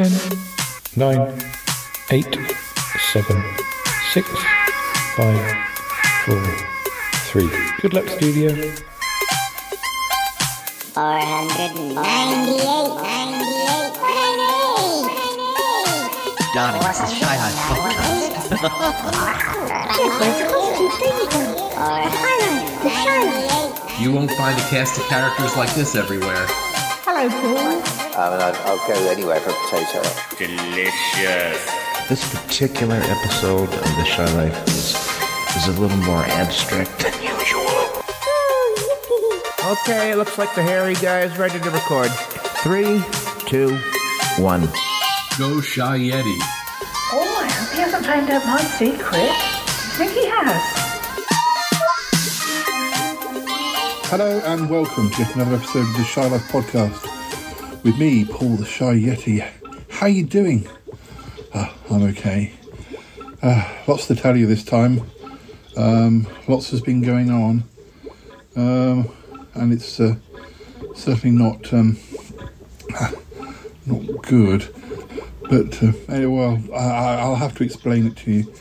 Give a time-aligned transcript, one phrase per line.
[0.00, 0.12] ten,
[0.96, 1.20] nine,
[2.10, 2.34] eight,
[3.12, 3.36] seven,
[4.12, 4.26] six,
[5.14, 5.56] five,
[6.24, 6.42] four,
[7.28, 7.50] three.
[7.82, 8.48] Good luck, studio.
[10.94, 18.30] 498, 98, 98, Darling, it's the Shy High podcast.
[24.00, 26.46] You won't find a cast of characters like this everywhere.
[27.04, 27.99] Hello, Paul.
[28.12, 30.02] I mean, I'd, I'll go anywhere for a potato.
[30.36, 32.08] Delicious.
[32.08, 34.96] This particular episode of The Shy Life is,
[35.56, 37.70] is a little more abstract than usual.
[39.70, 42.10] Okay, it looks like the hairy guy is ready to record.
[42.64, 43.00] Three,
[43.46, 43.78] two,
[44.38, 44.62] one.
[45.38, 46.38] Go Shy Yeti.
[47.12, 49.30] Oh, I hope he hasn't found out my secret.
[49.30, 50.90] I think he has.
[54.10, 57.09] Hello and welcome to yet another episode of the Shy Life podcast
[57.82, 59.46] with me, Paul the Shy Yeti.
[59.90, 60.66] How you doing?
[61.54, 62.52] Ah, I'm okay.
[63.42, 65.02] Uh, lots to tell you this time.
[65.76, 67.64] Um, lots has been going on,
[68.56, 69.10] um,
[69.54, 70.16] and it's uh,
[70.94, 71.96] certainly not um,
[73.86, 74.72] not good.
[75.48, 78.54] But uh, anyway, well, I, I- I'll have to explain it to you.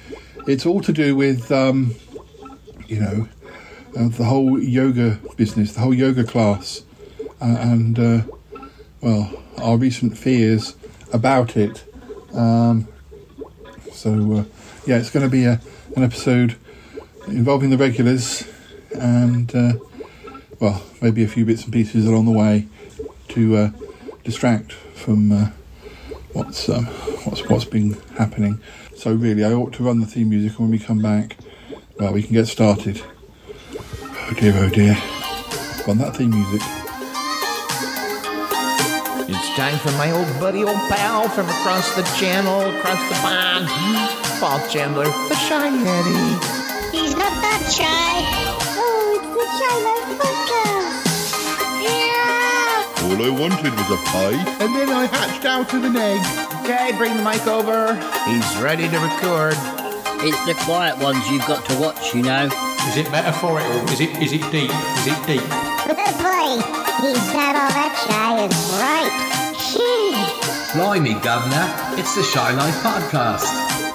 [0.48, 1.96] It's all to do with um,
[2.88, 3.28] you know
[3.98, 6.84] uh, the whole yoga business, the whole yoga class,
[7.42, 8.22] uh, and uh,
[9.02, 10.76] well, our recent fears
[11.14, 11.84] about it.
[12.34, 12.88] Um,
[13.92, 14.44] so uh,
[14.86, 15.62] yeah, it's going to be a,
[15.96, 16.56] an episode
[17.28, 18.48] involving the regulars,
[18.94, 19.74] and uh,
[20.60, 22.68] well, maybe a few bits and pieces along the way
[23.30, 23.72] to uh,
[24.24, 25.50] distract from uh,
[26.34, 26.86] what's um,
[27.26, 28.60] what's what's been happening.
[28.96, 31.38] So really, I ought to run the theme music, and when we come back,
[31.98, 33.02] well, we can get started.
[33.74, 34.98] Oh dear, oh dear.
[35.88, 36.79] Run that theme music.
[39.32, 43.68] It's time for my old buddy, old pal from across the channel, across the pond,
[44.40, 46.90] Paul Chandler, the Shy Yeti.
[46.90, 48.26] He's not that shy.
[48.74, 51.06] Oh, it's the Shy Life Podcast.
[51.86, 53.06] Yeah.
[53.06, 54.42] All I wanted was a pie.
[54.66, 56.26] And then I hatched out of an egg.
[56.66, 57.94] Okay, bring the mic over.
[58.26, 59.54] He's ready to record.
[60.26, 62.50] It's the quiet ones you've got to watch, you know.
[62.90, 63.78] Is it metaphorical?
[63.90, 64.72] Is it is it deep?
[64.74, 65.46] Is it deep?
[65.86, 69.14] Boy, he's not all that shy is right.
[69.56, 70.16] Gee.
[70.74, 71.66] Blimey, Governor,
[71.98, 73.50] it's the Shy Life podcast.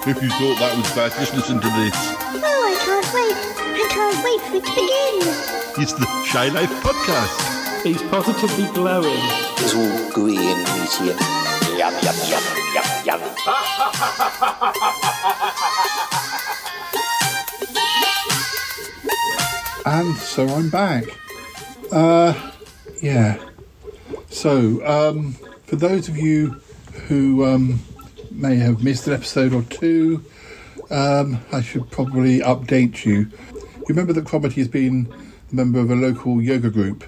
[0.07, 1.95] If you thought that was bad, just listen to this.
[1.95, 3.37] Oh, I can't wait.
[3.75, 5.15] I can't wait for it to begin.
[5.81, 7.83] It's the Shy Life Podcast.
[7.83, 9.19] He's positively glowing.
[9.57, 11.19] It's all gooey and meaty and
[11.77, 12.43] yum, yum, yum,
[12.73, 13.21] yum, yum.
[19.85, 21.03] And so I'm back.
[21.91, 22.33] Uh,
[23.01, 23.43] yeah.
[24.29, 25.33] So, um,
[25.65, 26.61] for those of you
[27.07, 27.79] who um,
[28.31, 30.23] may have missed an episode or two,
[30.89, 33.31] um, I should probably update you.
[33.51, 35.13] You remember that Cromitty has been
[35.51, 37.03] a member of a local yoga group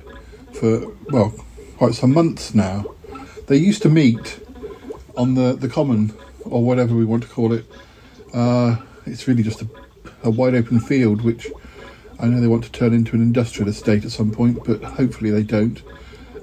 [0.54, 1.34] for, well,
[1.78, 2.86] quite some months now.
[3.48, 4.40] They used to meet
[5.16, 6.14] on the, the common,
[6.46, 7.66] or whatever we want to call it.
[8.34, 9.68] Uh, it's really just a,
[10.24, 11.48] a wide open field, which
[12.20, 15.30] I know they want to turn into an industrial estate at some point, but hopefully
[15.30, 15.82] they don't.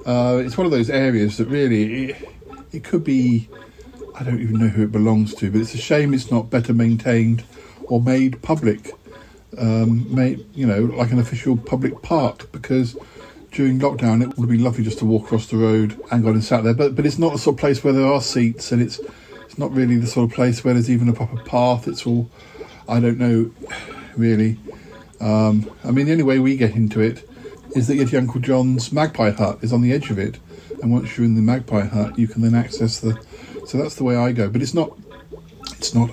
[0.05, 2.29] Uh, it's one of those areas that really it,
[2.71, 3.49] it could be.
[4.17, 6.73] I don't even know who it belongs to, but it's a shame it's not better
[6.73, 7.43] maintained
[7.83, 8.91] or made public.
[9.57, 12.97] Um, made you know like an official public park because
[13.51, 16.29] during lockdown it would have been lovely just to walk across the road and go
[16.29, 16.73] and sat there.
[16.73, 18.99] But but it's not the sort of place where there are seats, and it's
[19.45, 21.87] it's not really the sort of place where there's even a proper path.
[21.87, 22.29] It's all
[22.87, 23.51] I don't know
[24.15, 24.57] really.
[25.25, 27.27] Um, I mean, the only way we get into it
[27.75, 30.37] is that Yeti Uncle John's Magpie Hut is on the edge of it,
[30.83, 33.19] and once you're in the Magpie Hut, you can then access the.
[33.65, 34.49] So that's the way I go.
[34.49, 34.95] But it's not.
[35.77, 36.11] It's not.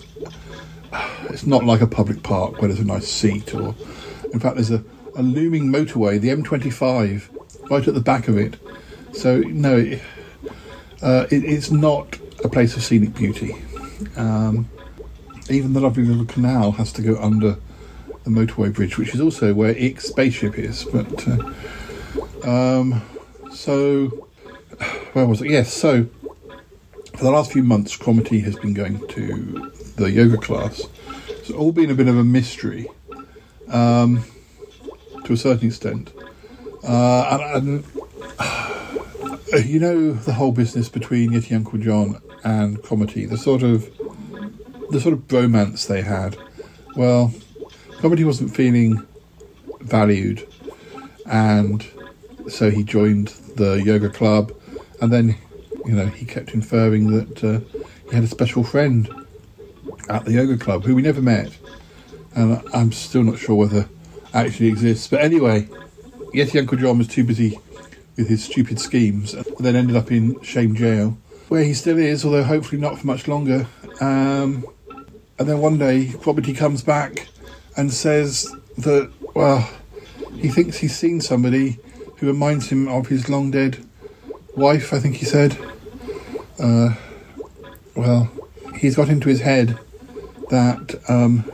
[1.29, 3.75] It's not like a public park where there's a nice seat, or
[4.33, 4.83] in fact, there's a,
[5.15, 8.59] a looming motorway, the M25, right at the back of it.
[9.13, 10.03] So no, it,
[11.03, 13.55] uh, it, it's not a place of scenic beauty.
[14.17, 14.71] Um,
[15.51, 17.59] even the lovely little canal has to go under
[18.25, 20.85] the motorway bridge, which is also where Ick's spaceship is.
[20.85, 23.03] But uh, um,
[23.53, 24.09] so
[25.13, 25.51] where was it?
[25.51, 26.07] Yes, so
[27.17, 30.83] for the last few months, Cromitty has been going to the yoga class.
[31.29, 32.89] It's all been a bit of a mystery,
[33.69, 34.25] um,
[35.25, 36.13] to a certain extent.
[36.83, 37.85] Uh, and,
[39.53, 43.91] and you know the whole business between Yeti Uncle John and Cromitty, the sort of
[44.91, 46.37] the sort of bromance they had.
[46.97, 47.33] Well,
[48.03, 49.07] Cromitty wasn't feeling
[49.81, 50.45] valued,
[51.27, 51.87] and
[52.49, 54.53] so he joined the yoga club,
[55.01, 55.37] and then
[55.87, 57.61] you know, he kept inferring that uh,
[58.09, 59.09] he had a special friend
[60.09, 61.57] at the yoga club who we never met,
[62.35, 63.89] and I'm still not sure whether
[64.35, 65.07] actually exists.
[65.07, 65.69] But anyway,
[66.35, 67.57] Yeti Uncle John was too busy
[68.17, 71.17] with his stupid schemes, and then ended up in shame jail,
[71.51, 73.69] where he still is, although hopefully not for much longer.
[74.01, 74.67] Um,
[75.39, 77.29] and then one day, Cromitty comes back
[77.77, 79.69] and says that, well,
[80.37, 81.79] he thinks he's seen somebody
[82.17, 83.85] who reminds him of his long dead
[84.55, 85.57] wife, I think he said.
[86.59, 86.95] Uh,
[87.95, 88.31] well,
[88.77, 89.79] he's got into his head
[90.51, 91.51] that um,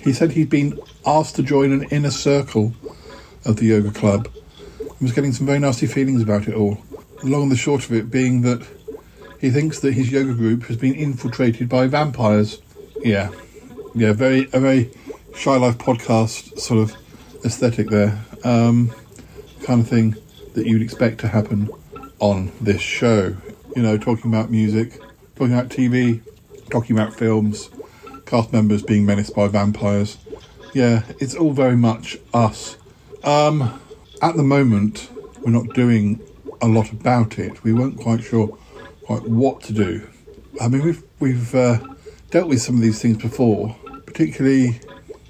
[0.00, 2.74] he said he'd been asked to join an inner circle
[3.44, 4.28] of the yoga club.
[4.78, 6.78] He was getting some very nasty feelings about it all.
[7.22, 8.66] Long and the short of it being that
[9.40, 12.60] he thinks that his yoga group has been infiltrated by vampires.
[13.02, 13.30] Yeah,
[13.94, 14.90] yeah, very a very
[15.36, 16.96] shy life podcast sort of
[17.44, 18.24] aesthetic there.
[18.44, 18.92] Um,
[19.62, 20.16] kind of thing
[20.54, 21.70] that you'd expect to happen
[22.20, 23.36] on this show.
[23.74, 25.00] You know, talking about music,
[25.36, 26.20] talking about TV,
[26.70, 27.70] talking about films,
[28.26, 30.18] cast members being menaced by vampires.
[30.72, 32.76] Yeah, it's all very much us.
[33.22, 33.80] Um,
[34.22, 35.08] at the moment,
[35.42, 36.20] we're not doing
[36.62, 37.62] a lot about it.
[37.64, 38.56] We weren't quite sure
[39.02, 40.08] quite what to do.
[40.60, 41.78] I mean, we've we've uh,
[42.30, 43.76] dealt with some of these things before,
[44.06, 44.80] particularly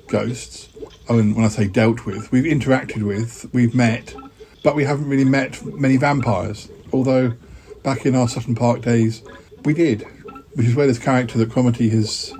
[0.08, 0.68] ghosts.
[1.08, 4.14] I mean, when I say dealt with, we've interacted with, we've met,
[4.62, 6.68] but we haven't really met many vampires.
[6.92, 7.34] Although,
[7.82, 9.22] back in our Sutton Park days,
[9.64, 10.06] we did,
[10.54, 12.32] which is where this character that Cromitty has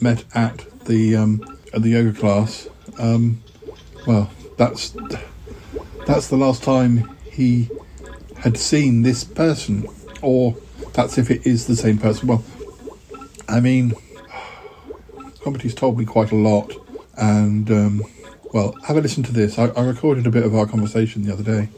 [0.00, 2.68] met at the um, at the yoga class.
[2.98, 3.42] Um,
[4.06, 4.96] well, that's
[6.06, 7.68] that's the last time he
[8.36, 9.86] had seen this person,
[10.22, 10.56] or
[10.92, 12.28] that's if it is the same person.
[12.28, 12.44] Well,
[13.48, 13.90] I mean,
[15.40, 16.72] Cromitty's told me quite a lot,
[17.20, 18.02] and um,
[18.52, 19.58] well, have a listen to this.
[19.58, 21.68] I, I recorded a bit of our conversation the other day.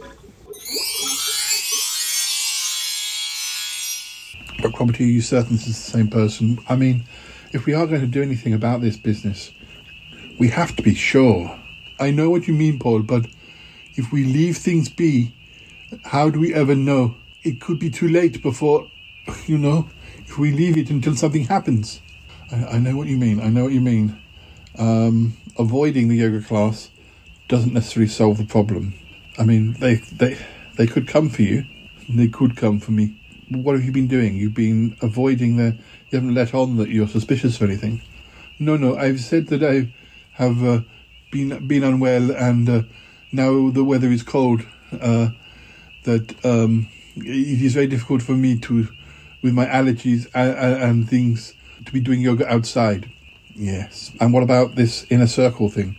[4.63, 6.59] But Cromitty, are you certain this is the same person?
[6.69, 7.05] I mean,
[7.53, 9.51] if we are going to do anything about this business,
[10.39, 11.59] we have to be sure.
[11.99, 13.27] I know what you mean, Paul, but
[13.97, 15.35] if we leave things be,
[16.05, 17.17] how do we ever know?
[17.43, 18.89] It could be too late before,
[19.47, 22.01] you know, if we leave it until something happens.
[22.53, 23.41] I, I know what you mean.
[23.41, 24.22] I know what you mean.
[24.79, 26.91] Um, avoiding the yoga class
[27.49, 28.95] doesn't necessarily solve the problem.
[29.39, 30.39] I mean, they they
[30.77, 31.65] they could come for you.
[32.09, 33.19] They could come for me.
[33.51, 34.37] What have you been doing?
[34.37, 35.77] You've been avoiding the.
[36.11, 38.03] You haven't let on that you're suspicious of anything.
[38.59, 38.97] No, no.
[38.97, 39.93] I've said that I
[40.35, 40.81] have uh,
[41.31, 42.83] been been unwell, and uh,
[43.33, 44.63] now the weather is cold.
[45.01, 45.31] Uh,
[46.05, 48.89] that um, it is very difficult for me to,
[49.43, 51.55] with my allergies and, and things,
[51.85, 53.11] to be doing yoga outside.
[53.63, 54.11] Yes.
[54.21, 55.97] And what about this inner circle thing?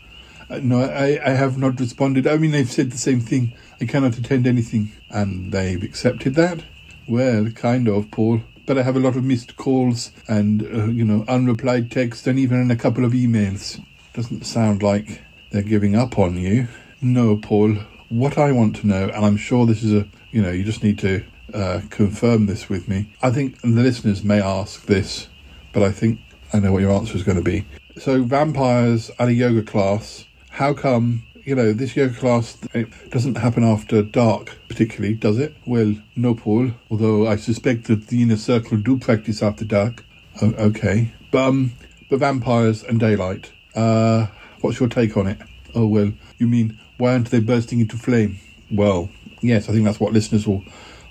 [0.49, 2.27] Uh, no, I, I have not responded.
[2.27, 3.53] I mean, they've said the same thing.
[3.79, 4.91] I cannot attend anything.
[5.09, 6.61] And they've accepted that?
[7.07, 8.41] Well, kind of, Paul.
[8.65, 12.37] But I have a lot of missed calls and, uh, you know, unreplied texts and
[12.37, 13.81] even a couple of emails.
[14.13, 15.21] Doesn't sound like
[15.51, 16.67] they're giving up on you.
[17.01, 17.77] No, Paul.
[18.09, 20.83] What I want to know, and I'm sure this is a, you know, you just
[20.83, 21.23] need to
[21.53, 23.13] uh, confirm this with me.
[23.21, 25.29] I think the listeners may ask this,
[25.71, 26.19] but I think
[26.53, 27.65] I know what your answer is going to be.
[27.97, 33.37] So, vampires at a yoga class, how come, you know, this yoga class it doesn't
[33.37, 35.55] happen after dark, particularly, does it?
[35.65, 40.05] Well, no, Paul, although I suspect that the inner circle do practice after dark.
[40.41, 41.11] Okay.
[41.31, 41.73] But, um,
[42.09, 44.27] but vampires and daylight, uh,
[44.61, 45.39] what's your take on it?
[45.73, 48.39] Oh, well, you mean, why aren't they bursting into flame?
[48.71, 49.09] Well,
[49.41, 50.63] yes, I think that's what listeners will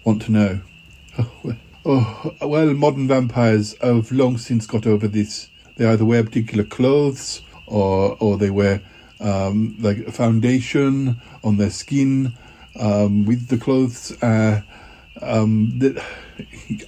[0.04, 0.60] want to know.
[1.18, 1.56] Oh, well.
[1.84, 5.48] Oh, well, modern vampires have long since got over this.
[5.76, 8.80] They either wear particular clothes or or they wear
[9.18, 12.34] um, like a foundation on their skin
[12.78, 14.12] um, with the clothes.
[14.22, 14.62] Uh,
[15.20, 15.80] um,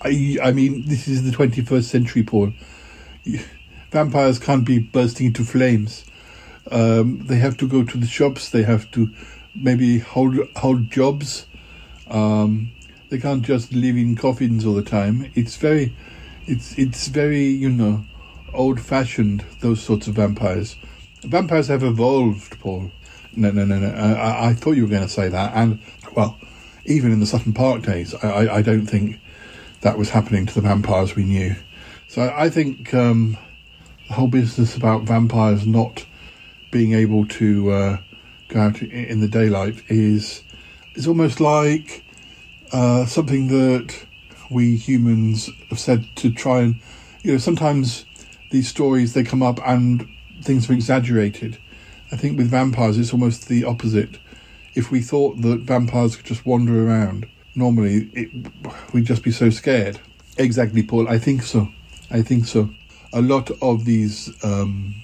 [0.03, 2.53] I, I mean, this is the 21st century, Paul.
[3.91, 6.05] Vampires can't be bursting into flames.
[6.71, 8.51] Um, they have to go to the shops.
[8.51, 9.11] They have to
[9.57, 11.47] maybe hold hold jobs.
[12.09, 12.71] Um,
[13.11, 15.31] they can't just live in coffins all the time.
[15.35, 15.95] It's very,
[16.47, 18.05] it's it's very you know,
[18.53, 19.45] old fashioned.
[19.61, 20.77] Those sorts of vampires.
[21.23, 22.91] Vampires have evolved, Paul.
[23.37, 23.89] No, no, no, no.
[23.89, 25.81] I, I thought you were going to say that, and
[26.15, 26.39] well,
[26.85, 29.19] even in the Sutton Park days, I, I, I don't think
[29.81, 31.57] that was happening to the vampires we knew.
[32.09, 33.37] So I, I think um,
[34.09, 36.07] the whole business about vampires not
[36.71, 37.99] being able to uh,
[38.49, 40.43] go out in the daylight is
[40.95, 42.04] is almost like
[42.75, 44.05] uh, something that
[44.51, 46.81] we humans have said to try and
[47.23, 48.05] you know sometimes
[48.51, 50.09] these stories they come up and
[50.43, 51.57] things are exaggerated.
[52.11, 54.19] I think with vampires it's almost the opposite.
[54.75, 58.31] If we thought that vampires could just wander around, normally it,
[58.93, 60.01] we'd just be so scared.
[60.37, 61.09] Exactly, Paul.
[61.09, 61.69] I think so.
[62.11, 62.71] I think so.
[63.13, 64.97] A lot of these, um,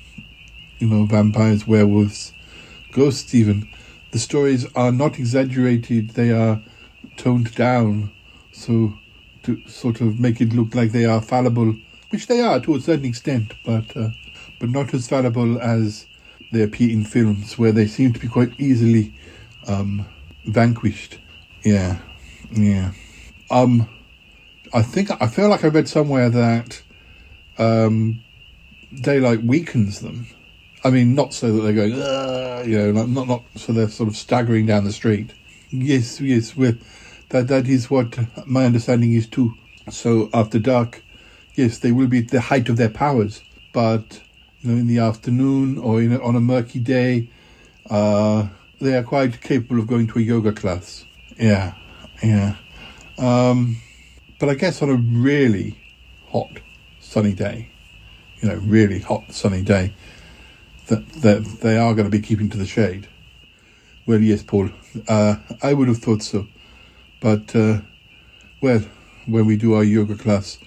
[0.80, 2.32] you know, vampires, werewolves,
[2.90, 3.68] ghosts, even,
[4.10, 6.10] the stories are not exaggerated.
[6.10, 6.60] They are
[7.16, 8.10] toned down,
[8.52, 8.94] so
[9.42, 11.74] to sort of make it look like they are fallible,
[12.10, 14.10] which they are to a certain extent, but uh,
[14.58, 16.06] but not as fallible as
[16.52, 19.14] they appear in films, where they seem to be quite easily
[19.66, 20.04] um,
[20.46, 21.18] vanquished.
[21.62, 21.98] Yeah,
[22.52, 22.92] yeah.
[23.50, 23.88] Um,
[24.72, 26.82] I think I feel like I read somewhere that
[27.58, 28.22] um,
[29.00, 30.26] daylight weakens them.
[30.82, 31.92] I mean, not so that they're going,
[32.70, 35.32] you know, not not so they're sort of staggering down the street.
[35.70, 36.78] Yes, yes, we're,
[37.30, 39.54] that that is what my understanding is too.
[39.90, 41.02] So after dark,
[41.54, 44.20] yes, they will be at the height of their powers, but
[44.60, 47.30] you know, in the afternoon or in a, on a murky day,
[47.88, 48.48] uh,
[48.80, 51.04] they are quite capable of going to a yoga class.
[51.38, 51.74] Yeah,
[52.22, 52.56] yeah.
[53.18, 53.76] Um,
[54.38, 55.78] but I guess on a really
[56.28, 56.60] hot,
[57.00, 57.70] sunny day,
[58.40, 59.94] you know, really hot, sunny day,
[60.88, 63.08] that that they are going to be keeping to the shade.
[64.06, 64.70] Well, yes, Paul,
[65.08, 66.46] uh, I would have thought so,
[67.20, 67.80] but uh,
[68.60, 68.82] well,
[69.26, 70.58] when we do our yoga class,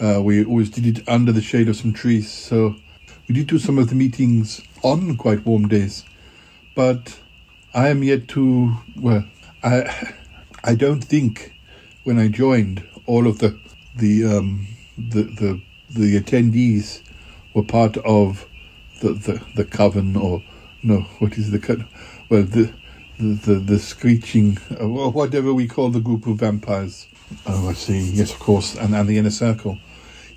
[0.00, 2.30] uh, we always did it under the shade of some trees.
[2.30, 2.76] So
[3.28, 6.04] we did do some of the meetings on quite warm days,
[6.74, 7.18] but
[7.72, 9.24] I am yet to well,
[9.62, 10.14] I
[10.64, 11.52] I don't think
[12.04, 13.58] when I joined all of the
[13.96, 14.66] the um,
[14.98, 17.02] the the the attendees
[17.54, 18.46] were part of
[19.00, 20.42] the the, the coven or
[20.82, 21.86] no what is the
[22.28, 22.72] well the
[23.18, 27.06] the the, screeching or whatever we call the group of vampires.
[27.46, 28.00] Oh, I see.
[28.00, 29.78] Yes, of course, and and the inner circle.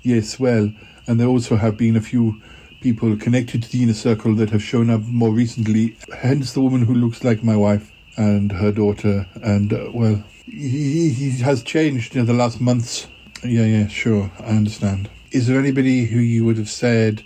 [0.02, 0.72] Yes, well,
[1.06, 2.40] and there also have been a few
[2.80, 5.96] people connected to the inner circle that have shown up more recently.
[6.16, 11.10] Hence, the woman who looks like my wife and her daughter, and uh, well, he,
[11.10, 13.08] he has changed in the last months.
[13.42, 15.10] Yeah, yeah, sure, I understand.
[15.32, 17.24] Is there anybody who you would have said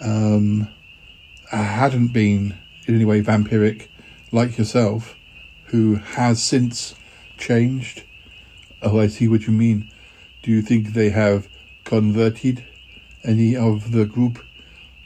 [0.00, 0.68] um,
[1.50, 3.88] hadn't been in any way vampiric,
[4.32, 5.16] like yourself,
[5.66, 6.94] who has since
[7.38, 8.04] changed?
[8.82, 9.90] Oh, I see what you mean.
[10.42, 11.48] Do you think they have
[11.84, 12.64] converted
[13.24, 14.40] any of the group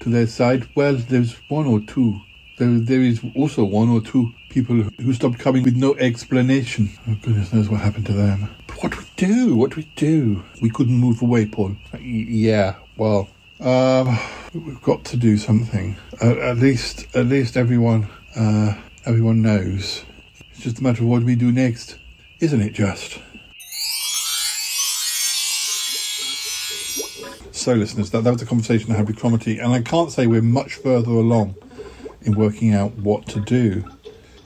[0.01, 0.69] to their side?
[0.77, 2.21] Well, there's one or two.
[2.59, 6.91] There, there is also one or two people who stopped coming with no explanation.
[7.09, 8.51] Oh, goodness knows what happened to them.
[8.69, 9.57] But what do we do?
[9.57, 10.45] What do we do?
[10.63, 11.77] We couldn't move away, Paul.
[12.01, 13.29] Yeah, well,
[13.61, 14.19] um,
[14.55, 15.97] we've got to do something.
[16.23, 18.75] Uh, at least, at least everyone, uh,
[19.07, 20.05] everyone knows.
[20.51, 21.99] It's just a matter of what we do next,
[22.41, 22.73] isn't it?
[22.73, 23.19] Just.
[27.53, 30.27] So, listeners, that, that was a conversation I had with Cromitty, and I can't say
[30.27, 31.55] we're much further along
[32.23, 33.85] in working out what to do.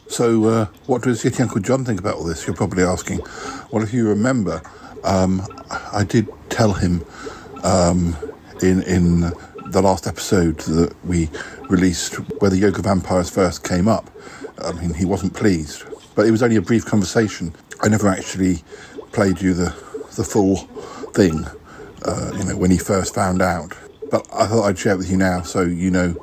[0.09, 2.47] So, uh, what does Yeti Uncle John think about all this?
[2.47, 3.21] You're probably asking.
[3.71, 4.63] Well, if you remember,
[5.05, 5.43] um,
[5.93, 7.05] I did tell him
[7.63, 8.17] um,
[8.63, 9.33] in in
[9.71, 11.29] the last episode that we
[11.69, 14.11] released where the Yoga Vampires first came up.
[14.63, 15.85] I mean, he wasn't pleased,
[16.15, 17.55] but it was only a brief conversation.
[17.81, 18.65] I never actually
[19.13, 19.71] played you the
[20.17, 20.57] the full
[21.13, 21.47] thing.
[22.05, 23.77] Uh, you know, when he first found out.
[24.11, 26.15] But I thought I'd share it with you now, so you know.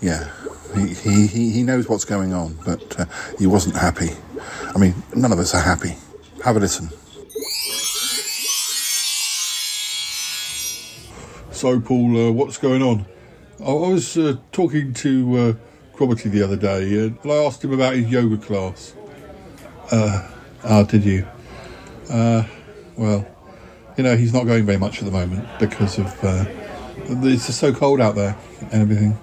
[0.00, 0.30] Yeah,
[0.74, 3.04] he he he, knows what's going on, but uh,
[3.38, 4.10] he wasn't happy.
[4.74, 5.96] I mean, none of us are happy.
[6.44, 6.88] Have a listen.
[11.52, 13.04] So, Paul, uh, what's going on?
[13.60, 15.58] I, I was uh, talking to
[16.08, 18.94] the other day, and I asked him about his yoga class.
[19.90, 21.26] Uh, did you?
[22.08, 22.44] Uh,
[22.96, 23.26] well,
[23.96, 26.44] you know, he's not going very much at the moment because of uh,
[27.06, 28.36] it's just so cold out there
[28.72, 29.18] and everything.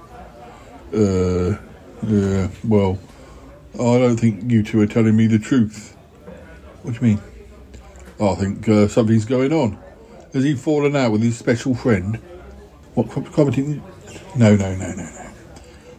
[0.93, 1.57] Uh,
[2.05, 2.99] yeah, well,
[3.73, 5.95] I don't think you two are telling me the truth.
[6.83, 7.21] What do you mean?
[8.21, 9.79] I think uh, something's going on.
[10.33, 12.17] Has he fallen out with his special friend?
[12.93, 13.81] What com- commenting?
[14.35, 15.26] No, no, no, no, no.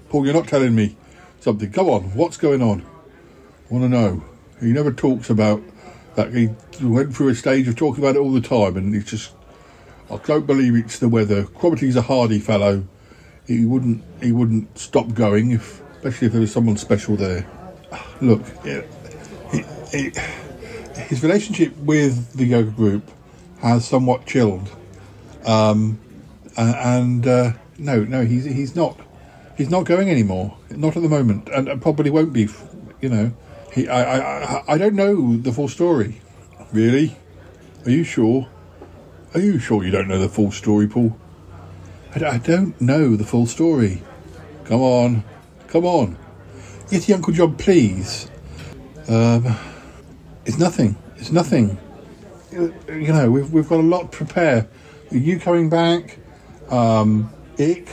[0.08, 0.96] Paul, you're not telling me
[1.40, 1.70] something.
[1.70, 2.80] Come on, what's going on?
[2.80, 4.24] I want to know.
[4.60, 5.62] He never talks about
[6.14, 6.32] that.
[6.32, 6.48] He
[6.80, 9.32] went through a stage of talking about it all the time, and it's just.
[10.10, 11.44] I don't believe it's the weather.
[11.44, 12.84] Cromitty's a hardy fellow.
[13.46, 14.02] He wouldn't.
[14.22, 17.46] He wouldn't stop going if, especially if there was someone special there.
[18.22, 18.88] Look, it,
[19.52, 20.16] it, it,
[20.96, 23.10] his relationship with the yoga group
[23.60, 24.70] has somewhat chilled.
[25.44, 25.98] Um,
[26.56, 28.98] and uh, no, no, he's he's not
[29.58, 30.56] he's not going anymore.
[30.70, 32.48] Not at the moment, and, and probably won't be.
[33.02, 33.32] You know,
[33.74, 36.20] he I, I I- don't know the full story.
[36.72, 37.16] Really?
[37.84, 38.48] Are you sure?
[39.34, 41.16] Are you sure you don't know the full story, Paul?
[42.14, 44.02] I, I don't know the full story.
[44.64, 45.24] Come on,
[45.68, 46.16] come on.
[46.90, 48.30] Get Yeti Uncle John, please.
[49.08, 49.54] Um,
[50.44, 50.96] it's nothing.
[51.16, 51.78] It's nothing.
[52.50, 54.68] You you know, we've we've got a lot to prepare.
[55.10, 56.18] Are You coming back,
[56.70, 57.88] um, Ick.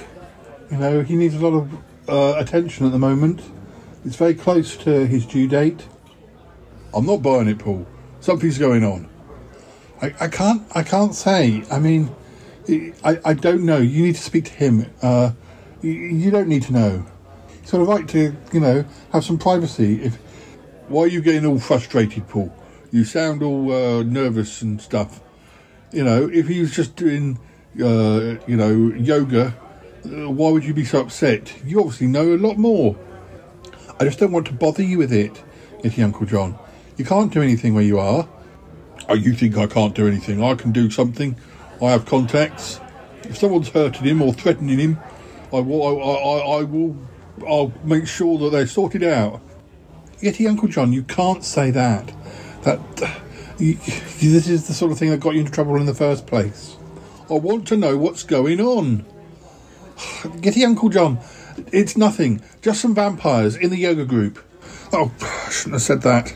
[0.72, 1.74] You know, he needs a lot of
[2.10, 3.42] uh, attention at the moment.
[4.04, 5.88] It's very close to his due date.
[6.94, 7.86] I'm not buying it, Paul.
[8.20, 9.10] Something's going on.
[10.02, 11.64] I, I can't I can't say.
[11.72, 12.14] I mean,
[13.04, 13.78] I, I don't know.
[13.78, 14.92] You need to speak to him.
[15.02, 15.32] Uh,
[15.82, 17.06] you, don't need to know.
[17.64, 20.02] Sort of like to you know have some privacy.
[20.04, 20.16] If
[20.88, 22.54] why are you getting all frustrated, Paul?
[22.92, 25.22] You sound all uh, nervous and stuff.
[25.92, 27.40] You know, if he was just doing
[27.82, 29.56] uh, you know yoga,
[30.06, 31.54] Uh, why would you be so upset?
[31.66, 32.96] You obviously know a lot more.
[34.00, 35.42] I just don't want to bother you with it,
[35.84, 36.58] Yeti Uncle John.
[36.98, 38.28] You can't do anything where you are.
[39.10, 40.44] Oh, you think I can't do anything?
[40.44, 41.36] I can do something.
[41.82, 42.80] I have contacts.
[43.24, 45.00] If someone's hurting him or threatening him,
[45.52, 45.84] I will.
[45.84, 46.96] I, I, I will.
[47.48, 49.42] I'll make sure that they're sorted out.
[50.22, 52.14] Yeti Uncle John, you can't say that.
[52.64, 52.80] That
[53.58, 56.26] you- this is the sort of thing that got you into trouble in the first
[56.28, 56.78] place.
[57.30, 59.06] I want to know what's going on.
[59.98, 61.20] Yeti Uncle John,
[61.72, 62.42] it's nothing.
[62.62, 64.44] Just some vampires in the yoga group.
[64.92, 66.36] Oh, I shouldn't have said that.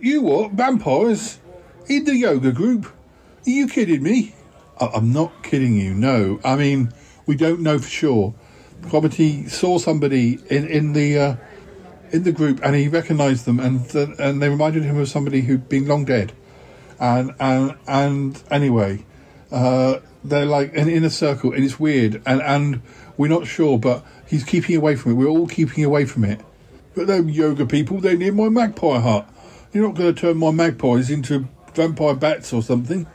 [0.00, 0.52] You what?
[0.52, 1.38] Vampires?
[1.88, 2.86] In the yoga group?
[3.46, 4.34] Are you kidding me?
[4.80, 6.40] I- I'm not kidding you, no.
[6.44, 6.92] I mean,
[7.26, 8.34] we don't know for sure.
[8.82, 11.36] Cromitty saw somebody in, in the uh,
[12.12, 15.40] in the group and he recognised them and th- and they reminded him of somebody
[15.42, 16.32] who'd been long dead.
[17.00, 19.04] And and and anyway,
[19.50, 22.82] uh, they're like in, in a circle and it's weird and, and
[23.16, 25.14] we're not sure, but he's keeping away from it.
[25.14, 26.40] We're all keeping away from it.
[26.94, 29.28] But they're yoga people, they're near my magpie hut.
[29.72, 33.06] You're not going to turn my magpies into vampire bats or something.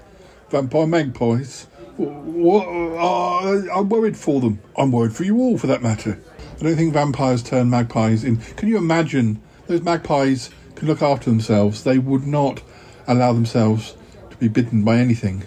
[0.49, 1.67] Vampire magpies.
[1.95, 2.67] What?
[2.67, 4.59] Uh, I'm worried for them.
[4.77, 6.19] I'm worried for you all, for that matter.
[6.59, 8.37] I don't think vampires turn magpies in.
[8.37, 11.83] Can you imagine those magpies can look after themselves?
[11.83, 12.61] They would not
[13.07, 13.95] allow themselves
[14.29, 15.43] to be bitten by anything.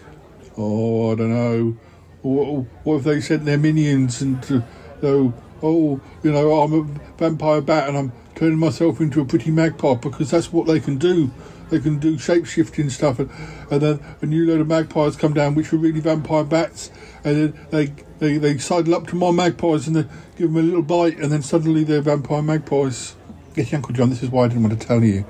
[0.62, 1.76] Oh, I don't know.
[2.22, 4.64] What, what if they sent their minions and uh, to,
[5.02, 6.82] oh, oh, you know, I'm a
[7.18, 10.98] vampire bat and I'm turning myself into a pretty magpie because that's what they can
[10.98, 11.32] do.
[11.70, 13.30] They can do shape shifting stuff, and,
[13.70, 16.90] and then a new load of magpies come down, which are really vampire bats,
[17.24, 17.86] and then they
[18.18, 20.02] they, they sidle up to my magpies and they
[20.36, 23.16] give them a little bite, and then suddenly they're vampire magpies.
[23.56, 25.24] Yes, Uncle John, this is why I didn't want to tell you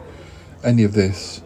[0.64, 1.42] any of this.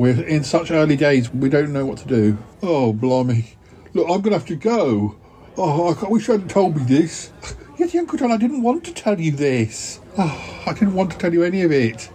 [0.00, 2.38] We're in such early days, we don't know what to do.
[2.62, 3.58] Oh, blimey.
[3.92, 5.14] Look, I'm going to have to go.
[5.58, 7.30] Oh, I wish you hadn't told me this.
[7.76, 10.00] Yeti Uncle John, I didn't want to tell you this.
[10.16, 12.08] Oh, I didn't want to tell you any of it.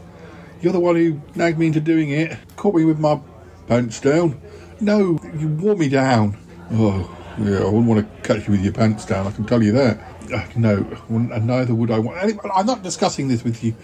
[0.64, 2.36] You're the one who nagged me into doing it.
[2.56, 3.20] Caught me with my
[3.68, 4.42] pants down.
[4.82, 6.40] No, you wore me down.
[6.72, 9.62] Oh, yeah, I wouldn't want to catch you with your pants down, I can tell
[9.62, 10.00] you that.
[10.34, 10.78] Uh, no,
[11.10, 12.18] and neither would I want.
[12.52, 13.76] I'm not discussing this with you.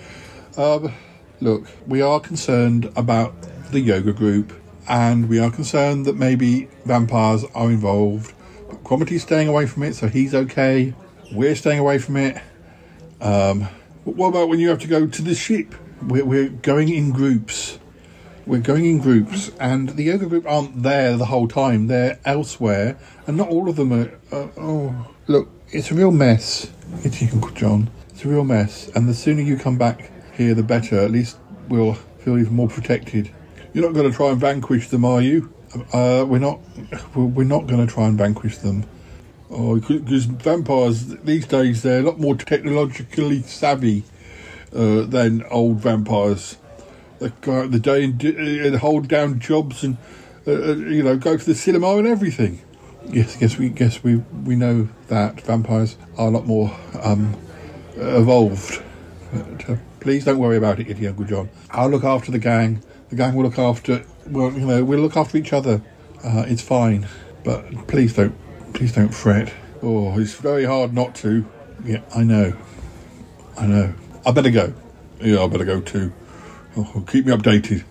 [0.57, 0.91] Um,
[1.39, 3.35] look, we are concerned about
[3.71, 4.53] the yoga group,
[4.87, 8.33] and we are concerned that maybe vampires are involved.
[8.69, 10.93] But Cromitty's staying away from it, so he's okay.
[11.31, 12.35] We're staying away from it.
[13.21, 13.67] Um,
[14.05, 15.75] but what about when you have to go to the ship?
[16.01, 17.79] We're, we're going in groups.
[18.45, 21.87] We're going in groups, and the yoga group aren't there the whole time.
[21.87, 24.11] They're elsewhere, and not all of them are.
[24.31, 26.71] Uh, oh, look, it's a real mess.
[27.03, 27.89] It's Uncle John.
[28.09, 30.99] It's a real mess, and the sooner you come back here, the better.
[30.99, 31.37] At least
[31.69, 33.31] we'll feel even more protected.
[33.73, 35.53] You're not going to try and vanquish them, are you?
[35.93, 36.59] Uh, we're not.
[37.15, 38.85] We're not going to try and vanquish them.
[39.49, 44.03] Oh, because vampires these days they're a lot more technologically savvy
[44.73, 46.57] uh, than old vampires.
[47.19, 49.97] They go out the day and, d- and hold down jobs and
[50.47, 52.61] uh, uh, you know go to the cinema and everything.
[53.09, 57.35] Yes, yes, we guess we we know that vampires are a lot more um,
[57.95, 58.81] evolved.
[59.33, 61.49] But, uh, please don't worry about it, Yeti Uncle John.
[61.69, 62.81] I'll look after the gang.
[63.11, 64.05] The gang will look after.
[64.25, 65.81] Well, you know, we'll look after each other.
[66.23, 67.07] Uh, it's fine,
[67.43, 68.33] but please don't,
[68.73, 69.53] please don't fret.
[69.83, 71.45] Oh, it's very hard not to.
[71.83, 72.55] Yeah, I know.
[73.57, 73.93] I know.
[74.25, 74.73] I better go.
[75.19, 76.13] Yeah, I better go too.
[76.77, 77.83] Oh, keep me updated.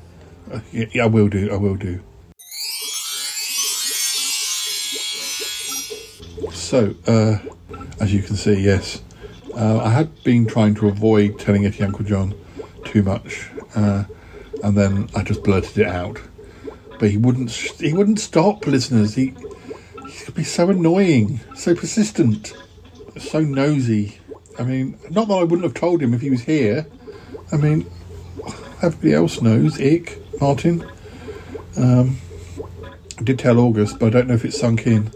[0.51, 1.53] Uh, yeah, yeah, I will do.
[1.53, 2.01] I will do.
[6.53, 7.39] So, uh,
[8.01, 9.03] as you can see, yes,
[9.55, 12.35] uh, I had been trying to avoid telling it to Uncle John
[12.85, 14.05] too much, uh,
[14.63, 16.21] and then I just blurted it out.
[16.99, 17.51] But he wouldn't.
[17.51, 19.15] He wouldn't stop, listeners.
[19.15, 19.35] He
[20.09, 22.53] he could be so annoying, so persistent,
[23.19, 24.19] so nosy.
[24.59, 26.87] I mean, not that I wouldn't have told him if he was here.
[27.53, 27.91] I mean,
[28.83, 29.81] everybody else knows.
[29.81, 30.85] Ick, Martin.
[31.77, 32.19] Um,
[33.19, 35.11] I did tell August, but I don't know if it's sunk in.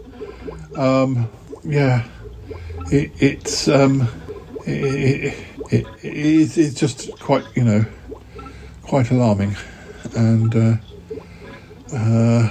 [0.75, 1.29] Um,
[1.63, 2.05] yeah,
[2.91, 4.07] it, it's um,
[4.65, 5.37] it, it,
[5.71, 7.85] it, it's, it's just quite you know
[8.87, 9.55] quite alarming,
[10.15, 10.75] and uh,
[11.93, 12.49] Uh,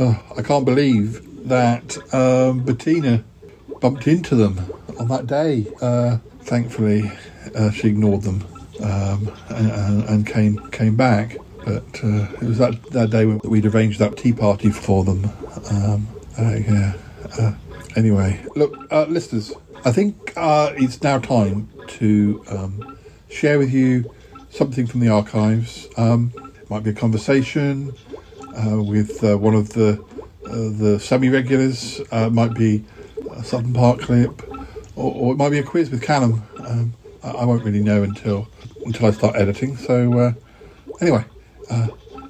[0.00, 3.22] oh, I can't believe that um, Bettina
[3.80, 4.60] bumped into them
[4.98, 5.66] on that day.
[5.80, 7.12] Uh, thankfully,
[7.54, 8.44] uh, she ignored them
[8.82, 11.36] um, and, and, came came back.
[11.64, 15.30] But uh, it was that, that day when we'd arranged that tea party for them.
[15.70, 16.08] Um,
[16.38, 16.94] uh, yeah.
[17.96, 19.52] Anyway, look, listeners,
[19.84, 24.12] I think it's now time to um, share with you
[24.54, 25.88] something from the archives.
[25.96, 27.92] Um, it might be a conversation
[28.56, 30.02] uh, with uh, one of the
[30.46, 32.00] uh, the semi-regulars.
[32.12, 32.84] Uh, it might be
[33.32, 34.42] a Sutton Park clip,
[34.96, 36.42] or, or it might be a quiz with Callum.
[36.60, 38.48] Um, I, I won't really know until
[38.86, 39.76] until I start editing.
[39.76, 40.32] So uh,
[41.00, 41.24] anyway,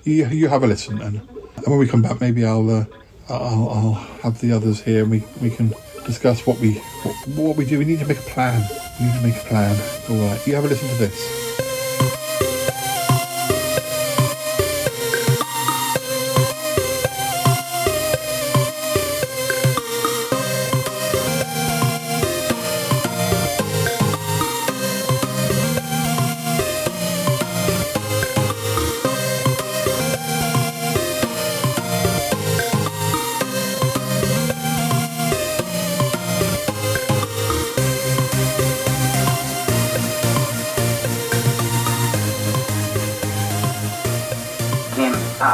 [0.05, 1.21] you you have a listen, and,
[1.57, 2.87] and when we come back, maybe I'll,
[3.29, 5.75] I'll I'll have the others here, and we we can
[6.07, 7.79] discuss what we what, what we do.
[7.79, 8.67] We need to make a plan.
[8.99, 9.77] We need to make a plan.
[10.09, 11.44] All right, you have a listen to this.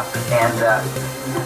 [0.00, 0.80] Up and, uh,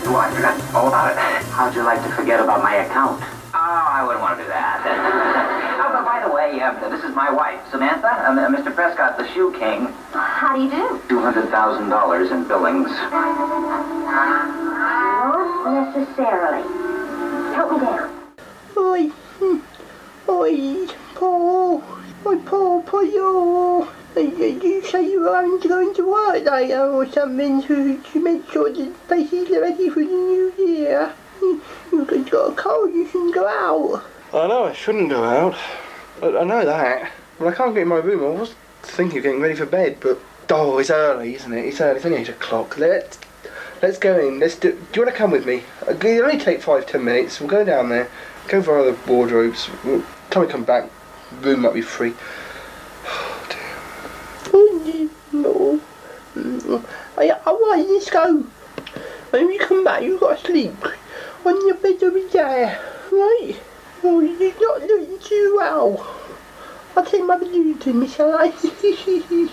[0.07, 1.19] oh, I forgot all about it.
[1.51, 3.21] How'd you like to forget about my account?
[3.53, 4.79] Oh, I wouldn't want to do that.
[5.83, 8.73] oh, but by the way, uh, this is my wife, Samantha, uh, Mr.
[8.73, 9.89] Prescott, the Shoe King.
[10.13, 11.01] How do you do?
[11.09, 12.91] $200,000 in billings.
[15.27, 16.63] Not necessarily.
[17.55, 18.11] Help me down.
[18.77, 19.59] Oi, hmm,
[20.29, 21.83] oi, Paul,
[22.25, 23.89] oi, Paul, Paul,
[24.23, 28.49] you, say you were going to go into work later or something to, to make
[28.51, 31.13] sure the place is ready for the new year.
[31.41, 31.61] You,
[31.93, 34.05] you've got a cold, you shouldn't go out.
[34.33, 35.57] I know I shouldn't go out.
[36.23, 37.11] I, I know that.
[37.39, 38.23] But I can't get in my room.
[38.23, 41.65] I was thinking of getting ready for bed, but oh, it's early, isn't it?
[41.65, 41.97] It's early.
[41.97, 42.79] It's only eight o'clock.
[42.79, 43.19] Let's
[43.83, 44.39] let's go in.
[44.39, 44.73] Let's do.
[44.73, 45.65] Do you want to come with me?
[45.87, 47.41] Uh, It'll only take five ten minutes.
[47.41, 48.09] We'll go down there,
[48.47, 49.69] go via the wardrobes.
[49.85, 50.89] We'll, time we come back,
[51.41, 52.15] room might be free.
[54.55, 55.81] Oh.
[56.37, 56.85] Mm,
[57.19, 58.45] I, I want let's go.
[59.31, 60.75] When we come back, you've got to sleep
[61.45, 63.57] on your bed over there, right?
[64.03, 66.07] Oh, you're not doing too well.
[66.97, 68.53] I'll take my balloon to me, shall I?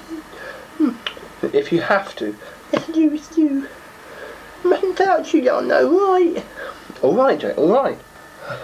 [1.54, 2.36] If you have to.
[2.72, 3.68] Let's do, let's do.
[4.64, 6.46] Mustn't tell too young though, right?
[7.02, 7.54] All right, Jay.
[7.54, 7.98] All right.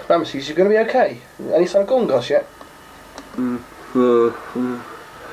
[0.08, 1.20] Ramesses, you're going to be okay.
[1.52, 2.46] Any sign of Gorngos yet?
[3.34, 3.60] Mm,
[3.94, 4.82] uh, uh,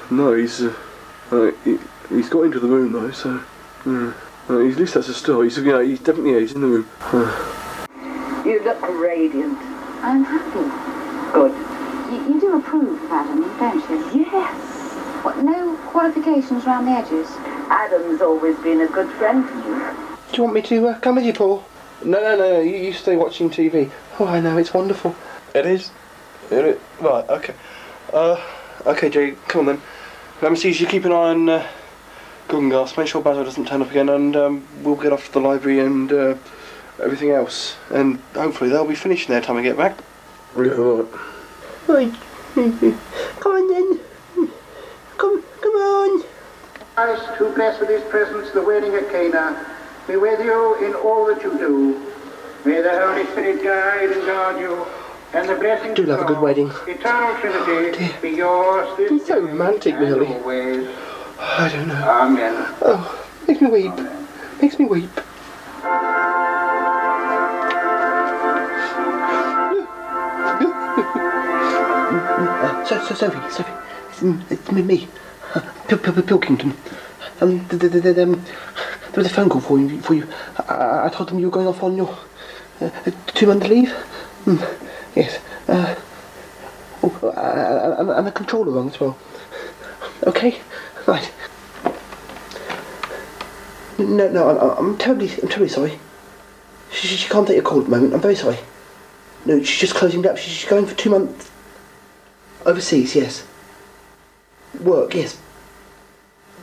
[0.09, 0.73] no, he's uh,
[1.31, 1.77] uh, he,
[2.09, 3.41] he's got into the room though, so
[3.85, 4.13] uh,
[4.49, 5.43] uh, he's, at least that's a start.
[5.45, 6.87] He's you know he's definitely yeah, he's in the room.
[7.01, 9.57] Uh, You look radiant.
[10.01, 11.33] I'm happy.
[11.33, 11.51] Good.
[12.11, 14.25] You, you do approve of Adam, don't you?
[14.31, 14.61] Yes.
[15.23, 17.27] What, no qualifications around the edges?
[17.69, 19.95] Adam's always been a good friend to you.
[20.31, 21.65] Do you want me to uh, come with you, Paul?
[22.03, 22.59] No, no, no, no.
[22.59, 23.89] You, you stay watching TV.
[24.19, 24.57] Oh, I know.
[24.57, 25.15] It's wonderful.
[25.55, 25.89] It is.
[26.51, 26.79] It is.
[26.99, 27.27] Right.
[27.29, 27.55] Okay.
[28.13, 28.39] Uh.
[28.85, 29.31] Okay, Jay.
[29.47, 29.81] Come on then.
[30.41, 31.67] Ramesses, you keep an eye on uh,
[32.49, 32.97] Gungas.
[32.97, 35.79] Make sure Basil doesn't turn up again, and um, we'll get off to the library
[35.79, 36.35] and uh,
[37.01, 37.77] everything else.
[37.89, 39.97] And hopefully they'll be finished in their time I get back.
[40.57, 41.07] yeah, right.
[41.87, 42.13] Right.
[42.55, 43.99] Come on then.
[45.17, 46.23] Come, come on.
[46.95, 49.65] Christ, who bless with his presence the wedding at Cana,
[50.07, 52.11] be with you in all that you do.
[52.65, 54.85] May the Holy Spirit guide and guard you,
[55.35, 56.69] and the blessing Do love a good wedding.
[56.87, 60.27] eternal Trinity be yours this It's so romantic, really.
[60.27, 60.87] always.
[61.39, 62.09] I don't know.
[62.09, 62.53] Amen.
[62.81, 63.93] Oh, makes me weep.
[64.61, 65.09] Makes me weep.
[71.47, 73.71] Uh, so, so, Sophie, Sophie,
[74.09, 75.07] it's, it's me, me,
[75.87, 76.75] Pil- Pil- Pil- Pilkington.
[77.41, 78.33] Um, th- th- th- th- um,
[79.11, 80.01] there was a phone call for you.
[80.01, 80.27] For you.
[80.57, 82.17] I, I- I told them you were going off on your
[82.81, 82.89] uh,
[83.27, 83.93] two-month leave.
[84.45, 84.59] Mm,
[85.15, 85.39] yes.
[85.67, 85.95] Uh,
[87.03, 89.17] oh, uh, and, and the controller wrong as well.
[90.23, 90.59] Okay,
[91.07, 91.31] right.
[93.97, 95.99] No, no, I'm, I'm terribly, I'm terribly sorry.
[96.91, 98.13] She, she, she can't take a call at the moment.
[98.13, 98.57] I'm very sorry.
[99.45, 100.37] No, she's just closing up.
[100.37, 101.51] She, she's going for two months
[102.65, 103.15] overseas.
[103.15, 103.45] Yes.
[104.81, 105.13] Work.
[105.13, 105.39] Yes.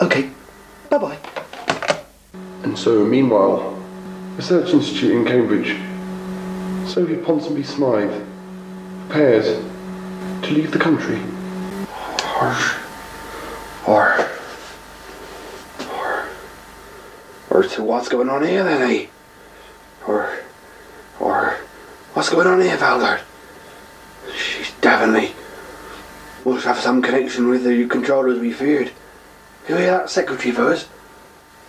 [0.01, 0.31] Okay.
[0.91, 1.19] Bye bye.
[2.63, 3.79] And so, meanwhile,
[4.37, 5.77] Research Institute in Cambridge,
[6.89, 8.27] Sophie Ponsonby Smythe
[9.13, 9.63] prepares
[10.43, 11.21] to leave the country.
[11.87, 12.79] Harsh.
[13.83, 14.27] Harsh.
[15.81, 16.31] Harsh.
[17.51, 19.07] Or to what's going on here then, eh?
[20.07, 20.39] Or,
[21.21, 21.59] or,
[22.15, 23.21] what's going on here, Valgard?
[24.35, 25.35] She's definitely
[26.47, 28.93] must have some connection with the controllers we feared.
[29.69, 30.89] You hear that, Secretary of hers?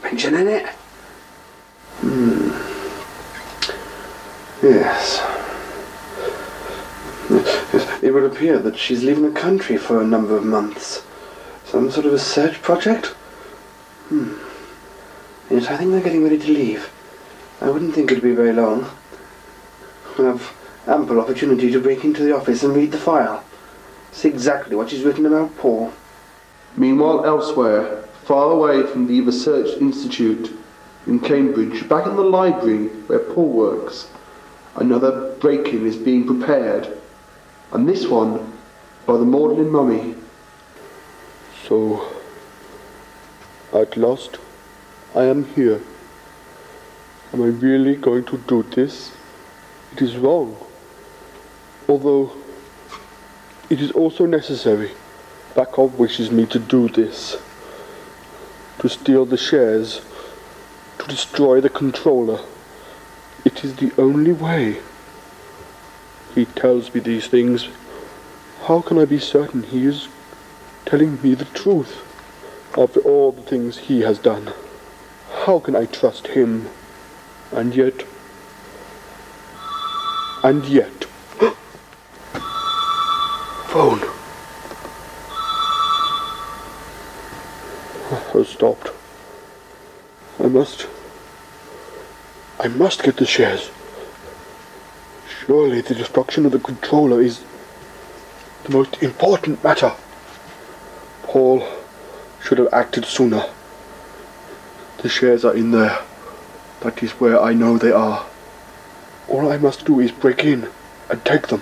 [0.01, 0.69] Mentioning it?
[1.99, 2.51] Hmm.
[4.65, 5.42] Yes.
[8.03, 11.05] It would appear that she's leaving the country for a number of months.
[11.63, 13.07] Some sort of a search project?
[14.09, 14.33] Hmm.
[15.49, 16.91] Yes, I think they're getting ready to leave.
[17.61, 18.89] I wouldn't think it'd be very long.
[20.17, 20.53] We'll have
[20.85, 23.41] ample opportunity to break into the office and read the file.
[24.11, 25.93] See exactly what she's written about Paul.
[26.75, 30.53] Meanwhile, elsewhere, far away from the Research Institute
[31.07, 34.09] in Cambridge, back in the library where Paul works,
[34.75, 36.97] another break-in is being prepared,
[37.73, 38.53] and this one
[39.07, 40.15] by the Magdalen Mummy.
[41.67, 42.13] So,
[43.73, 44.38] at last,
[45.15, 45.81] I am here.
[47.33, 49.12] Am I really going to do this?
[49.91, 50.55] It is wrong.
[51.89, 52.33] Although,
[53.71, 54.91] it is also necessary.
[55.55, 57.41] Bakov wishes me to do this.
[58.79, 60.01] To steal the shares.
[60.99, 62.39] To destroy the controller.
[63.43, 64.77] It is the only way.
[66.35, 67.67] He tells me these things.
[68.63, 70.07] How can I be certain he is
[70.85, 72.01] telling me the truth
[72.77, 74.51] after all the things he has done?
[75.45, 76.69] How can I trust him?
[77.51, 78.05] And yet.
[80.43, 81.03] And yet.
[83.67, 83.99] Phone.
[88.09, 88.89] Oh, has stopped.
[90.39, 90.87] I must.
[92.59, 93.69] I must get the shares.
[95.45, 97.43] Surely the destruction of the controller is
[98.63, 99.91] the most important matter.
[101.23, 101.67] Paul
[102.41, 103.43] should have acted sooner.
[104.99, 105.99] The shares are in there.
[106.79, 108.25] That is where I know they are.
[109.27, 110.69] All I must do is break in
[111.10, 111.62] and take them.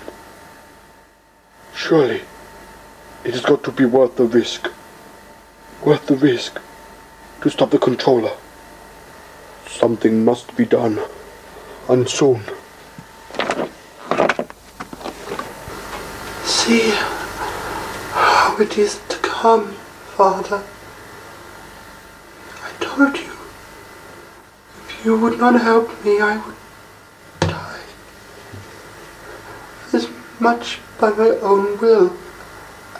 [1.74, 2.20] Surely,
[3.24, 4.70] it has got to be worth the risk.
[5.84, 6.60] Worth the risk
[7.40, 8.36] to stop the controller.
[9.66, 11.00] Something must be done,
[11.88, 12.42] and soon.
[16.44, 19.72] See how it is to come,
[20.16, 20.62] Father.
[22.62, 23.32] I told you.
[24.88, 26.56] If you would not help me, I would
[27.40, 27.80] die.
[29.92, 30.08] As
[30.40, 32.16] much by my own will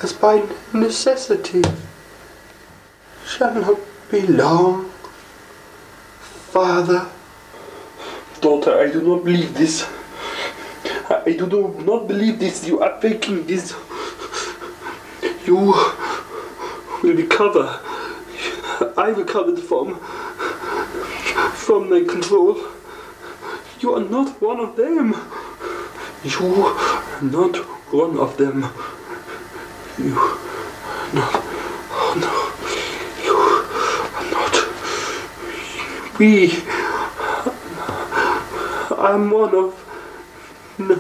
[0.02, 1.62] as by necessity.
[3.26, 3.78] Shall not
[4.11, 4.90] be long.
[6.50, 7.09] Father.
[8.40, 9.88] Daughter, I do not believe this.
[11.27, 11.46] I do
[11.85, 12.66] not believe this.
[12.66, 13.75] You are faking this.
[15.46, 17.81] You will recover.
[18.96, 19.98] I recovered from
[21.55, 22.57] from my control.
[23.81, 25.14] You are not one of them.
[26.25, 27.57] You are not
[27.92, 28.64] one of them.
[29.98, 30.38] You are
[31.14, 31.35] not.
[31.94, 32.33] Oh no.
[33.27, 33.37] You
[34.16, 34.55] are not.
[36.18, 36.53] We.
[38.98, 39.82] I'm one of.
[40.88, 40.97] No.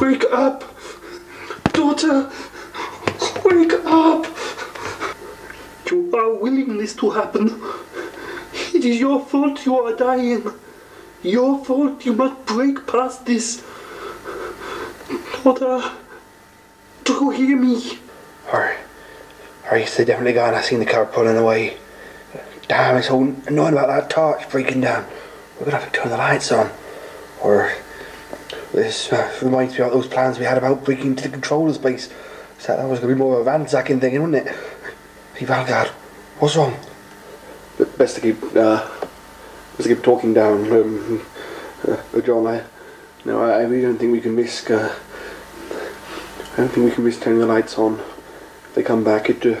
[0.00, 0.62] Wake up!
[1.72, 2.30] Daughter!
[3.44, 4.26] Wake up!
[5.90, 7.60] You are willing this to happen.
[8.72, 10.44] It is your fault you are dying.
[11.22, 13.64] Your fault you must break past this.
[15.42, 15.92] Daughter,
[17.02, 17.98] do you hear me?
[18.52, 18.76] Or
[19.76, 20.54] is they definitely gone?
[20.54, 21.78] I seen the car pulling away.
[22.68, 25.06] Damn, it's so annoying about that torch breaking down.
[25.58, 26.70] We're gonna have to turn the lights on.
[27.42, 27.72] Or
[28.72, 32.08] this uh, reminds me of those plans we had about breaking into the controller's base.
[32.58, 34.56] So that was gonna be more of a ransacking thing, wasn't it?
[35.34, 35.88] Hey Valgard,
[36.38, 36.76] what's wrong?
[37.98, 38.88] Best to keep, uh,
[39.76, 41.26] best to keep talking down, um,
[41.88, 42.46] uh, John.
[42.46, 42.62] I,
[43.24, 44.70] no, I, I really don't think we can risk.
[44.70, 44.94] Uh,
[46.52, 47.98] I don't think we can risk turning the lights on.
[47.98, 49.44] If they come back, it.
[49.44, 49.60] Uh,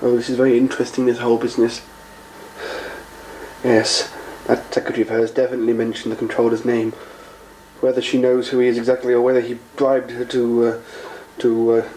[0.00, 1.06] oh, this is very interesting.
[1.06, 1.82] This whole business.
[3.62, 4.12] Yes,
[4.46, 6.92] that secretary of hers definitely mentioned the controller's name.
[7.80, 10.80] Whether she knows who he is exactly, or whether he bribed her to uh,
[11.38, 11.88] to uh,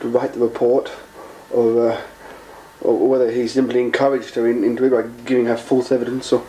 [0.00, 0.90] to write the report,
[1.50, 2.00] or uh,
[2.80, 6.32] or whether he simply encouraged her in, into it by giving her false evidence.
[6.32, 6.46] Or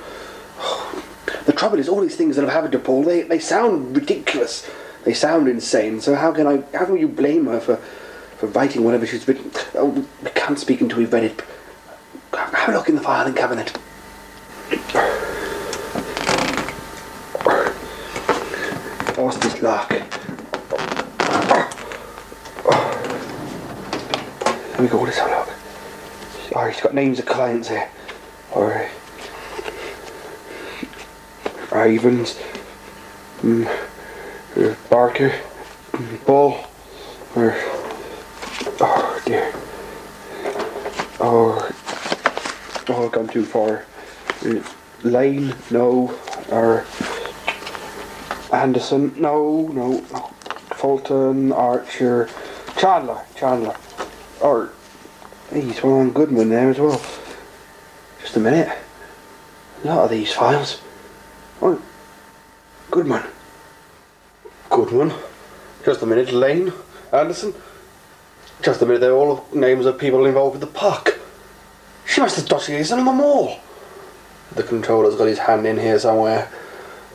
[1.45, 4.69] the trouble is, all these things that have happened to Paul, they, they sound ridiculous.
[5.03, 6.01] They sound insane.
[6.01, 6.63] So how can I?
[6.77, 7.77] How can you blame her for
[8.37, 9.51] for writing whatever she's written?
[9.75, 11.41] Oh, we can't speak until we've read it.
[12.33, 13.77] Have a look in the filing cabinet.
[19.17, 19.89] What's this lock?
[24.71, 25.49] Let me go, have a look.
[26.55, 27.89] Oh, he's got names of clients here.
[28.51, 28.89] or
[31.71, 32.35] Ivans,
[33.41, 33.65] mm,
[34.57, 35.31] uh, Barker,
[35.93, 36.65] mm, Ball,
[37.35, 37.55] or
[38.81, 39.53] oh dear,
[41.19, 41.73] or
[42.89, 43.86] oh I've gone too far.
[45.03, 46.17] Lane, no,
[46.49, 46.85] or
[48.51, 50.01] Anderson, no, no.
[50.77, 52.29] Fulton, Archer,
[52.77, 53.75] Chandler, Chandler,
[54.41, 54.71] or
[55.51, 57.01] he's one on Goodman there as well.
[58.21, 58.77] Just a minute.
[59.83, 60.81] A lot of these files.
[61.61, 61.81] Oh,
[62.91, 63.23] Goodman.
[64.69, 65.13] Goodman.
[65.83, 66.31] Just a minute.
[66.31, 66.71] Lane.
[67.11, 67.53] Anderson.
[68.61, 69.01] Just a minute.
[69.01, 71.19] They're all names of people involved with the park.
[72.05, 73.59] She must have dodged these on them all.
[74.53, 76.51] The controller's got his hand in here somewhere.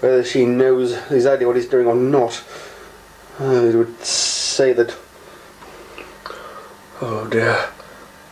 [0.00, 2.42] Whether she knows exactly what he's doing or not,
[3.38, 4.96] I would say that.
[7.00, 7.68] Oh dear.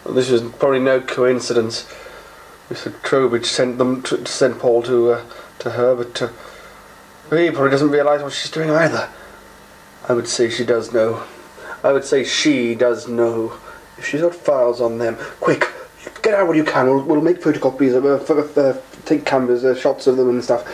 [0.08, 1.86] This is probably no coincidence.
[2.68, 2.92] Mr.
[3.02, 5.24] Trowbridge sent them to, sent Paul to uh,
[5.60, 6.28] to her, but uh,
[7.36, 9.08] he probably doesn't realise what she's doing either.
[10.08, 11.24] I would say she does know.
[11.84, 13.54] I would say she does know.
[13.98, 15.68] If she's got files on them, quick,
[16.22, 16.86] get out what you can.
[16.86, 20.64] We'll, we'll make photocopies of uh, uh, take cameras, uh, shots of them and stuff.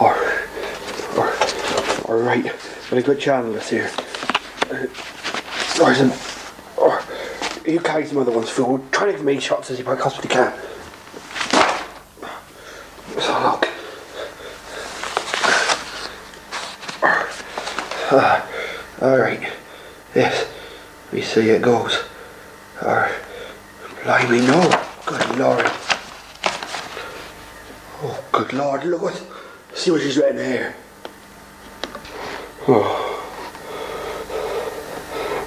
[0.00, 0.14] Or,
[1.18, 1.32] or,
[2.08, 2.52] all right.
[2.88, 3.90] Very good channelers here.
[4.70, 4.86] Uh,
[5.80, 6.00] or, is
[7.66, 8.56] you carry some other ones.
[8.56, 10.52] We'll try to many shots as you possibly can.
[13.18, 13.68] So look.
[18.08, 18.48] Ah,
[19.02, 19.52] all right.
[20.14, 20.46] Yes.
[21.12, 22.04] We see it goes.
[22.82, 23.10] Or,
[24.02, 24.84] blimey, no.
[25.06, 25.64] Good lord.
[28.02, 29.22] Oh, good lord, look what.
[29.74, 30.74] See what she's written here.
[32.68, 33.02] Oh.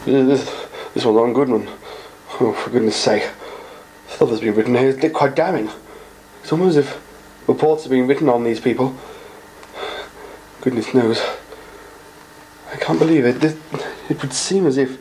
[0.05, 0.49] This,
[0.93, 1.67] this one's on Goodman.
[2.39, 3.29] Oh, for goodness sake.
[4.07, 4.89] Stuff that's been written here.
[4.89, 5.69] It's quite damning.
[6.41, 8.95] It's almost as if reports are being written on these people.
[10.61, 11.21] Goodness knows.
[12.71, 13.41] I can't believe it.
[13.41, 13.57] This,
[14.09, 14.97] it would seem as if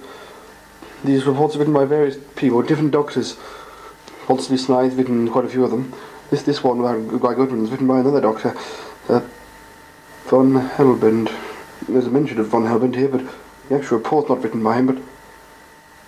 [1.05, 3.37] these reports are written by various people, different doctors.
[4.27, 5.95] Ponsonby Smythe's written quite a few of them.
[6.31, 8.55] This this one by, Goodman is written by another doctor,
[9.09, 9.21] uh,
[10.25, 11.33] von Hellbend.
[11.89, 13.23] There's a mention of von Hellbend here, but
[13.69, 14.87] the actual report's not written by him.
[14.87, 14.99] But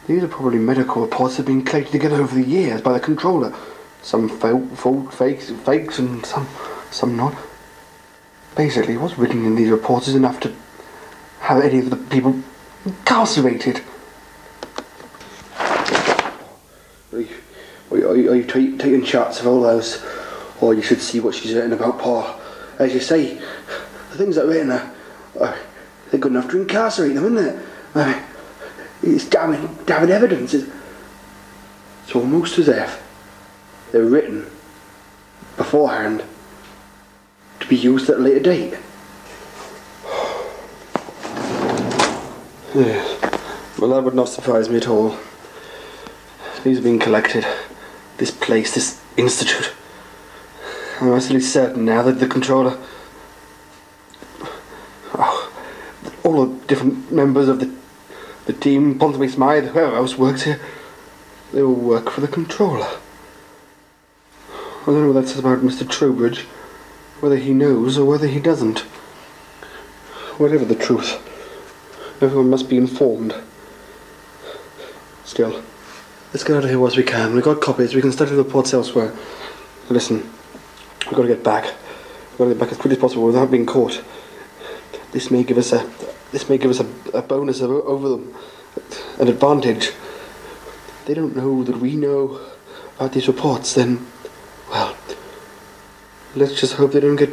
[0.07, 3.01] these are probably medical reports that have been collated together over the years by the
[3.01, 3.55] controller.
[4.03, 4.67] Some fa-
[5.11, 6.49] fakes, fakes, and some
[6.91, 7.35] some not.
[8.57, 10.53] Basically, what's written in these reports is enough to
[11.41, 12.43] have any of the people
[12.85, 13.83] incarcerated.
[17.13, 17.29] Are you,
[17.91, 20.05] are you, are you ta- taking shots of all those?
[20.61, 22.39] Or you should see what she's written about Paul.
[22.79, 24.95] As you say, the things that are written are,
[25.41, 25.59] are
[26.11, 27.67] they're good enough to incarcerate them, isn't it?
[27.95, 28.23] I mean,
[29.15, 30.55] it's damning, damning evidence.
[30.55, 30.71] It's,
[32.05, 33.03] it's almost as if
[33.93, 34.51] they're written
[35.57, 36.25] beforehand
[37.61, 38.79] to be used at a later date.
[42.75, 43.79] Yes.
[43.79, 45.17] Well, that would not surprise me at all.
[46.65, 47.47] These have been collected.
[48.19, 49.73] This place, this institute.
[51.01, 52.79] I'm absolutely certain now that the controller.
[55.15, 55.53] Oh,
[56.23, 57.81] all the different members of the
[58.47, 60.61] the team, Ponsonby Smythe, whoever else works here,
[61.53, 62.99] they all work for the controller.
[64.83, 65.89] I don't know what that says about Mr.
[65.89, 66.41] Trowbridge,
[67.21, 68.81] whether he knows or whether he doesn't.
[70.39, 71.15] Whatever the truth,
[72.21, 73.35] everyone must be informed.
[75.25, 75.63] Still,
[76.33, 77.35] let's get out of here as we can.
[77.35, 79.15] We've got copies, we can study the reports elsewhere.
[79.89, 80.31] Listen,
[81.07, 81.65] we've got to get back.
[81.65, 84.03] We've got to get back as quickly as possible without being caught.
[85.13, 85.91] This may give us a
[86.31, 88.35] this may give us a, a bonus over, them,
[89.19, 89.91] an advantage.
[91.07, 92.41] They don't know that we know
[92.97, 93.75] about these reports.
[93.75, 94.07] Then,
[94.71, 94.97] well,
[96.37, 97.31] let's just hope they don't get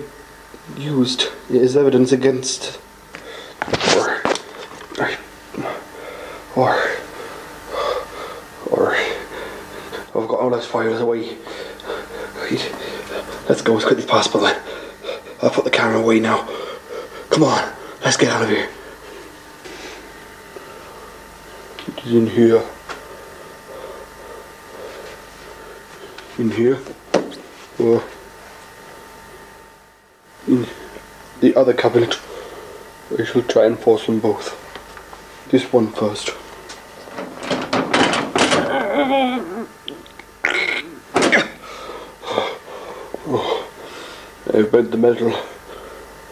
[0.76, 2.80] used as evidence against
[3.96, 4.24] or
[6.56, 6.87] or
[10.18, 11.38] I've got all those files away.
[13.48, 14.60] Let's go as quickly as possible then.
[15.44, 16.50] I'll put the camera away now.
[17.30, 17.72] Come on,
[18.04, 18.68] let's get out of here.
[21.88, 22.64] It is in here.
[26.40, 26.80] In here?
[27.78, 28.04] Or
[30.48, 30.66] in
[31.42, 32.20] the other cabinet?
[33.18, 34.56] I shall try and force them both.
[35.52, 36.32] This one first.
[44.58, 45.32] I've bent the metal.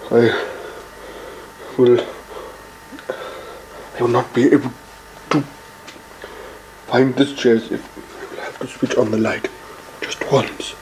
[0.10, 0.34] I
[1.78, 2.04] will.
[3.08, 4.72] I will not be able
[5.30, 5.42] to
[6.88, 9.48] find this chair if I have to switch on the light.
[10.02, 10.74] Just once.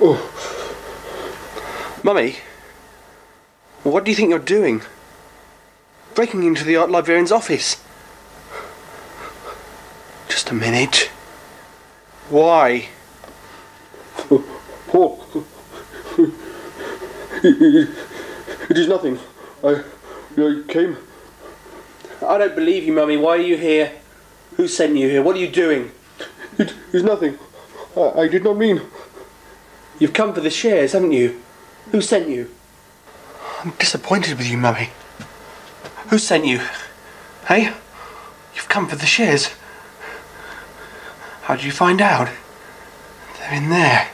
[0.00, 0.16] Oh.
[2.02, 2.36] Mummy,
[3.82, 4.80] what do you think you're doing?
[6.14, 7.76] Breaking into the art librarian's office.
[10.30, 11.10] Just a minute.
[12.30, 12.88] Why?
[14.92, 15.24] Oh,
[17.42, 19.18] it is nothing.
[19.62, 19.82] I,
[20.36, 20.96] I came.
[22.26, 23.16] I don't believe you, Mummy.
[23.16, 23.92] Why are you here?
[24.56, 25.22] Who sent you here?
[25.22, 25.92] What are you doing?
[26.58, 27.38] It is nothing.
[27.96, 28.82] I, I did not mean.
[29.98, 31.40] You've come for the shares, haven't you?
[31.92, 32.50] Who sent you?
[33.62, 34.90] I'm disappointed with you, Mummy.
[36.08, 36.60] Who sent you?
[37.46, 37.72] Hey?
[38.54, 39.50] You've come for the shares.
[41.42, 42.28] How did you find out?
[43.38, 44.08] They're in there.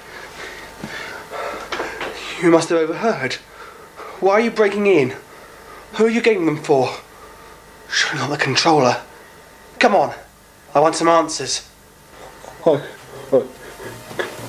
[2.46, 3.34] You must have overheard.
[4.20, 5.16] Why are you breaking in?
[5.94, 6.88] Who are you getting them for?
[7.88, 9.02] Surely not the controller.
[9.80, 10.14] Come on.
[10.72, 11.68] I want some answers.
[12.64, 12.80] I,
[13.32, 13.42] I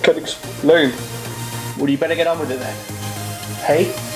[0.03, 0.93] can explain.
[1.75, 2.75] Well, you better get on with it then.
[3.65, 4.06] Hey?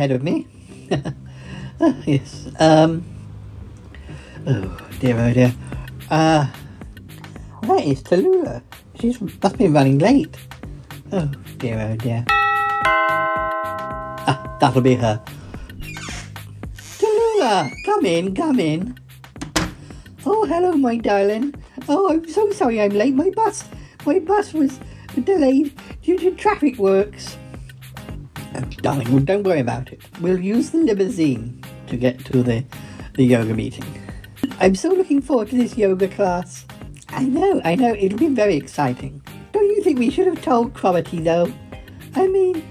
[0.00, 0.46] Ahead of me.
[2.04, 2.48] Yes.
[2.60, 3.04] Um.
[4.46, 5.54] Oh dear, oh dear.
[6.10, 6.46] Uh.
[7.62, 8.60] That is Tallulah.
[9.00, 10.36] She's must be running late.
[11.10, 12.24] Oh dear, oh dear.
[14.28, 15.22] Ah, that'll be her.
[17.00, 18.98] Tallulah, come in, come in.
[20.26, 21.54] Oh, hello, my darling.
[21.88, 23.14] Oh, I'm so sorry I'm late.
[23.14, 23.64] My bus,
[24.04, 24.80] my bus was
[25.24, 25.72] delayed
[26.02, 27.38] due to traffic works.
[28.60, 30.02] Oh, darling, don't worry about it.
[30.20, 32.64] We'll use the limousine to get to the,
[33.14, 33.84] the yoga meeting.
[34.58, 36.66] I'm so looking forward to this yoga class.
[37.08, 39.22] I know, I know, it'll be very exciting.
[39.52, 41.50] Don't you think we should have told Cromitty, though?
[42.14, 42.62] I mean,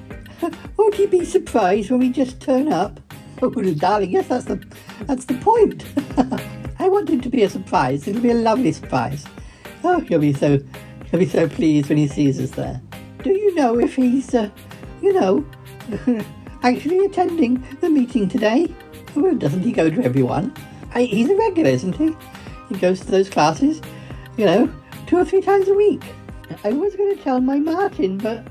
[0.78, 3.00] won't he be surprised when we just turn up?
[3.42, 4.64] Oh, darling, yes, that's the,
[5.06, 5.86] that's the point.
[6.80, 8.08] I want it to be a surprise.
[8.08, 9.26] It'll be a lovely surprise.
[9.84, 10.60] Oh, he'll be so,
[11.10, 12.80] he'll be so pleased when he sees us there.
[13.24, 14.50] Do you know if he's, uh,
[15.02, 15.46] you know,
[16.64, 18.74] actually attending the meeting today?
[19.16, 20.54] Well, doesn't he go to everyone?
[20.94, 22.16] I, he's a regular, isn't he?
[22.70, 23.82] He goes to those classes,
[24.38, 24.72] you know,
[25.08, 26.04] two or three times a week.
[26.64, 28.46] I was going to tell my Martin, but,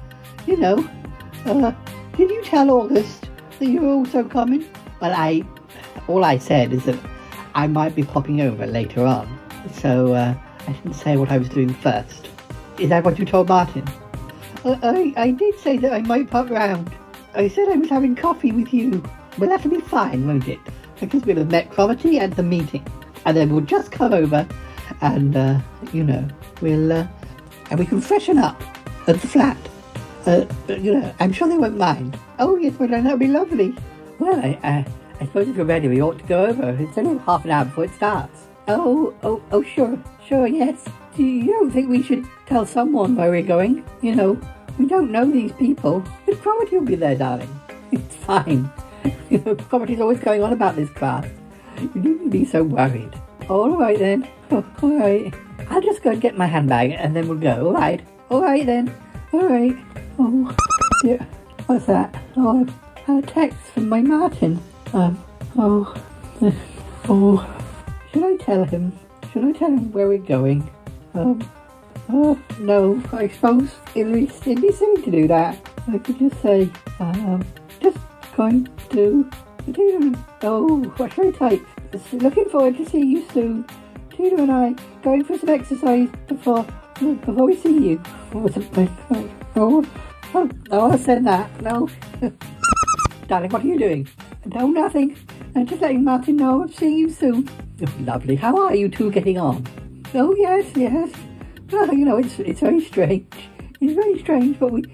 [0.47, 0.89] you know,
[1.45, 1.73] uh,
[2.17, 3.29] did you tell August
[3.59, 4.69] that you were also coming?
[5.01, 5.43] Well, I,
[6.07, 6.99] all I said is that
[7.55, 9.39] I might be popping over later on,
[9.73, 10.35] so uh,
[10.67, 12.29] I didn't say what I was doing first.
[12.79, 13.87] Is that what you told Martin?
[14.65, 16.91] Uh, I, I did say that I might pop round.
[17.35, 19.03] I said I was having coffee with you.
[19.39, 20.59] Well, that'll be fine, won't it?
[20.99, 22.87] Because we'll have met Cromitty at the meeting.
[23.25, 24.47] And then we'll just come over
[25.01, 25.61] and, uh,
[25.93, 26.27] you know,
[26.61, 27.07] we'll, uh,
[27.71, 28.61] and we can freshen up
[29.07, 29.57] at the flat.
[30.27, 32.19] Uh, you know, I'm sure they won't mind.
[32.39, 33.75] Oh, yes, well, that'll be lovely.
[34.19, 34.87] Well, I, I,
[35.21, 36.77] I suppose if you're ready, we ought to go over.
[36.81, 38.47] It's only half an hour before it starts.
[38.67, 40.85] Oh, oh, oh, sure, sure, yes.
[41.17, 43.85] Do you don't think we should tell someone where we're going?
[44.03, 44.41] You know,
[44.79, 46.05] we don't know these people.
[46.27, 47.61] But Cromitty will be there, darling.
[47.93, 48.71] It's fine.
[49.31, 51.27] You know, Cromitty's always going on about this class.
[51.79, 53.15] You needn't be so worried.
[53.49, 54.27] All right then.
[54.51, 55.33] All right.
[55.69, 57.67] I'll just go and get my handbag and then we'll go.
[57.67, 58.01] All right.
[58.31, 58.95] All right then.
[59.33, 59.77] All right.
[60.19, 60.55] Oh,
[61.05, 61.25] yeah.
[61.67, 62.15] What's that?
[62.37, 62.67] Oh,
[62.97, 64.61] I had a text from my Martin.
[64.93, 65.23] Um.
[65.57, 65.95] Oh.
[67.09, 67.65] Oh.
[68.13, 68.99] Should I tell him?
[69.33, 70.71] Should I tell him where we're going?
[71.15, 71.49] Um.
[72.11, 73.03] Oh no.
[73.13, 75.59] I suppose it'd be, it'd be silly to do that.
[75.89, 77.45] I could just say, um,
[77.81, 77.99] just
[78.37, 79.31] going to.
[80.43, 81.67] Oh, what should I type?
[82.13, 83.67] Looking forward to seeing you soon.
[84.11, 86.65] Tina and I going for some exercise before
[86.99, 88.03] before we see you.
[88.35, 89.85] Oh, what's it- oh, oh,
[90.35, 91.49] oh, oh, I'll send that.
[91.63, 91.89] No.
[93.29, 94.09] Darling, what are you doing?
[94.47, 95.17] No, nothing.
[95.55, 97.49] I'm just letting Martin know I'm seeing you soon.
[97.83, 98.37] Oh, lovely.
[98.37, 99.67] How are you two getting on?
[100.15, 101.11] Oh, yes, yes.
[101.71, 103.27] Well, you know, it's it's very strange.
[103.81, 104.85] It's very strange, but we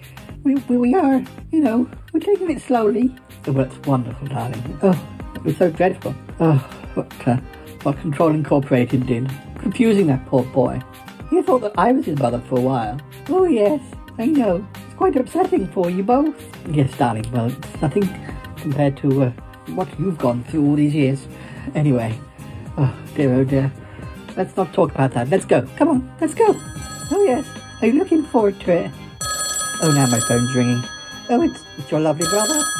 [0.42, 1.22] we we, are,
[1.52, 3.14] you know, we're taking it slowly.
[3.46, 4.78] Oh, that's wonderful, darling.
[4.82, 6.14] Oh, it was so dreadful.
[6.40, 6.56] Oh,
[6.94, 7.36] what uh,
[7.82, 10.80] what Control Incorporated did, confusing that poor boy.
[11.30, 13.00] He thought that I was his mother for a while.
[13.28, 13.80] Oh yes,
[14.18, 14.66] I know.
[14.84, 16.34] It's quite upsetting for you both.
[16.68, 17.30] Yes, darling.
[17.32, 18.08] Well, it's nothing
[18.56, 19.30] compared to uh,
[19.74, 21.26] what you've gone through all these years.
[21.74, 22.18] Anyway,
[22.76, 23.72] oh dear, oh dear.
[24.36, 25.28] Let's not talk about that.
[25.28, 25.62] Let's go.
[25.76, 26.46] Come on, let's go.
[27.10, 27.46] Oh yes,
[27.80, 28.90] are you looking forward to it?
[29.82, 30.82] Oh, now my phone's ringing.
[31.28, 32.54] Oh, it's, it's your lovely brother.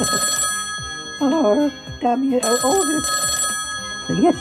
[1.21, 2.39] oh, damn you.
[2.43, 4.07] Oh, August.
[4.07, 4.35] So, yes.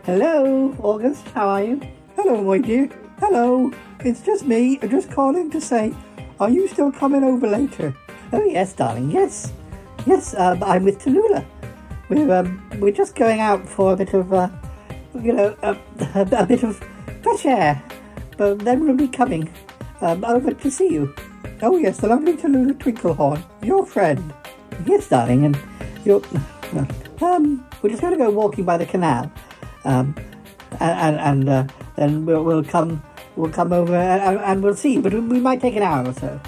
[0.04, 1.26] Hello, August.
[1.28, 1.80] How are you?
[2.16, 2.88] Hello, my dear.
[3.18, 3.70] Hello.
[4.00, 4.78] It's just me.
[4.82, 5.94] I'm just calling to say,
[6.40, 7.94] are you still coming over later?
[8.32, 9.10] Oh, yes, darling.
[9.10, 9.52] Yes.
[10.06, 11.44] Yes, um, I'm with Tallulah.
[12.08, 14.48] We're, um, we're just going out for a bit of, uh,
[15.14, 15.76] you know, a,
[16.14, 16.76] a, bit of
[17.22, 17.82] fresh air.
[18.36, 19.52] But then we'll be coming
[20.00, 21.14] um, over to see you.
[21.62, 24.32] Oh, yes, the lovely Tallulah Twinklehorn, your friend.
[24.86, 25.58] Yes, darling, and
[26.04, 26.22] you're.
[27.22, 29.30] Um, we're just going to go walking by the canal,
[29.84, 30.16] um,
[30.80, 33.02] and and, and uh, then we'll, we'll come
[33.36, 34.98] we'll come over and, and we'll see.
[34.98, 36.40] But we might take an hour or so.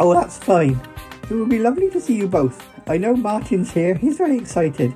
[0.00, 0.80] Oh, that's fine.
[1.30, 2.66] It will be lovely to see you both.
[2.88, 3.94] I know Martin's here.
[3.94, 4.92] He's very excited.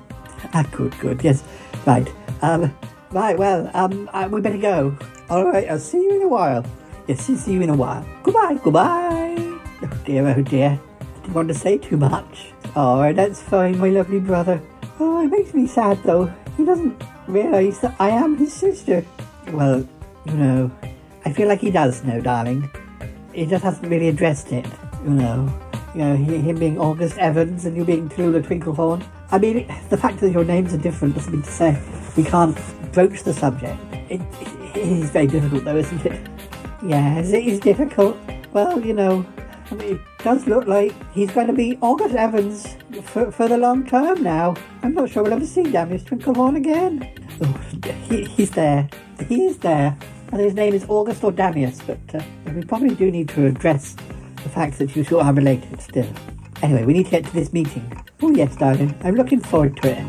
[0.53, 1.23] Ah, good, good.
[1.23, 1.43] Yes,
[1.85, 2.07] right.
[2.41, 2.75] Um,
[3.11, 3.37] right.
[3.37, 4.97] Well, um, uh, we better go.
[5.29, 5.69] All right.
[5.69, 6.65] I'll see you in a while.
[7.07, 8.05] Yes, see you in a while.
[8.23, 8.59] Goodbye.
[8.63, 9.35] Goodbye.
[9.81, 10.27] Oh dear.
[10.27, 10.79] Oh dear.
[10.99, 12.53] I didn't want to say too much.
[12.75, 13.15] Right.
[13.15, 14.61] That's fine, my lovely brother.
[14.99, 16.31] Oh, it makes me sad though.
[16.57, 19.05] He doesn't realise that I am his sister.
[19.51, 19.87] Well,
[20.25, 20.71] you know,
[21.25, 22.69] I feel like he does know, darling.
[23.33, 24.65] He just hasn't really addressed it.
[25.03, 25.61] You know.
[25.95, 29.03] You know, him being August Evans and you being Tallulah Twinklehorn.
[29.29, 31.81] I mean, the fact that your names are different doesn't mean to say
[32.15, 32.57] we can't
[32.93, 33.79] broach the subject.
[34.09, 36.29] It, it, it is very difficult, though, isn't it?
[36.85, 38.17] Yes, it is difficult.
[38.53, 39.25] Well, you know,
[39.69, 43.57] I mean, it does look like he's going to be August Evans for, for the
[43.57, 44.55] long term now.
[44.81, 47.09] I'm not sure we'll ever see Damius Twinklehorn again.
[47.41, 47.53] Oh,
[48.09, 48.87] he, he's there.
[49.27, 49.97] He is there.
[50.31, 52.23] And his name is August or Damius, but uh,
[52.53, 53.95] we probably do need to address
[54.43, 56.07] the fact that you two are related still.
[56.61, 58.03] Anyway, we need to get to this meeting.
[58.21, 58.95] Oh, yes, darling.
[59.03, 60.03] I'm looking forward to it.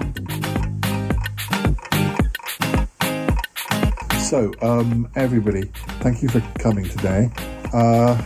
[4.22, 5.64] So, um, everybody,
[6.00, 7.30] thank you for coming today.
[7.72, 8.20] Uh,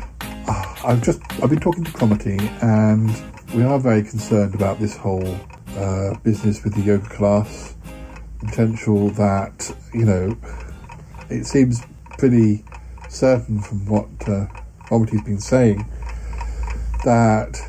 [0.85, 3.09] I've just I've been talking to Cromitty, and
[3.55, 5.39] we are very concerned about this whole
[5.77, 7.77] uh, business with the yoga class.
[8.41, 10.37] The potential that you know,
[11.31, 11.83] it seems
[12.19, 12.65] pretty
[13.09, 14.47] certain from what uh,
[14.87, 15.87] Cromitty's been saying
[17.05, 17.61] that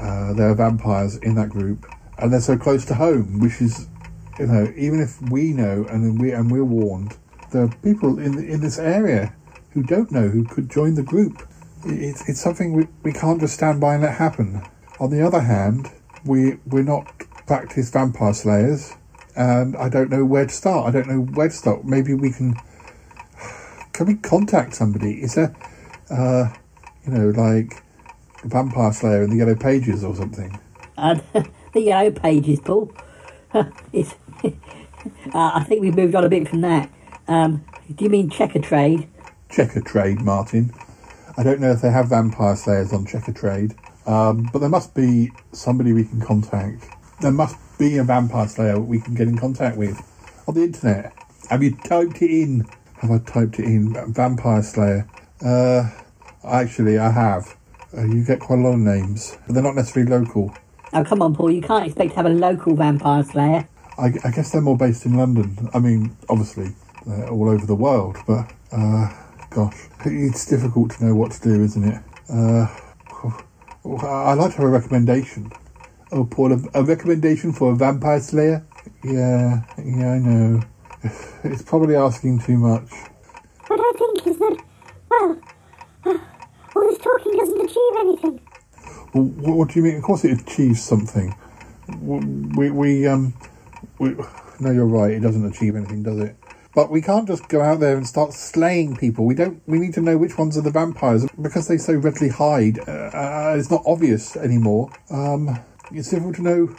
[0.00, 1.86] uh, there are vampires in that group,
[2.18, 3.88] and they're so close to home, which is,
[4.38, 7.16] you know, even if we know and we and we're warned,
[7.52, 9.34] there are people in in this area
[9.70, 11.48] who don't know who could join the group.
[11.84, 14.62] It's it's something we, we can't just stand by and let happen.
[15.00, 15.90] On the other hand,
[16.24, 17.06] we we're not
[17.46, 18.92] practiced vampire slayers,
[19.34, 20.88] and I don't know where to start.
[20.88, 21.84] I don't know where to start.
[21.84, 22.56] Maybe we can.
[23.92, 25.22] Can we contact somebody?
[25.22, 25.56] Is there,
[26.10, 26.52] uh,
[27.06, 27.82] you know, like
[28.46, 30.58] Vampire Slayer in the Yellow Pages or something?
[30.96, 31.22] And
[31.72, 32.90] the yellow pages, Paul.
[33.92, 34.50] it's, uh,
[35.34, 36.90] I think we've moved on a bit from that.
[37.28, 39.08] Um, do you mean checker trade?
[39.50, 40.72] Checkatrade, Martin.
[41.36, 43.76] I don't know if they have Vampire Slayers on Checkatrade,
[44.08, 46.84] um, but there must be somebody we can contact.
[47.20, 50.00] There must be a Vampire Slayer we can get in contact with
[50.48, 51.12] on the internet.
[51.50, 52.66] Have you typed it in?
[52.98, 54.12] Have I typed it in?
[54.12, 55.08] Vampire Slayer.
[55.44, 55.90] Uh,
[56.44, 57.55] actually, I have.
[57.96, 60.54] Uh, you get quite a lot of names, but they're not necessarily local.
[60.92, 61.50] Oh, come on, Paul.
[61.50, 63.68] You can't expect to have a local vampire slayer.
[63.98, 65.68] I, I guess they're more based in London.
[65.72, 66.74] I mean, obviously,
[67.06, 69.08] they're all over the world, but uh,
[69.50, 72.02] gosh, it's difficult to know what to do, isn't it?
[72.28, 72.66] Uh,
[73.84, 75.50] I'd like to have a recommendation.
[76.12, 78.66] Oh, Paul, a, a recommendation for a vampire slayer?
[79.02, 80.62] Yeah, yeah, I know.
[81.44, 82.90] It's probably asking too much.
[83.68, 84.58] What I think is that,
[85.08, 85.40] well,
[86.04, 86.18] uh,
[86.74, 88.40] all this talking doesn't achieve anything.
[89.14, 89.96] Well, what, do you mean?
[89.96, 91.34] Of course, it achieves something.
[92.00, 93.34] We, we, um,
[93.98, 94.10] we,
[94.60, 95.12] no, you're right.
[95.12, 96.36] It doesn't achieve anything, does it?
[96.74, 99.24] But we can't just go out there and start slaying people.
[99.24, 99.62] We don't.
[99.66, 102.80] We need to know which ones are the vampires because they so readily hide.
[102.80, 104.90] Uh, uh, it's not obvious anymore.
[105.08, 105.58] Um,
[105.90, 106.76] it's difficult to know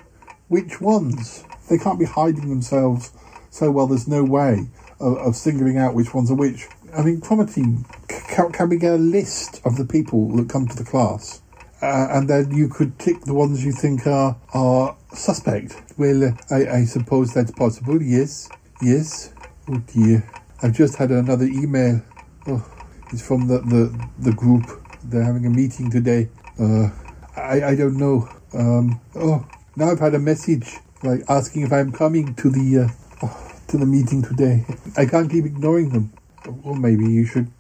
[0.50, 1.44] which ones.
[1.68, 3.12] They can't be hiding themselves
[3.50, 3.88] so well.
[3.88, 4.68] There's no way
[5.00, 6.68] of, of singling out which ones are which.
[6.96, 7.86] I mean, Cromitty,
[8.30, 11.42] can, can we get a list of the people that come to the class?
[11.82, 15.76] Uh, and then you could tick the ones you think are are suspect.
[15.98, 18.02] Well, I, I suppose that's possible.
[18.02, 18.50] Yes,
[18.82, 19.34] yes.
[19.70, 20.28] Oh dear,
[20.64, 22.02] I've just had another email.
[22.48, 22.66] Oh,
[23.12, 24.66] He's from the, the, the group.
[25.04, 26.30] They're having a meeting today.
[26.60, 26.90] Uh,
[27.38, 28.28] I, I don't know.
[28.54, 32.88] Um, oh, now I've had a message like asking if I'm coming to the uh,
[33.24, 34.66] oh, to the meeting today.
[34.98, 36.12] I can't keep ignoring them.
[36.48, 37.52] Well, maybe you should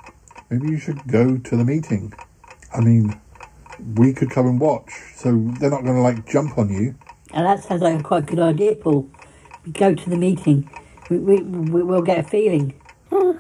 [0.49, 2.13] maybe you should go to the meeting.
[2.73, 3.19] I mean,
[3.95, 6.95] we could come and watch, so they're not going to like jump on you.
[7.33, 9.09] And that sounds like a quite good idea, Paul.
[9.65, 10.69] We go to the meeting.
[11.09, 12.73] We, we, we, we'll get a feeling.
[13.11, 13.39] Oh,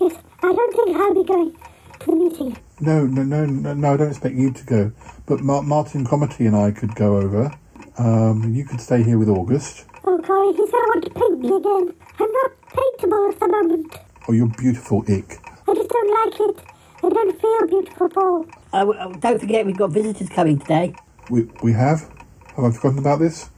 [0.00, 0.14] yes.
[0.42, 1.52] I don't think I'll be going
[2.00, 2.56] to the meeting.
[2.80, 4.92] No, no, no, no, no I don't expect you to go.
[5.26, 7.52] But Mar- Martin Cromitty and I could go over.
[7.98, 9.86] Um, you could stay here with August.
[10.04, 11.94] Oh, Corey, he's going to want to paint me again.
[12.20, 14.05] I'm not paintable at the moment.
[14.28, 15.38] Oh, you're beautiful, Ick.
[15.68, 16.64] I just don't like it.
[17.04, 18.46] I don't feel beautiful, Paul.
[18.72, 20.94] Uh, uh, don't forget, we've got visitors coming today.
[21.30, 22.10] We, we have?
[22.56, 23.50] Have I forgotten about this?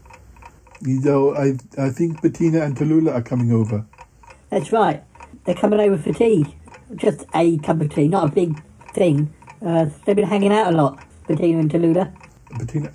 [0.83, 3.87] You know, I, I think Bettina and Tallulah are coming over.
[4.51, 5.03] That's right.
[5.45, 6.55] They're coming over for tea.
[6.97, 8.62] Just a cup of tea, not a big
[8.93, 9.33] thing.
[9.64, 12.12] Uh, they've been hanging out a lot, Bettina and Tallulah.
[12.59, 12.93] Bettina.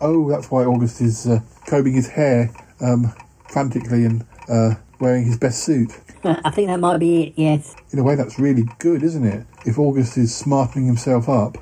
[0.00, 2.50] Oh, that's why August is uh, combing his hair
[2.80, 3.12] um,
[3.48, 5.92] frantically and uh, wearing his best suit.
[6.24, 7.74] I think that might be it, yes.
[7.90, 9.46] In a way, that's really good, isn't it?
[9.66, 11.56] If August is smartening himself up,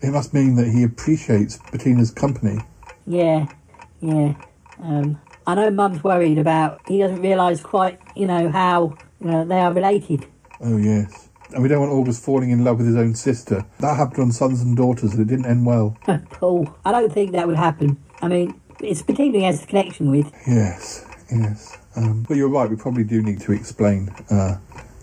[0.00, 2.58] it must mean that he appreciates Bettina's company.
[3.06, 3.46] Yeah,
[4.00, 4.34] yeah.
[4.82, 6.80] Um, I know Mum's worried about.
[6.86, 10.26] He doesn't realise quite, you know, how you know, they are related.
[10.60, 11.28] Oh, yes.
[11.52, 13.64] And we don't want August falling in love with his own sister.
[13.80, 15.96] That happened on Sons and Daughters and it didn't end well.
[16.30, 18.02] Paul, I don't think that would happen.
[18.22, 20.32] I mean, it's Bettina he has a connection with.
[20.46, 21.78] Yes, yes.
[21.96, 24.08] Um, but you're right, we probably do need to explain.
[24.30, 24.58] Uh,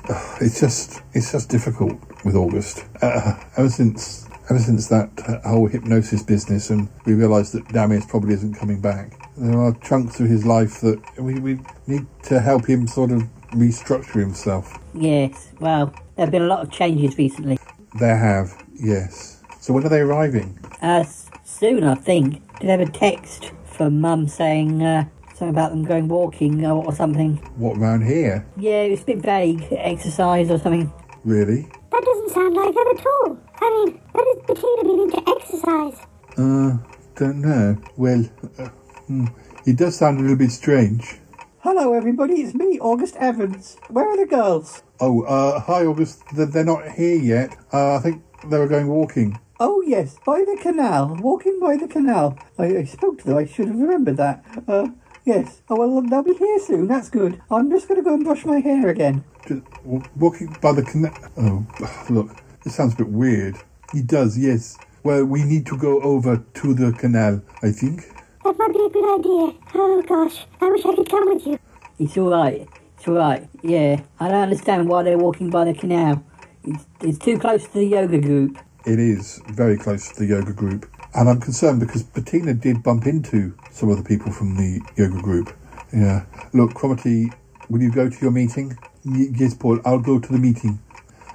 [0.42, 2.86] it's just it's just difficult with August.
[3.02, 8.06] Uh, ever since ever since that uh, whole hypnosis business and we realised that Damis
[8.06, 12.40] probably isn't coming back, there are chunks of his life that we, we need to
[12.40, 14.78] help him sort of restructure himself.
[14.94, 17.58] Yes, well, there have been a lot of changes recently.
[18.00, 19.42] There have, yes.
[19.60, 20.60] So when are they arriving?
[20.82, 21.06] Uh,
[21.46, 22.42] soon, I think.
[22.60, 25.06] Did have a text from Mum saying uh,
[25.42, 27.38] something about them going walking or, or something.
[27.58, 28.46] What, round here?
[28.58, 29.66] Yeah, it was a bit vague.
[29.72, 30.94] Exercise or something.
[31.24, 31.64] Really?
[31.92, 33.40] That doesn't sound like them at all.
[33.60, 35.98] I mean, when has Bettina been into exercise?
[36.38, 36.78] Uh,
[37.16, 37.78] don't know.
[37.98, 38.30] Well,
[38.60, 38.68] uh,
[39.08, 39.26] hmm,
[39.66, 41.18] it does sound a little bit strange.
[41.62, 42.42] Hello, everybody.
[42.42, 43.78] It's me, August Evans.
[43.90, 44.84] Where are the girls?
[45.00, 46.22] Oh, uh, hi August.
[46.36, 47.58] They're, they're not here yet.
[47.74, 49.40] Uh, I think they were going walking.
[49.60, 51.18] Oh, yes, by the canal.
[51.20, 52.38] Walking by the canal.
[52.60, 53.38] I, I spoke to them.
[53.38, 54.44] I should have remembered that.
[54.68, 54.90] Uh,
[55.26, 55.62] yes.
[55.70, 56.88] Oh, well, they'll be here soon.
[56.88, 57.42] That's good.
[57.50, 59.24] I'm just going to go and brush my hair again.
[59.48, 61.14] Just walking by the canal.
[61.38, 61.66] Oh,
[62.10, 63.56] look, It sounds a bit weird.
[63.94, 64.78] It does, yes.
[65.04, 68.04] Well, we need to go over to the canal, I think.
[68.44, 69.60] That might be a good idea.
[69.76, 70.46] Oh, gosh.
[70.62, 71.60] I wish I could come with you.
[72.00, 72.68] It's all right.
[72.98, 73.48] It's all right.
[73.64, 76.24] Yeah, I don't understand why they're walking by the canal.
[76.64, 78.58] It's, it's too close to the yoga group.
[78.86, 80.88] It is very close to the yoga group.
[81.14, 85.22] And I'm concerned because Bettina did bump into some of the people from the yoga
[85.22, 85.54] group.
[85.94, 86.26] Yeah.
[86.54, 87.34] Look, Cromitty,
[87.70, 88.78] will you go to your meeting?
[89.04, 90.80] Yes, Paul, I'll go to the meeting.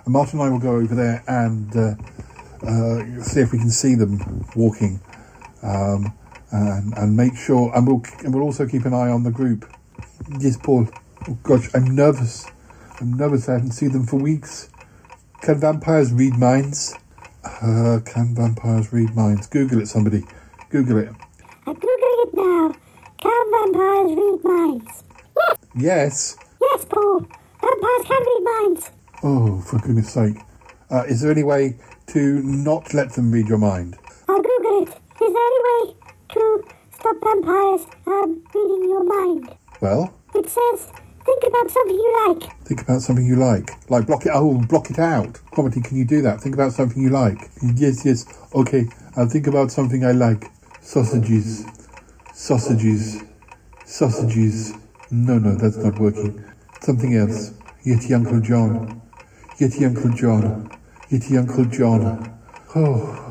[0.04, 1.94] And Martin and I will go over there and uh,
[2.66, 5.00] uh, see if we can see them walking.
[5.62, 6.12] Um,
[6.52, 9.70] and, and make sure, and we'll, and we'll also keep an eye on the group.
[10.38, 10.88] Yes, Paul.
[11.28, 12.46] Oh, gosh, I'm nervous.
[13.00, 13.48] I'm nervous.
[13.48, 14.70] I haven't seen them for weeks.
[15.42, 16.94] Can vampires read minds?
[17.62, 19.46] Uh, can vampires read minds?
[19.46, 20.24] Google it, somebody.
[20.70, 21.08] Google it.
[21.66, 22.74] I'm googling it now.
[23.18, 25.04] Can vampires read minds?
[25.74, 26.36] Yes.
[26.60, 27.20] Yes, Paul.
[27.60, 28.90] Vampires can read minds.
[29.22, 30.36] Oh, for goodness sake.
[30.90, 31.76] Uh, is there any way
[32.08, 33.96] to not let them read your mind?
[34.28, 34.88] I'll Google it.
[34.88, 35.94] Is there any way
[36.34, 39.54] to stop vampires um, reading your mind?
[39.80, 40.90] Well, It says,
[41.26, 42.64] think about something you like.
[42.64, 43.90] think about something you like.
[43.90, 44.32] Like block it.
[44.32, 45.34] Oh, block it out.
[45.52, 46.40] Cromitty, can you do that?
[46.40, 47.38] Think about something you like.
[47.74, 48.24] Yes, yes.
[48.54, 50.44] Okay, I'll think about something I like.
[50.80, 51.66] Sausages.
[52.32, 53.22] Sausages.
[53.84, 54.72] Sausages.
[55.10, 56.42] No, no, that's not working.
[56.80, 57.50] Something else.
[57.84, 59.02] Yeti Uncle John.
[59.58, 60.70] Yeti Uncle John.
[61.10, 62.32] Yeti Uncle John.
[62.74, 63.22] Oh.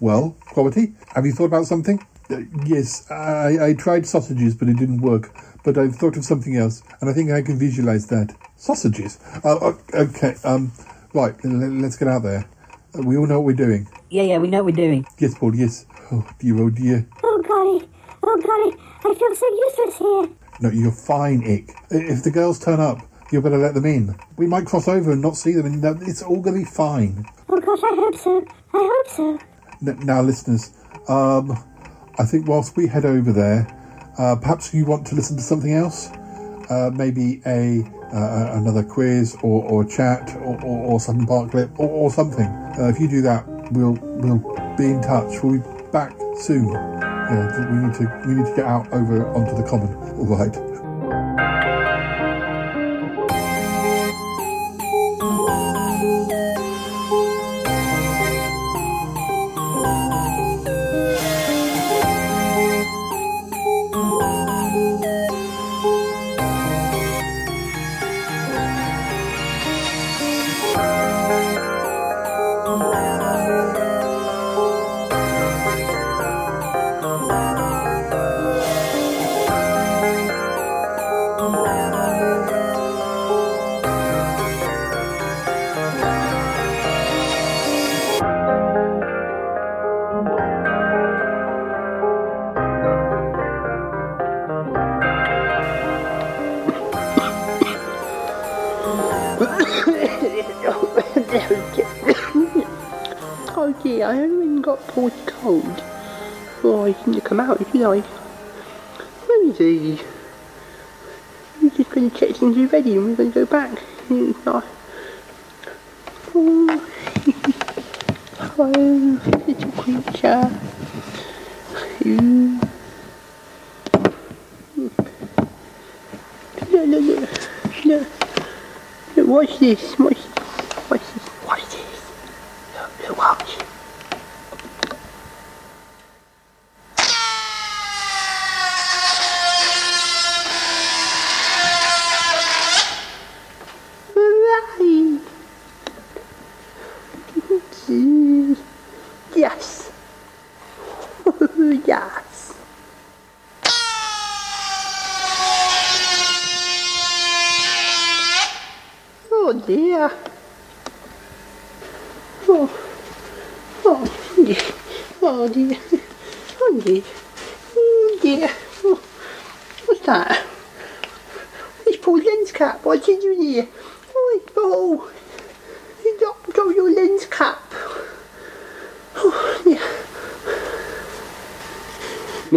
[0.00, 2.00] Well, Quality, have you thought about something?
[2.30, 5.34] Uh, yes, I, I tried sausages, but it didn't work.
[5.66, 8.32] But I've thought of something else, and I think I can visualize that.
[8.54, 9.18] Sausages?
[9.42, 10.70] Uh, okay, um,
[11.12, 12.48] right, let's get out there.
[12.96, 13.88] Uh, we all know what we're doing.
[14.08, 15.04] Yeah, yeah, we know what we're doing.
[15.18, 15.84] Yes, Paul, yes.
[16.12, 17.04] Oh, dear, oh, dear.
[17.20, 17.88] Oh, golly.
[18.22, 18.76] Oh, golly.
[19.00, 20.36] I feel so useless here.
[20.60, 21.76] No, you're fine, Ick.
[21.90, 23.00] If the girls turn up,
[23.32, 24.16] you better let them in.
[24.36, 27.26] We might cross over and not see them, and it's all going to be fine.
[27.48, 28.46] Oh, gosh, I hope so.
[28.72, 29.38] I hope so.
[29.84, 30.70] N- now, listeners,
[31.08, 31.58] um,
[32.20, 33.66] I think whilst we head over there,
[34.18, 36.10] uh, perhaps you want to listen to something else.
[36.70, 37.82] uh, maybe a
[38.14, 42.46] uh, another quiz or, or chat or, or, or some part clip or, or something.
[42.78, 44.38] Uh, if you do that, we'll we'll
[44.76, 45.42] be in touch.
[45.42, 46.68] We'll be back soon.
[46.70, 49.94] Yeah, we need to we need to get out over onto the common.
[50.18, 50.75] All right.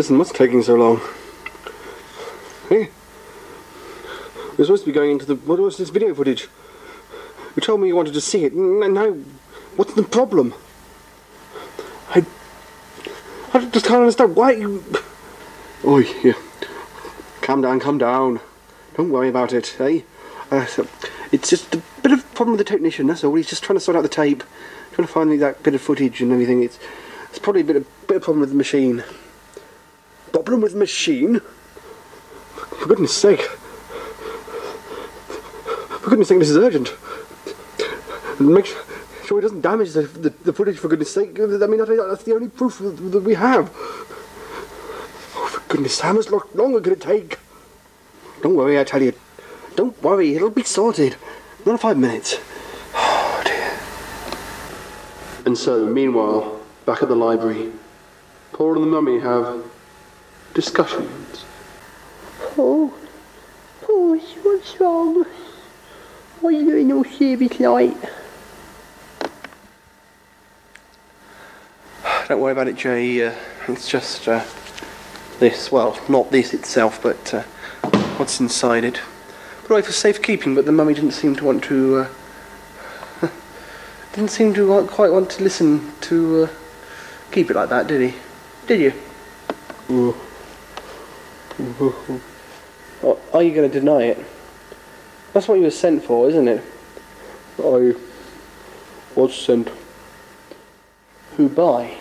[0.10, 0.99] Listen, what's taking so long?
[2.68, 2.89] Hey?
[4.57, 5.36] We're supposed to be going into the.
[5.36, 6.47] What was this video footage?
[7.55, 8.55] You told me you wanted to see it.
[8.55, 9.12] Now,
[9.76, 10.55] what's the problem?
[12.10, 12.26] I.
[13.53, 14.84] I just can't understand why you.
[15.86, 16.34] Oi, yeah.
[17.41, 18.39] Calm down, calm down.
[18.95, 20.01] Don't worry about it, eh?
[20.49, 20.88] Uh, so-
[21.32, 23.36] it's just a bit of a problem with the technician, that's all.
[23.36, 24.43] He's just trying to sort out the tape,
[24.91, 26.64] trying to find that bit of footage and everything.
[26.64, 26.80] It's,
[27.30, 29.03] it's probably a bit of, bit of problem with the machine.
[30.32, 31.41] Problem with the machine?
[32.80, 33.41] For goodness sake.
[36.01, 36.93] For goodness sake, this is urgent.
[38.39, 38.65] Make
[39.25, 41.38] sure, he doesn't damage the, the, the footage, for goodness sake.
[41.39, 43.69] I mean, that- that's the only proof that, we have.
[45.36, 47.38] Oh, for goodness, how much lo- longer could it take?
[48.41, 49.13] Don't worry, I tell you.
[49.75, 51.15] Don't worry, it'll be sorted.
[51.65, 52.38] Another five minutes.
[52.95, 53.77] Oh, dear.
[55.45, 57.71] And so, meanwhile, back at the library,
[58.53, 59.63] Paul and the mummy have
[60.54, 61.45] discussions.
[62.58, 62.93] Oh.
[63.88, 65.26] Oh, what's wrong?
[66.41, 67.95] Why are you doing all serious like?
[72.28, 73.26] Don't worry about it, Jay.
[73.26, 73.34] Uh,
[73.68, 74.45] it's just uh,
[75.39, 75.72] this.
[75.72, 77.41] Well, not this itself, but uh,
[78.18, 79.02] what's inside it.
[79.64, 82.08] Put away for safekeeping, but the mummy didn't seem to want to.
[83.22, 83.28] Uh,
[84.14, 86.50] didn't seem to want, quite want to listen to uh,
[87.32, 88.18] keep it like that, did he?
[88.68, 88.93] Did you?
[89.89, 90.28] Oh,
[91.60, 94.26] are you going to deny it?
[95.34, 96.64] That's what you were sent for, isn't it?
[97.60, 97.93] I
[99.16, 99.70] was sent.
[101.36, 101.97] Who by?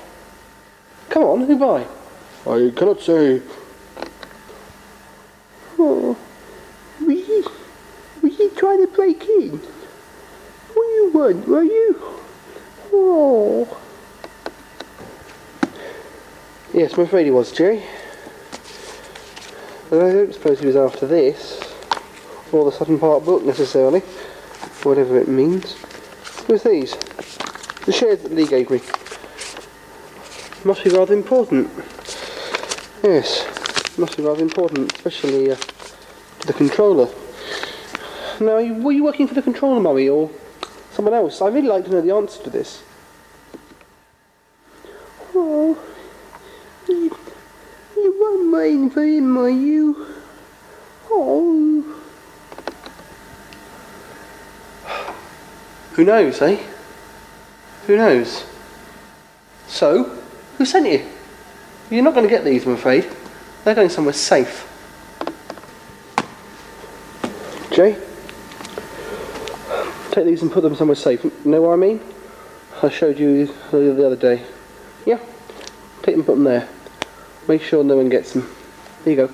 [1.09, 1.87] Come on, who by?
[2.47, 3.43] I cannot say.
[5.79, 6.17] Oh.
[7.01, 7.45] Were you,
[8.23, 9.59] were you trying to break in?
[9.59, 12.03] What you want, were you?
[12.93, 13.81] Oh.
[16.73, 17.83] Yes, I'm afraid he was, Jerry.
[19.91, 21.63] I don't suppose he was after this,
[22.53, 24.01] or the Sutton Park book necessarily,
[24.83, 25.77] whatever it means.
[26.47, 26.95] Who's these?
[27.87, 28.81] The shares that Lee gave me.
[30.63, 31.71] Must be rather important.
[33.03, 37.09] Yes, must be rather important, especially uh, to the controller.
[38.41, 40.31] Now, were you working for the controller, Mummy, or
[40.93, 41.41] someone else?
[41.41, 42.83] I really like to know the answer to this.
[48.19, 50.07] What main for him you?
[51.09, 51.85] Oh.
[55.93, 56.61] Who knows, eh?
[57.87, 58.45] Who knows?
[59.69, 60.05] So,
[60.57, 61.07] who sent you?
[61.91, 63.09] You're not going to get these, I'm afraid.
[63.65, 64.65] They're going somewhere safe.
[67.71, 67.97] Jay?
[70.11, 71.23] Take these and put them somewhere safe.
[71.23, 72.01] You know what I mean?
[72.83, 74.43] I showed you the other day.
[75.07, 75.19] Yeah?
[76.03, 76.69] Take them and put them there.
[77.49, 78.49] Make sure no one gets them.
[79.05, 79.33] There you go.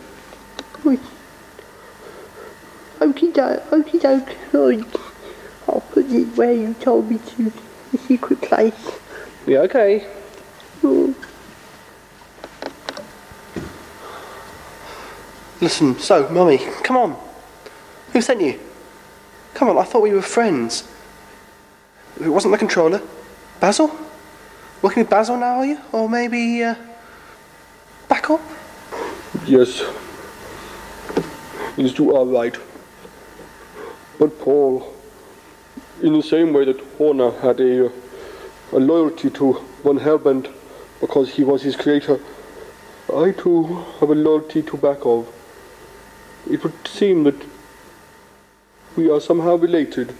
[3.01, 5.01] Okie doke, okie doke.
[5.69, 7.53] I'll put it where you told me to.
[7.93, 8.99] A secret place.
[9.47, 10.07] Yeah, okay.
[10.83, 11.15] Oh.
[15.61, 17.17] Listen, so, Mummy, come on.
[18.12, 18.59] Who sent you?
[19.55, 20.89] Come on, I thought we were friends.
[22.21, 23.03] It wasn't the controller.
[23.61, 23.91] Basil?
[24.83, 25.79] Working with Basil now, are you?
[25.93, 26.75] Or maybe, uh,
[28.09, 28.41] back up?
[29.47, 29.83] Yes.
[31.77, 32.57] Yes, you are right.
[34.19, 34.93] But Paul,
[36.03, 37.87] in the same way that Horner had a,
[38.73, 40.53] a loyalty to Von Hellbent
[41.01, 42.21] because he was his creator,
[43.15, 45.27] I too have a loyalty to Bakov.
[46.51, 47.45] It would seem that
[48.97, 50.15] we are somehow related.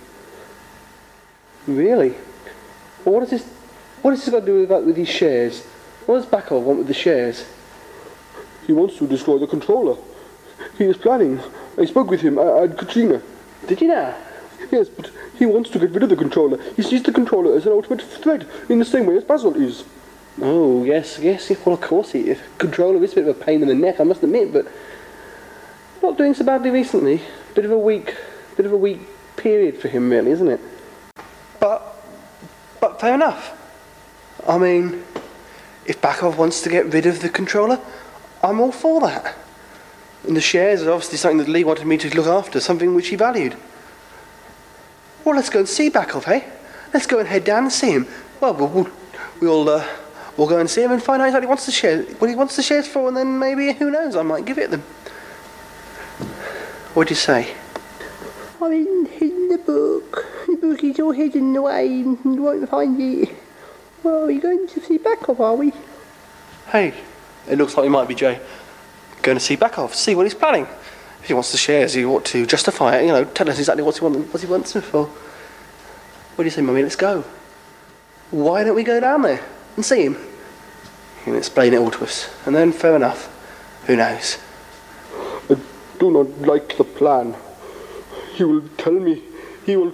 [1.67, 2.15] Really?
[3.05, 3.45] Well, what does this,
[4.03, 5.65] what has this got to do with, that, with these shares?
[6.07, 7.45] What does Bakov want with the shares?
[8.67, 9.97] He wants to destroy the controller.
[10.79, 11.41] He is planning.
[11.79, 13.23] I spoke with him at, at Katrina.
[13.67, 14.15] Did you know?
[14.71, 16.61] Yes, but he wants to get rid of the controller.
[16.75, 19.85] He sees the controller as an ultimate threat, in the same way as Basil is.
[20.41, 23.45] Oh, yes, yes, yes, well, of course, he, if controller is a bit of a
[23.45, 24.67] pain in the neck, I must admit, but
[26.03, 27.21] not doing so badly recently.
[27.55, 28.17] Bit of a weak,
[28.57, 29.01] bit of a weak
[29.37, 30.61] period for him, really, isn't it?
[31.61, 32.05] But,
[32.81, 33.61] but fair enough.
[34.47, 35.05] I mean,
[35.87, 37.79] if Bakov wants to get rid of the controller,
[38.45, 39.35] I'm all for that.
[40.27, 43.09] And the shares are obviously something that Lee wanted me to look after, something which
[43.09, 43.57] he valued.
[45.25, 46.47] Well, let's go and see Bakov, hey?
[46.93, 48.07] Let's go and head down and see him.
[48.41, 48.91] Well, we'll, we'll,
[49.41, 49.87] we'll, uh,
[50.37, 52.57] we'll go and see him and find out exactly wants the shares, what he wants
[52.57, 54.83] the shares for, and then maybe, who knows, I might give it them.
[56.93, 57.55] What do you say?
[58.61, 60.27] I'm in, in the book.
[60.47, 63.31] The book is all hidden away and you won't find it.
[64.03, 65.73] Well, we're we going to see Bakov, are we?
[66.71, 66.95] Hey,
[67.49, 68.41] it looks like we might be, Jay.
[69.23, 70.67] Going to see Bakov, see what he's planning.
[71.23, 73.83] If he wants the shares, he ought to justify it, you know, tell us exactly
[73.83, 75.07] what he, want, what he wants them for.
[75.07, 76.83] What do you say, Mummy?
[76.83, 77.25] Let's go.
[78.31, 79.41] Why don't we go down there
[79.77, 80.17] and see him?
[81.19, 82.29] He can explain it all to us.
[82.45, 83.31] And then, fair enough.
[83.87, 84.39] Who knows?
[85.49, 85.57] I
[85.99, 87.35] do not like the plan.
[88.35, 89.23] He will tell me.
[89.65, 89.93] He will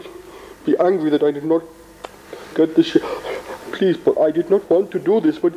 [0.64, 1.62] be angry that I did not
[2.55, 3.03] get the share.
[3.72, 5.53] Please, but I did not want to do this, but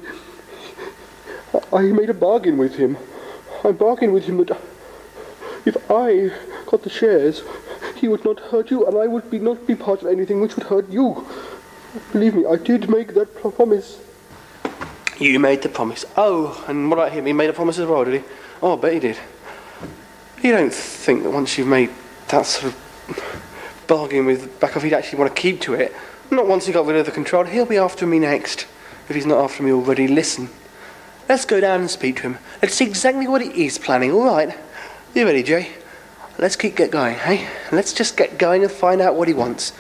[1.74, 2.98] I made a bargain with him.
[3.64, 4.58] I bargained with him that
[5.66, 6.32] if I
[6.70, 7.42] got the shares,
[7.96, 10.56] he would not hurt you, and I would be not be part of anything which
[10.56, 11.26] would hurt you.
[12.12, 14.00] Believe me, I did make that pro- promise.
[15.20, 16.06] You made the promise.
[16.18, 17.26] Oh, and what about him?
[17.26, 18.28] He made a promise as well, did he?
[18.62, 19.18] Oh, I bet he did.
[20.42, 21.90] You don't think that once you've made
[22.30, 25.94] that sort of bargain with Bakov, he'd actually want to keep to it?
[26.30, 27.46] Not once he got rid of the control.
[27.46, 28.68] He'll be after me next.
[29.08, 30.50] If he's not after me already, listen.
[31.30, 32.38] Let's go down and speak to him.
[32.62, 34.58] Let's see exactly what he is planning, all right?
[35.14, 35.72] You ready, Jay?
[36.38, 37.48] Let's keep get going, hey?
[37.72, 39.72] Let's just get going and find out what he wants.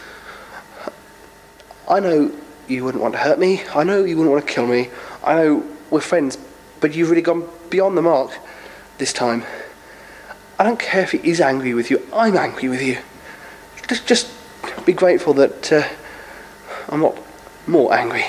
[1.89, 2.31] I know
[2.67, 3.61] you wouldn't want to hurt me.
[3.75, 4.89] I know you wouldn't want to kill me.
[5.23, 6.37] I know we're friends,
[6.79, 8.31] but you've really gone beyond the mark
[8.97, 9.43] this time.
[10.57, 12.07] I don't care if he is angry with you.
[12.13, 12.99] I'm angry with you.
[13.87, 14.31] Just, just
[14.85, 15.83] be grateful that uh,
[16.89, 17.17] I'm not
[17.67, 18.25] more angry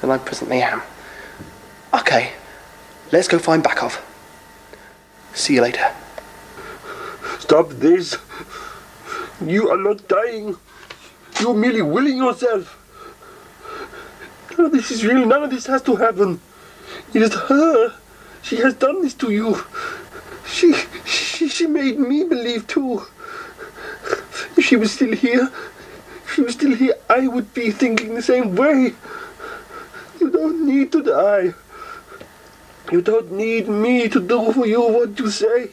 [0.00, 0.82] than I presently am.
[1.94, 2.32] Okay,
[3.12, 4.00] let's go find Bakov.
[5.34, 5.94] See you later.
[7.38, 8.16] Stop this.
[9.44, 10.56] You are not dying.
[11.40, 12.74] You're merely willing yourself.
[14.56, 15.24] None of this is real.
[15.24, 16.40] None of this has to happen.
[17.14, 17.94] It is her.
[18.42, 19.62] She has done this to you.
[20.46, 20.72] She,
[21.04, 23.02] she, she made me believe too.
[24.56, 25.50] If she was still here,
[26.24, 28.94] if she was still here, I would be thinking the same way.
[30.20, 31.54] You don't need to die.
[32.90, 35.70] You don't need me to do for you what you say.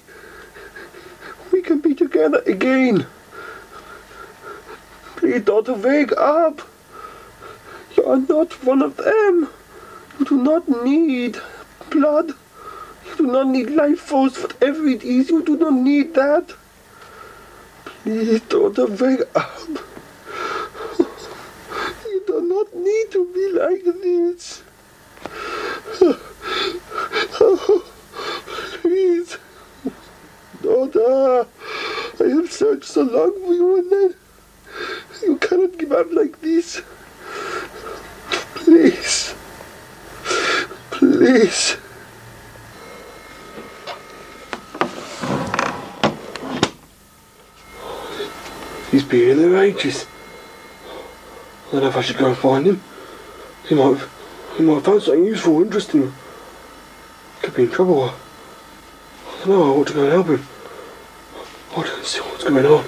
[1.52, 3.08] We can be together again.
[5.16, 6.62] Please, daughter, wake up.
[7.96, 9.48] You are not one of them.
[10.20, 11.38] You do not need
[11.90, 12.34] blood.
[13.08, 15.30] You do not need life force, whatever it is.
[15.30, 16.54] You do not need that.
[18.04, 19.70] Please, daughter, wake up.
[22.06, 24.65] You do not need to be like this.
[28.82, 29.38] Please.
[30.62, 31.48] Daughter,
[32.20, 34.16] I have searched so long for you and then
[35.24, 36.82] you cannot give up like this.
[38.56, 39.36] Please.
[40.92, 41.78] Please.
[48.92, 50.06] He's beyond the righteous.
[51.68, 52.82] I don't know if I should go and find him.
[53.68, 54.15] He might have
[54.58, 56.14] he might found something useful, interesting.
[57.42, 58.04] Could be in trouble.
[58.04, 58.14] I
[59.40, 60.48] don't know, I ought to go and help him.
[61.72, 62.86] I ought to see what's going on.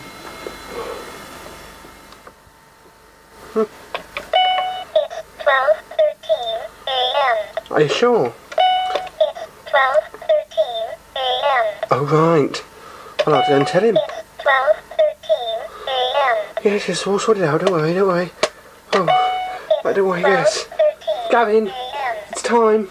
[5.44, 7.38] Twelve thirteen a.m.
[7.72, 8.28] Are you sure?
[8.28, 11.66] It's Twelve thirteen a.m.
[11.92, 12.64] Oh, right.
[13.26, 13.98] I'll have to go and tell him.
[14.40, 16.38] Twelve thirteen a.m.
[16.64, 17.62] Yes, yes, we'll sort it out.
[17.62, 18.32] Don't worry, don't worry.
[18.94, 19.06] Oh,
[19.84, 20.68] right, don't worry, yes.
[21.30, 21.72] Gavin,
[22.30, 22.90] it's time.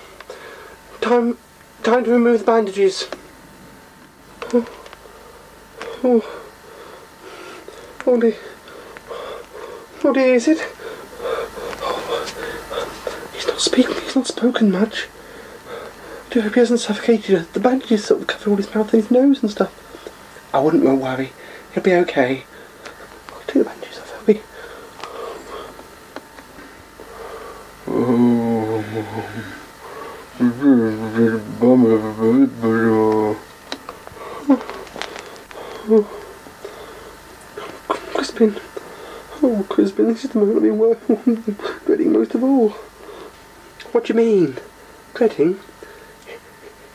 [1.01, 1.39] Time,
[1.83, 3.09] time to remove the bandages.
[4.53, 4.67] Oh,
[6.05, 6.43] oh,
[8.07, 8.37] oh dear.
[10.05, 10.59] Oh dear, is it?
[11.81, 15.09] Oh, he's not speaking, he's not spoken much.
[15.69, 17.53] I do hope he hasn't suffocated.
[17.55, 19.73] The bandages sort of cover all his mouth and his nose and stuff.
[20.53, 21.33] I wouldn't worry.
[21.73, 22.45] He'll be okay.
[23.33, 24.43] I'll take the bandages off, Elby.
[38.15, 38.61] Crispin.
[39.43, 42.71] Oh, Crispin, this is the moment I've been dreading most of all.
[43.93, 44.57] What do you mean?
[45.15, 45.61] Dreading?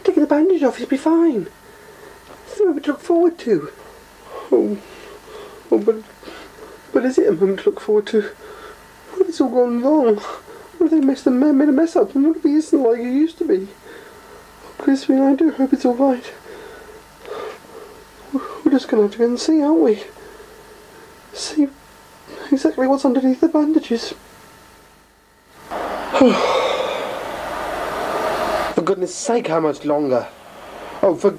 [0.03, 1.47] Taking the bandage off, he'll be fine.
[2.45, 3.71] It's the moment to look forward to.
[4.51, 4.77] Oh,
[5.71, 6.03] oh, but,
[6.93, 8.21] but is it a moment to look forward to?
[9.11, 10.21] What if it's all gone wrong?
[10.81, 12.15] What if they messed the man made a mess up?
[12.15, 13.67] And what if he isn't like he used to be?
[14.65, 16.33] Oh, Crispin, I do hope it's all right.
[18.33, 20.01] We're just to have to go and see, aren't we?
[21.33, 21.67] See
[22.51, 24.15] exactly what's underneath the bandages.
[28.73, 30.27] For goodness sake, how much longer?
[31.03, 31.37] Oh, for.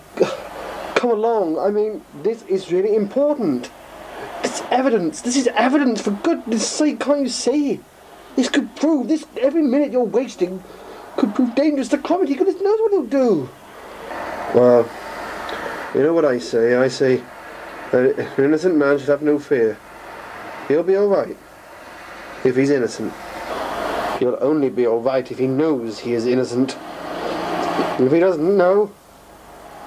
[0.95, 1.59] Come along.
[1.59, 3.73] I mean, this is really important.
[4.45, 5.21] This evidence.
[5.21, 6.01] This is evidence.
[6.01, 7.81] For goodness sake, can't you see?
[8.37, 9.09] This could prove.
[9.09, 10.63] This every minute you're wasting
[11.17, 12.37] could prove dangerous to Cromitty.
[12.37, 13.49] Goodness knows what he'll do.
[14.55, 14.89] Well,
[15.95, 16.77] you know what I say.
[16.77, 17.23] I say
[17.91, 19.79] that an innocent man should have no fear.
[20.69, 21.37] He'll be all right
[22.45, 23.13] if he's innocent.
[24.19, 26.77] He'll only be all right if he knows he is innocent.
[27.99, 28.93] And if he doesn't know,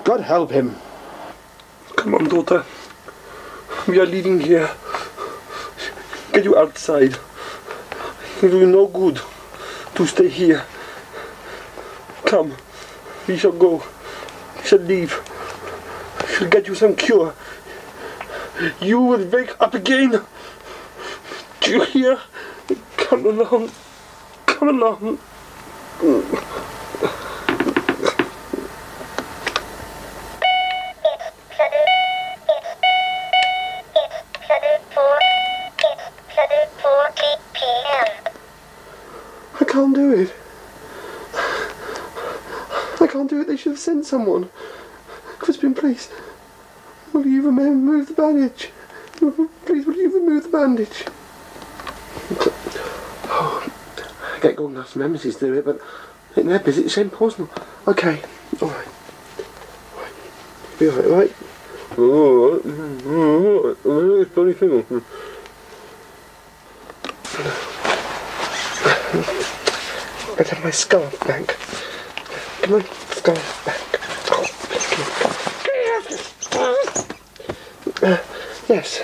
[0.04, 0.76] God help him.
[1.96, 2.64] Come on, daughter.
[3.88, 4.70] We are leaving here.
[6.34, 7.18] Get you outside.
[8.42, 9.22] It will no good
[9.96, 10.66] to stay here.
[12.26, 12.54] Come,
[13.28, 13.84] we shall go.
[14.58, 15.14] We shall leave.
[16.22, 17.34] We shall get you some cure.
[18.82, 20.22] You will wake up again.
[21.62, 22.20] Do you hear?
[22.98, 23.72] Come along.
[24.46, 25.20] Come along.
[44.06, 44.50] Someone.
[45.40, 46.10] Crispin, please.
[47.12, 48.70] Will you remove the bandage?
[49.66, 51.06] Please, will you remove the bandage?
[53.28, 53.68] Oh,
[54.36, 55.80] I get good enough memories do it, but
[56.36, 57.50] in their busy, it's impossible.
[57.88, 58.22] Okay,
[58.62, 58.88] alright.
[60.78, 61.36] Be alright, right?
[61.98, 62.62] Oh,
[63.06, 64.86] oh, oh, it's funny thing.
[70.38, 71.58] Let's have my scarf back.
[72.62, 73.80] Come on, scarf back.
[74.32, 75.16] Oh, please, come on.
[78.06, 78.22] Uh,
[78.70, 79.02] yes,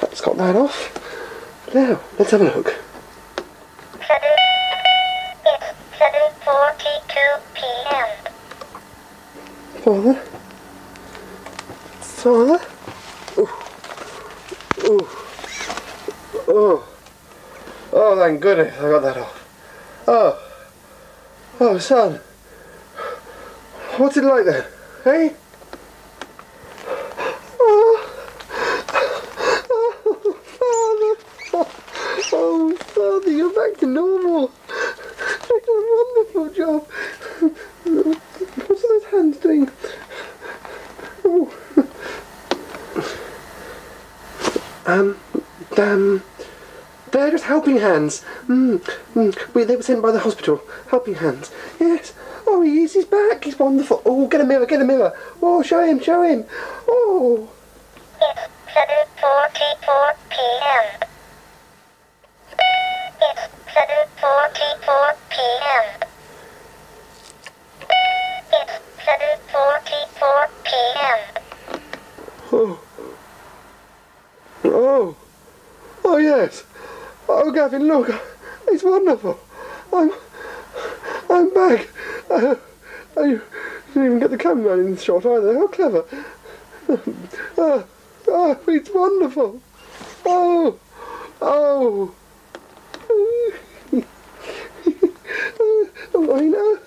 [0.00, 0.96] that's got that off.
[1.74, 2.74] Now, let's have a look.
[5.98, 8.08] Seven forty-two p.m.
[9.82, 10.14] Father?
[12.00, 12.60] Father?
[13.36, 13.50] Oh.
[14.84, 15.04] Oh.
[16.48, 16.88] Oh.
[17.92, 19.36] Oh, thank goodness I got that off.
[20.08, 20.38] Oh.
[21.60, 22.20] Oh, son.
[23.98, 24.64] What's it like then?
[25.04, 25.34] Hey?
[27.60, 28.06] Oh.
[29.72, 31.14] Oh, Father.
[32.32, 34.50] Oh, Father, you're back to normal.
[34.68, 36.86] You've done a wonderful job.
[38.66, 39.70] What's those hands doing?
[41.24, 41.52] Oh.
[44.86, 45.16] Um,
[45.76, 46.22] um,
[47.10, 48.24] they're just helping hands.
[48.46, 48.78] Mm,
[49.14, 49.54] mm.
[49.54, 50.62] We, they were sent by the hospital.
[50.88, 51.50] Helping hands.
[51.80, 52.14] Yes.
[52.46, 52.94] Oh, he is.
[52.94, 53.44] He's back.
[53.44, 54.02] He's wonderful.
[54.06, 54.66] Oh, get a mirror.
[54.66, 55.12] Get a mirror.
[55.42, 56.00] Oh, show him.
[56.00, 56.46] Show him.
[77.90, 78.22] Look,
[78.68, 79.38] it's wonderful.
[79.92, 80.12] I'm,
[81.28, 81.88] I'm back.
[82.30, 82.54] Uh,
[83.16, 83.42] I didn't
[83.96, 85.54] even get the camera in the shot either.
[85.54, 86.04] How clever.
[87.58, 87.82] Uh,
[88.26, 89.60] oh, it's wonderful.
[90.26, 90.78] Oh,
[91.40, 92.14] oh.
[96.14, 96.78] oh, I know.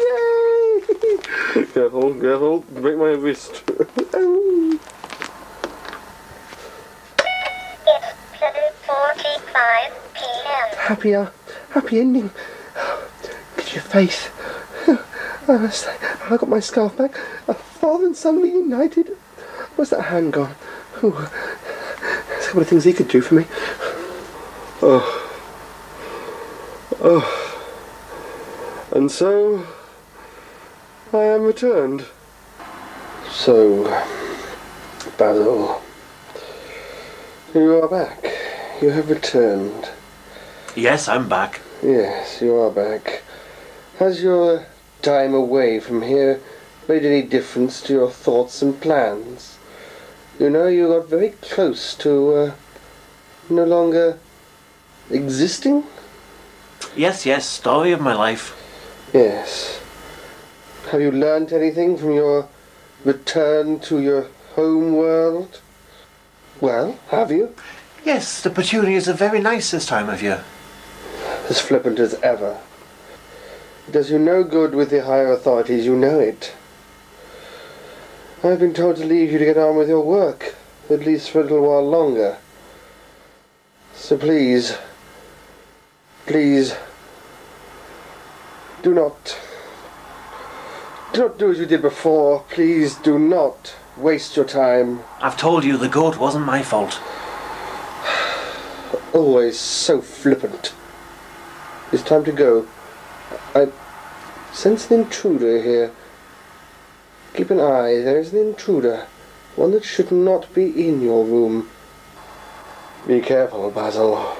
[0.00, 1.64] Yay!
[1.72, 3.62] Careful, careful, break my wrist.
[4.14, 4.78] Oh.
[10.90, 11.26] Happy, uh,
[11.70, 12.30] happy ending.
[13.56, 14.28] Look your face.
[15.48, 17.14] I got my scarf back.
[17.80, 19.16] Father and son reunited.
[19.74, 20.54] Where's that hand gone?
[21.02, 21.10] Ooh.
[21.10, 23.46] There's a couple of things he could do for me.
[24.82, 25.16] Oh.
[27.00, 27.24] Oh.
[28.92, 29.66] And so,
[31.12, 32.06] I am returned.
[33.30, 33.84] So,
[35.16, 35.82] Basil,
[37.54, 38.24] you are back.
[38.82, 39.89] You have returned.
[40.76, 41.60] Yes, I'm back.
[41.82, 43.22] Yes, you are back.
[43.98, 44.66] Has your
[45.02, 46.40] time away from here
[46.88, 49.58] made any difference to your thoughts and plans?
[50.38, 52.52] You know, you got very close to uh,
[53.48, 54.20] no longer
[55.10, 55.82] existing?
[56.96, 58.56] Yes, yes, story of my life.
[59.12, 59.80] Yes.
[60.92, 62.48] Have you learnt anything from your
[63.04, 65.60] return to your home world?
[66.60, 67.56] Well, have you?
[68.04, 70.44] Yes, the petunias are very nice this time of year.
[71.50, 72.60] As flippant as ever.
[73.88, 76.54] It does you no good with the higher authorities, you know it.
[78.44, 80.54] I've been told to leave you to get on with your work,
[80.88, 82.38] at least for a little while longer.
[83.94, 84.78] So please,
[86.26, 86.76] please,
[88.84, 89.36] do not,
[91.12, 92.44] do not do as you did before.
[92.48, 95.00] Please do not waste your time.
[95.20, 97.00] I've told you the goat wasn't my fault.
[99.12, 100.74] Always so flippant.
[101.92, 102.68] It's time to go.
[103.54, 103.68] I
[104.52, 105.90] sense an intruder here.
[107.34, 109.06] Keep an eye, there's an intruder.
[109.56, 111.68] One that should not be in your room.
[113.06, 114.36] Be careful, Basil.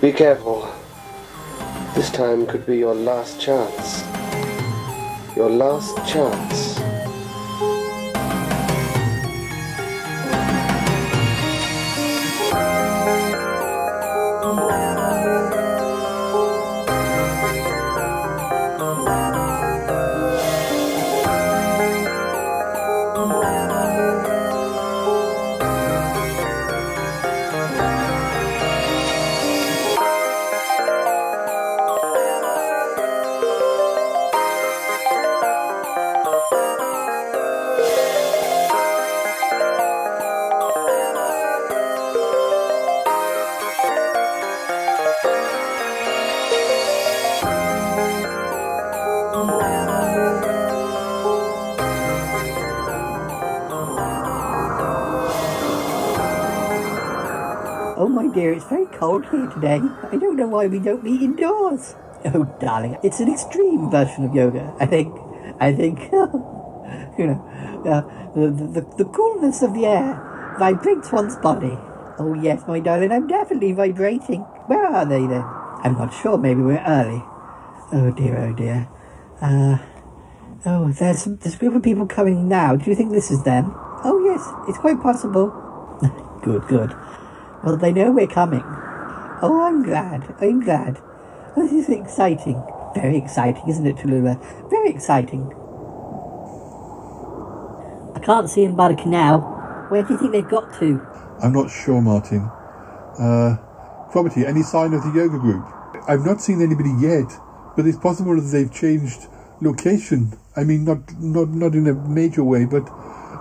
[0.00, 0.68] Be careful.
[1.94, 4.02] This time could be your last chance.
[5.36, 6.73] Your last chance.
[58.34, 59.80] Dear, it's very cold here today.
[60.10, 61.94] I don't know why we don't meet indoors.
[62.26, 64.74] Oh darling, it's an extreme version of yoga.
[64.80, 65.14] I think,
[65.60, 66.00] I think,
[67.18, 68.02] you know, uh,
[68.34, 71.78] the, the, the coolness of the air vibrates one's body.
[72.18, 74.40] Oh yes, my darling, I'm definitely vibrating.
[74.66, 75.44] Where are they then?
[75.84, 77.22] I'm not sure, maybe we're early.
[77.92, 78.88] Oh dear, oh dear.
[79.40, 79.78] Uh,
[80.66, 82.74] oh, there's, some, there's a group of people coming now.
[82.74, 83.72] Do you think this is them?
[84.02, 85.50] Oh yes, it's quite possible.
[86.42, 86.94] good, good.
[87.64, 88.62] Well, they know we're coming.
[89.42, 90.34] Oh, I'm glad.
[90.40, 91.00] I'm glad.
[91.56, 92.62] This is exciting.
[92.94, 94.38] Very exciting, isn't it, Tallulah?
[94.68, 95.50] Very exciting.
[98.14, 99.40] I can't see them by the canal.
[99.88, 101.00] Where do you think they've got to?
[101.42, 102.50] I'm not sure, Martin.
[103.18, 103.56] Uh,
[104.14, 105.64] any sign of the yoga group?
[106.06, 107.32] I've not seen anybody yet,
[107.76, 109.26] but it's possible that they've changed
[109.60, 110.38] location.
[110.56, 112.88] I mean, not not not in a major way, but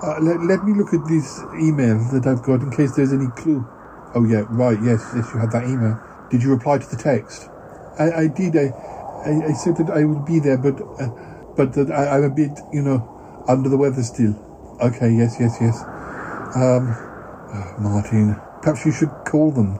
[0.01, 3.27] uh, let, let me look at this email that I've got in case there's any
[3.35, 3.67] clue.
[4.15, 4.77] Oh yeah, right.
[4.81, 5.99] Yes, yes, you had that email.
[6.29, 7.49] Did you reply to the text?
[7.99, 8.55] I, I did.
[8.55, 8.69] I,
[9.25, 11.09] I, I said that I would be there, but uh,
[11.55, 14.35] but that I, I'm a bit, you know, under the weather still.
[14.81, 15.11] Okay.
[15.11, 15.37] Yes.
[15.39, 15.57] Yes.
[15.59, 15.83] Yes.
[16.55, 19.77] Um, oh, Martin, perhaps you should call them.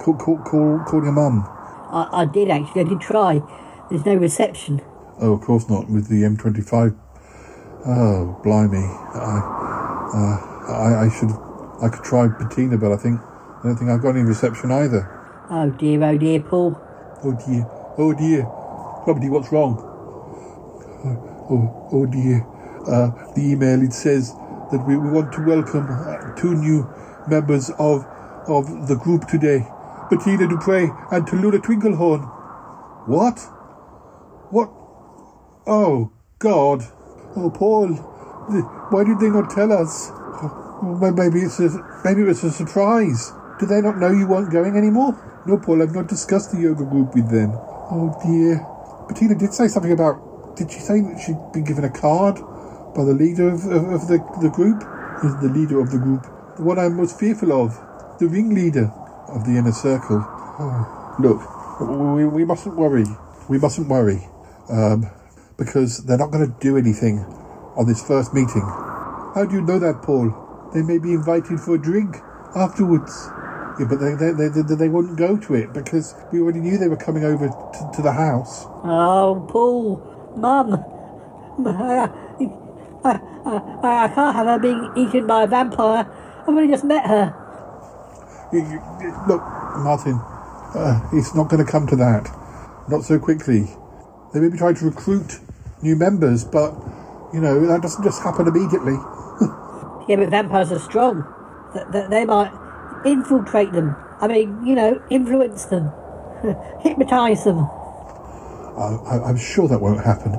[0.00, 1.44] Call call call, call your mum.
[1.46, 2.82] I, I did actually.
[2.82, 3.40] I did try.
[3.90, 4.82] There's no reception.
[5.20, 6.96] Oh, of course not with the M25.
[7.86, 8.76] Oh, blimey!
[8.76, 9.40] I,
[10.12, 11.30] uh, I, I should,
[11.82, 13.20] I could try Bettina, but I think,
[13.60, 15.06] I don't think I've got any reception either.
[15.50, 16.80] Oh dear, oh dear, Paul.
[17.22, 17.66] Oh dear,
[17.98, 18.42] oh dear.
[19.06, 19.76] Robbie, what's wrong?
[21.04, 22.46] Oh, oh, oh dear.
[22.86, 24.32] Uh, the email, it says
[24.72, 26.88] that we, we want to welcome uh, two new
[27.28, 28.06] members of
[28.48, 29.66] of the group today.
[30.10, 32.22] Bettina Dupre and Tallulah Twinklehorn.
[33.06, 33.38] What?
[34.50, 34.70] What?
[35.66, 36.82] Oh, God.
[37.36, 37.88] Oh, Paul.
[38.90, 40.08] Why did they not tell us?
[40.10, 41.68] Oh, maybe it's a,
[42.04, 43.32] maybe it was a surprise.
[43.60, 45.12] Did they not know you weren't going anymore?
[45.44, 47.52] No, Paul, I've not discussed the yoga group with them.
[47.92, 48.66] Oh, dear.
[49.06, 50.56] Bettina did say something about.
[50.56, 52.36] Did she say that she'd been given a card
[52.94, 54.80] by the leader of, of, of the, the group?
[55.42, 56.22] The leader of the group.
[56.56, 57.76] The one I'm most fearful of.
[58.18, 58.90] The ringleader
[59.28, 60.24] of the inner circle.
[60.24, 63.04] Oh, look, we, we mustn't worry.
[63.50, 64.26] We mustn't worry.
[64.70, 65.10] Um,
[65.58, 67.18] because they're not going to do anything
[67.76, 68.62] on this first meeting.
[68.62, 70.32] How do you know that, Paul?
[70.72, 72.16] They may be invited for a drink
[72.54, 73.28] afterwards.
[73.80, 76.86] Yeah, but they, they, they, they, wouldn't go to it because we already knew they
[76.88, 78.66] were coming over to, to the house.
[78.84, 80.02] Oh, Paul,
[80.36, 80.74] Mum,
[81.66, 82.10] I,
[83.02, 86.06] I, I, I can't have her being eaten by a vampire.
[86.42, 87.34] I've only just met her.
[88.52, 89.40] You- you- you- Look,
[89.78, 90.20] Martin,
[90.74, 92.28] uh, it's not going to come to that.
[92.90, 93.66] Not so quickly.
[94.34, 95.40] They may be trying to recruit
[95.80, 96.74] new members, but,
[97.32, 98.98] you know, that doesn't just happen immediately.
[100.08, 101.24] Yeah, but vampires are strong.
[101.92, 102.50] Th- They might
[103.04, 103.96] infiltrate them.
[104.20, 105.90] I mean, you know, influence them,
[106.80, 107.68] hypnotise them.
[108.76, 110.32] I, I'm sure that won't happen.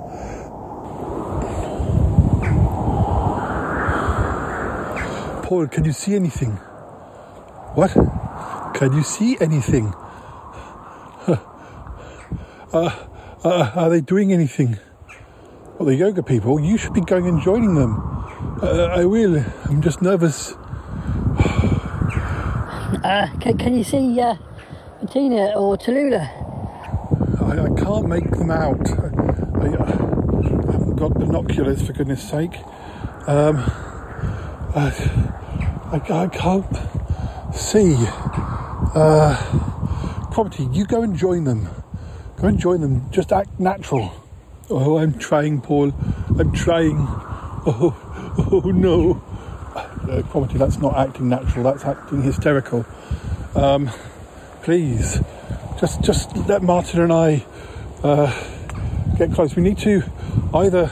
[5.43, 6.51] Paul, can you see anything?
[7.75, 7.91] What?
[8.73, 9.93] Can you see anything?
[12.73, 12.89] Uh,
[13.43, 14.77] uh, are they doing anything?
[15.77, 17.99] Well, the yoga people, you should be going and joining them.
[18.63, 19.43] Uh, I will.
[19.65, 20.53] I'm just nervous.
[23.03, 24.35] Uh, can, can you see uh,
[25.09, 26.27] Tina or Tallulah?
[27.41, 28.89] I, I can't make them out.
[28.89, 32.57] I, I haven't got binoculars, for goodness sake.
[33.27, 33.57] Um,
[34.75, 34.91] I,
[35.91, 36.77] I, I can't
[37.55, 37.95] see.
[38.93, 39.37] Uh,
[40.31, 41.69] Property, you go and join them.
[42.37, 43.09] Go and join them.
[43.11, 44.11] Just act natural.
[44.69, 45.93] Oh, I'm trying, Paul.
[46.37, 46.97] I'm trying.
[47.65, 47.95] Oh,
[48.51, 49.21] oh no.
[49.73, 51.63] Uh, Property, that's not acting natural.
[51.63, 52.85] That's acting hysterical.
[53.55, 53.89] Um,
[54.63, 55.21] please,
[55.79, 57.45] just just let Martin and I
[58.03, 58.31] uh,
[59.17, 59.55] get close.
[59.55, 60.03] We need to
[60.53, 60.89] either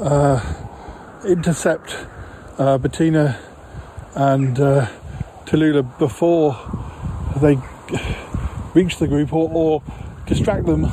[0.00, 0.40] uh,
[1.26, 1.96] intercept
[2.58, 3.38] uh, Bettina
[4.14, 4.86] and uh,
[5.46, 6.56] Tallulah before
[7.40, 7.56] they
[8.74, 9.82] reach the group, or, or
[10.26, 10.84] distract them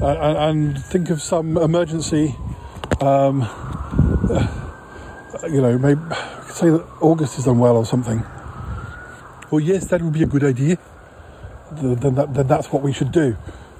[0.00, 2.36] and, and think of some emergency.
[3.00, 3.42] Um,
[4.30, 4.46] uh,
[5.48, 6.00] you know, maybe
[6.54, 8.24] say that August is unwell or something.
[9.50, 10.78] Well, yes, that would be a good idea.
[11.80, 13.36] Th- Then, that, then that's what we should do.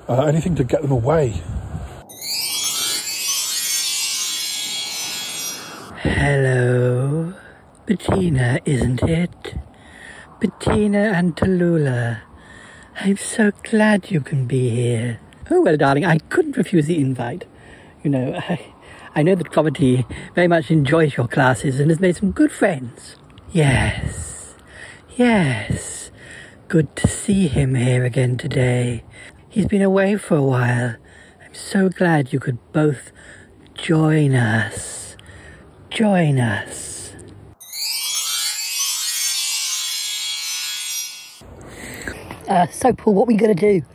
[0.09, 1.42] Uh, anything to get them away.
[6.02, 7.34] Hello.
[7.86, 9.55] Bettina, isn't it?
[10.40, 12.20] Bettina and Tallulah.
[13.01, 15.20] I'm so glad you can be here.
[15.51, 17.44] Oh, well, darling, I couldn't refuse the invite.
[18.02, 18.73] You know, I,
[19.16, 20.05] I know that Property
[20.35, 23.15] very much enjoys your classes and has made some good friends.
[23.53, 24.57] Yes,
[25.16, 26.11] yes.
[26.66, 29.05] Good to see him here again today.
[29.49, 30.97] He's been away for a while.
[31.45, 33.12] I'm so glad you could both
[33.74, 35.16] join us.
[35.91, 37.12] Join us.
[42.49, 43.86] Uh, so, Paul, what are we going to do?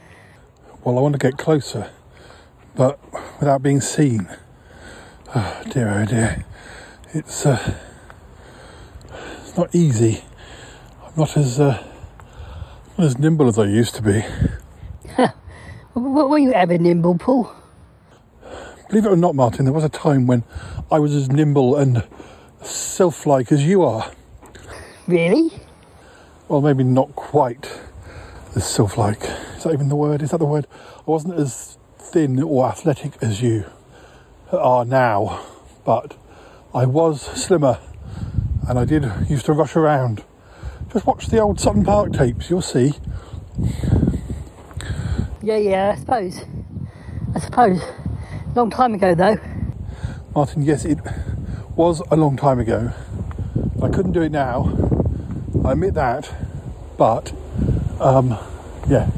[0.86, 1.92] Well, I want to get closer,
[2.76, 2.98] but
[3.42, 4.30] without being seen.
[5.36, 6.44] Oh, dear, oh dear.
[7.14, 7.76] It's, uh,
[9.42, 10.24] it's not easy.
[11.06, 11.88] I'm not as, uh,
[12.98, 14.26] not as nimble as I used to be.
[15.94, 17.52] Were you ever nimble, Paul?
[18.90, 20.44] Believe it or not, Martin, there was a time when
[20.92, 22.08] I was as nimble and
[22.64, 24.12] sylph-like as you are.
[25.06, 25.52] Really?
[26.48, 27.72] Well, maybe not quite
[28.56, 29.22] as sylph-like.
[29.58, 30.24] Is that even the word?
[30.24, 30.66] Is that the word?
[30.98, 33.66] I wasn't as thin or athletic as you
[34.58, 35.46] are now,
[35.86, 36.16] but
[36.74, 37.80] I was slimmer,
[38.68, 40.24] and I did used to rush around.
[40.92, 42.94] Just watch the old Sutton Park tapes, you'll see.
[45.42, 46.46] Yeah, yeah, I suppose.
[47.36, 47.82] I suppose.
[48.56, 49.38] Long time ago, though.
[50.34, 51.00] Martin, yes, it
[51.76, 52.92] was a long time ago.
[53.82, 54.76] I couldn't do it now.
[55.64, 56.34] I admit that,
[56.98, 57.32] but
[58.00, 58.38] um,
[58.88, 59.10] yeah,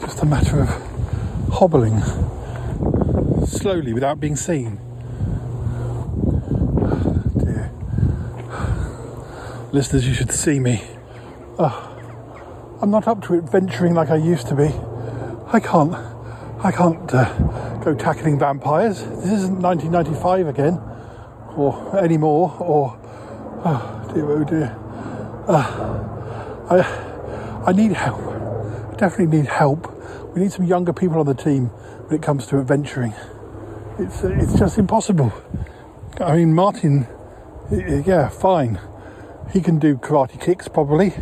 [0.00, 0.68] just a matter of
[1.52, 2.02] hobbling
[3.48, 4.76] slowly without being seen.
[7.38, 7.70] Dear
[9.72, 10.82] listeners, you should see me.
[11.58, 14.72] Oh, I'm not up to adventuring like I used to be.
[15.52, 15.94] I can't.
[16.62, 19.02] I can't uh, go tackling vampires.
[19.02, 20.74] This isn't 1995 again,
[21.56, 22.98] or anymore, or
[23.64, 24.76] oh dear, oh dear.
[25.48, 26.04] Uh,
[26.70, 28.20] I, I need help.
[28.20, 29.94] I definitely need help.
[30.34, 33.14] We need some younger people on the team when it comes to adventuring.
[34.00, 35.32] It's it's just impossible.
[36.20, 37.08] I mean, Martin,
[37.68, 38.78] yeah, fine.
[39.52, 41.14] He can do karate kicks probably.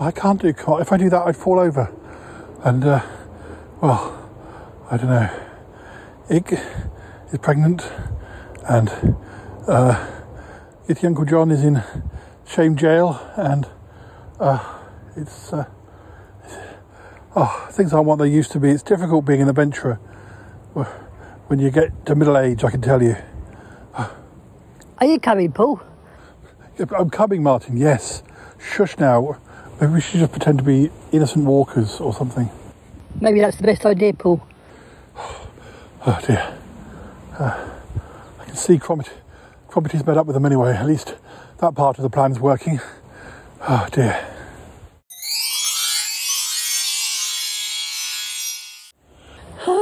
[0.00, 0.80] I can't do karate.
[0.80, 1.94] If I do that, I'd fall over.
[2.64, 3.06] And uh,
[3.80, 4.28] well,
[4.90, 5.30] I don't know.
[6.30, 6.52] Ick
[7.30, 7.88] is pregnant,
[8.68, 8.88] and
[9.68, 10.04] uh,
[10.88, 11.80] Yeti Uncle John is in
[12.44, 13.68] shame jail, and
[14.40, 14.80] uh,
[15.14, 15.66] it's uh,
[17.36, 18.70] oh, things aren't what they used to be.
[18.70, 20.00] It's difficult being an adventurer
[21.50, 22.62] when you get to middle age.
[22.62, 23.16] I can tell you.
[23.92, 25.82] Are you coming, Paul?
[26.96, 27.76] I'm coming, Martin.
[27.76, 28.22] Yes.
[28.60, 29.36] Shush now.
[29.80, 32.48] Maybe we should just pretend to be innocent walkers or something.
[33.20, 34.46] Maybe that's the best idea, Paul.
[36.06, 36.56] Oh dear.
[37.38, 37.68] Uh,
[38.38, 39.10] I can see Cromit.
[39.68, 40.74] Cromitty's met up with them anyway.
[40.74, 41.14] At least
[41.58, 42.80] that part of the plan's working.
[43.68, 44.29] Oh dear.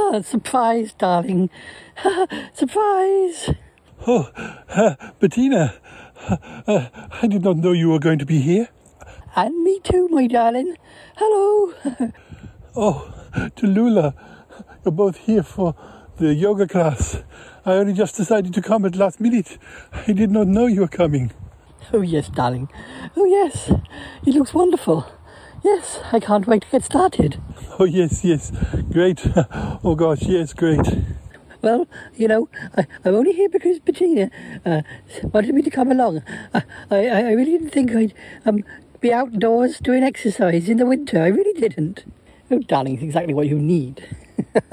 [0.23, 1.49] surprise, darling.
[2.53, 3.53] surprise.
[4.07, 4.29] Oh,
[4.69, 5.75] uh, Bettina.
[6.67, 6.87] Uh,
[7.21, 8.69] I did not know you were going to be here.
[9.35, 10.75] And me too, my darling.
[11.15, 11.73] Hello.
[12.75, 13.11] Oh,
[13.55, 14.13] Tallulah.
[14.85, 15.75] You're both here for
[16.17, 17.23] the yoga class.
[17.65, 19.57] I only just decided to come at last minute.
[19.91, 21.31] I did not know you were coming.
[21.91, 22.69] Oh, yes, darling.
[23.17, 23.71] Oh, yes.
[24.25, 25.05] It looks wonderful.
[25.63, 27.41] Yes, I can't wait to get started.
[27.77, 28.51] Oh, yes, yes.
[28.91, 29.25] Great.
[29.81, 30.85] Oh, gosh, yes, great.
[31.61, 34.29] Well, you know, I, I'm only here because Bettina
[34.65, 34.81] uh,
[35.23, 36.21] wanted me to come along.
[36.53, 38.13] I, I, I really didn't think I'd
[38.45, 38.63] um,
[38.99, 41.21] be outdoors doing exercise in the winter.
[41.21, 42.03] I really didn't.
[42.51, 44.07] Oh, darling, it's exactly what you need.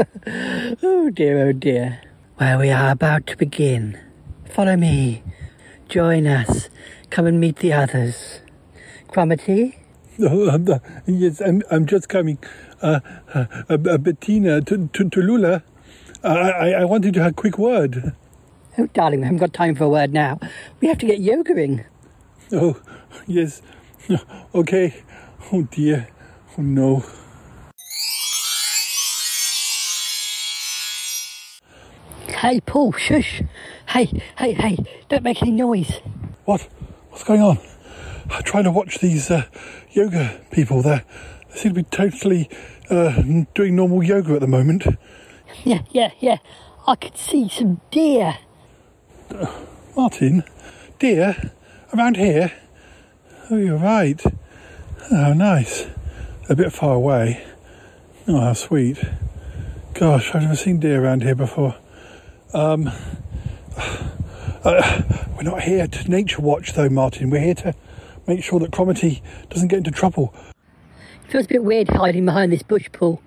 [0.83, 2.01] oh, dear, oh, dear.
[2.39, 3.99] Well, we are about to begin.
[4.45, 5.23] Follow me.
[5.89, 6.69] Join us.
[7.11, 8.41] Come and meet the others.
[9.09, 9.77] Cromitty?
[11.07, 12.39] Yes, I'm, I'm just coming.
[12.81, 13.01] Uh,
[13.35, 15.63] uh, uh, Bettina, to, to, to Lula,
[16.25, 18.15] I, I, I wanted to have a quick word.
[18.79, 20.39] Oh, darling, we haven't got time for a word now.
[20.81, 21.85] We have to get yogaing.
[22.53, 22.81] Oh,
[23.27, 23.63] yes.
[24.55, 25.03] Okay.
[25.53, 26.09] Oh, dear.
[26.57, 27.05] Oh, no.
[32.29, 33.43] Hey, Paul, shush.
[33.89, 34.79] Hey, hey, hey,
[35.09, 36.01] don't make any noise.
[36.45, 36.63] What?
[37.11, 37.59] What's going on?
[38.31, 39.45] I'm trying to watch these uh,
[39.97, 40.83] yoga people.
[40.83, 41.05] They're,
[41.49, 42.51] they seem to be totally
[42.91, 43.23] uh,
[43.55, 44.85] doing normal yoga at the moment.
[45.65, 46.39] Yeah, yeah, yeah.
[46.87, 48.39] I could see some deer.
[49.97, 50.45] Martin,
[50.99, 51.53] deer
[51.95, 52.53] around here?
[53.51, 54.23] Oh, you're right.
[55.11, 55.87] Oh, nice.
[56.49, 57.45] A bit far away.
[58.29, 59.03] Oh, how sweet.
[59.95, 61.77] Gosh, I've never seen deer around here before.
[62.53, 62.89] Um,
[64.65, 65.03] uh,
[65.37, 67.31] we're not here to nature watch, though, Martin.
[67.31, 67.75] We're here to
[68.27, 70.35] make sure that Cromitty doesn't get into trouble.
[71.25, 73.21] It feels a bit weird hiding behind this bush, Paul.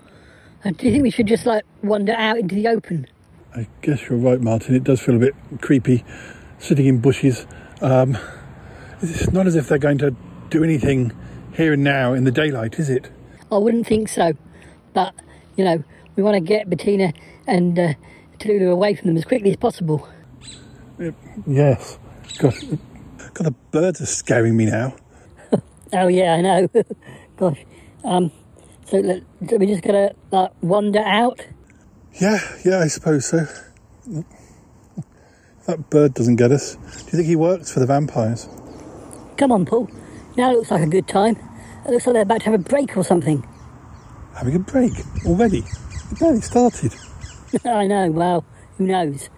[0.63, 3.07] Uh, do you think we should just, like, wander out into the open?
[3.55, 4.75] I guess you're right, Martin.
[4.75, 6.03] It does feel a bit creepy
[6.59, 7.47] sitting in bushes.
[7.81, 8.17] Um,
[9.01, 10.15] it's not as if they're going to
[10.49, 11.13] do anything
[11.55, 13.09] here and now in the daylight, is it?
[13.51, 14.33] I wouldn't think so.
[14.93, 15.13] But,
[15.55, 15.83] you know,
[16.15, 17.13] we want to get Bettina
[17.47, 17.93] and uh,
[18.39, 20.07] Tallulah away from them as quickly as possible.
[21.47, 21.97] Yes.
[22.37, 22.63] Gosh,
[23.33, 24.95] God, the birds are scaring me now.
[25.91, 26.69] Oh, yeah, I know.
[27.37, 27.65] Gosh.
[28.03, 28.31] Um,
[28.85, 31.43] so, so we're just going to like, wander out?
[32.21, 33.47] Yeah, yeah, I suppose so.
[35.65, 36.75] That bird doesn't get us.
[36.75, 38.47] Do you think he works for the vampires?
[39.37, 39.89] Come on, Paul.
[40.37, 41.37] Now it looks like a good time.
[41.85, 43.43] It looks like they're about to have a break or something.
[44.35, 44.93] Having a break
[45.25, 45.63] already?
[46.11, 46.93] It barely started.
[47.65, 48.45] I know, well,
[48.77, 49.29] who knows?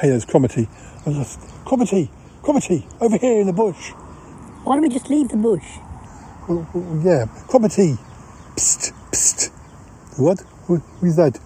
[0.00, 0.68] Hey, there's Cromitty.
[1.06, 1.10] I
[2.42, 3.90] was just, Cromitty, Cromitty, over here in the bush.
[4.64, 5.64] Why don't we just leave the bush?
[6.48, 7.98] Well, well, yeah, Cromitty.
[8.56, 9.50] Psst, psst.
[10.18, 10.40] What?
[10.66, 11.36] Who, who is that?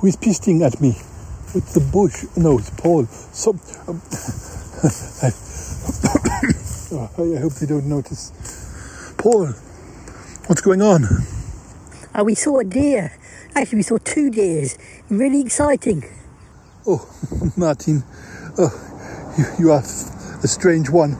[0.00, 0.90] Who is pisting at me?
[1.54, 2.24] It's the bush.
[2.36, 3.06] No, it's Paul.
[3.06, 3.60] Some.
[3.88, 4.00] Um,
[6.92, 8.32] oh, I hope they don't notice.
[9.18, 9.46] Paul,
[10.46, 11.04] what's going on?
[12.14, 13.16] Oh, we saw a deer.
[13.54, 14.76] Actually, we saw two deers.
[15.08, 16.04] Really exciting.
[16.86, 17.08] Oh,
[17.56, 18.04] Martin,
[18.58, 19.82] oh, you, you are
[20.42, 21.16] a strange one.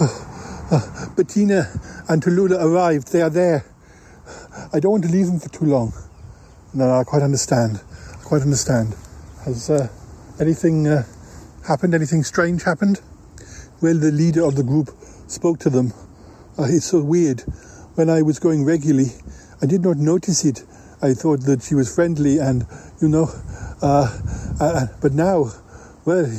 [0.00, 1.66] Oh, uh, Bettina
[2.08, 3.12] and Tallulah arrived.
[3.12, 3.64] They are there.
[4.72, 5.92] I don't want to leave them for too long.
[6.74, 7.80] No, I quite understand.
[8.12, 8.94] I quite understand.
[9.44, 9.88] Has uh,
[10.40, 11.04] anything uh,
[11.66, 11.94] happened?
[11.94, 13.00] Anything strange happened?
[13.80, 14.90] Well, the leader of the group
[15.26, 15.92] spoke to them.
[16.58, 17.40] Uh, it's so weird.
[17.94, 19.12] When I was going regularly,
[19.60, 20.64] I did not notice it.
[21.02, 22.66] I thought that she was friendly and,
[23.00, 23.28] you know,
[23.82, 24.18] uh,
[24.60, 25.50] uh, but now,
[26.04, 26.30] well,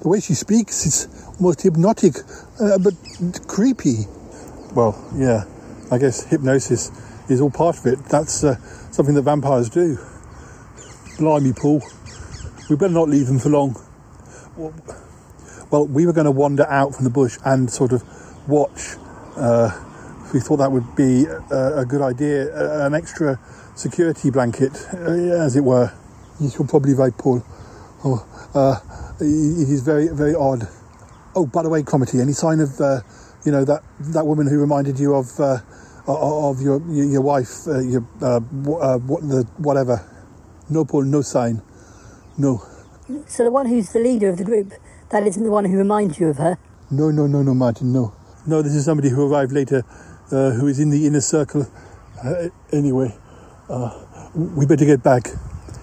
[0.00, 2.14] the way she speaks is almost hypnotic,
[2.60, 2.94] uh, but
[3.46, 4.06] creepy.
[4.74, 5.44] well, yeah,
[5.90, 6.90] I guess hypnosis
[7.28, 7.98] is all part of it.
[8.06, 8.56] That's uh,
[8.90, 9.98] something that vampires do.
[11.18, 11.82] Blimey, Paul.
[12.70, 13.76] We better not leave them for long.
[15.70, 18.02] Well, we were going to wander out from the bush and sort of
[18.48, 18.96] watch.
[19.36, 19.70] Uh,
[20.32, 23.38] we thought that would be a, a good idea, uh, an extra
[23.74, 25.92] security blanket, uh, as it were.
[26.40, 27.44] You're probably right, Paul.
[28.04, 28.26] Oh,
[29.20, 30.68] it is very, very odd.
[31.34, 33.00] Oh, by the way, Cromitty, any sign of, uh,
[33.44, 35.58] you know, that, that woman who reminded you of uh,
[36.06, 40.08] of your your, wife, uh, your uh, uh, what the whatever?
[40.68, 41.62] No, Paul, no sign.
[42.38, 42.62] No,
[43.26, 44.72] So the one who's the leader of the group,
[45.10, 46.58] that isn't the one who reminds you of her.
[46.90, 48.14] no, no, no, no, Martin, no.
[48.46, 49.84] No, this is somebody who arrived later,
[50.32, 51.66] uh, who is in the inner circle.
[52.24, 53.14] Uh, anyway,
[53.68, 53.90] uh,
[54.34, 55.28] we better get back.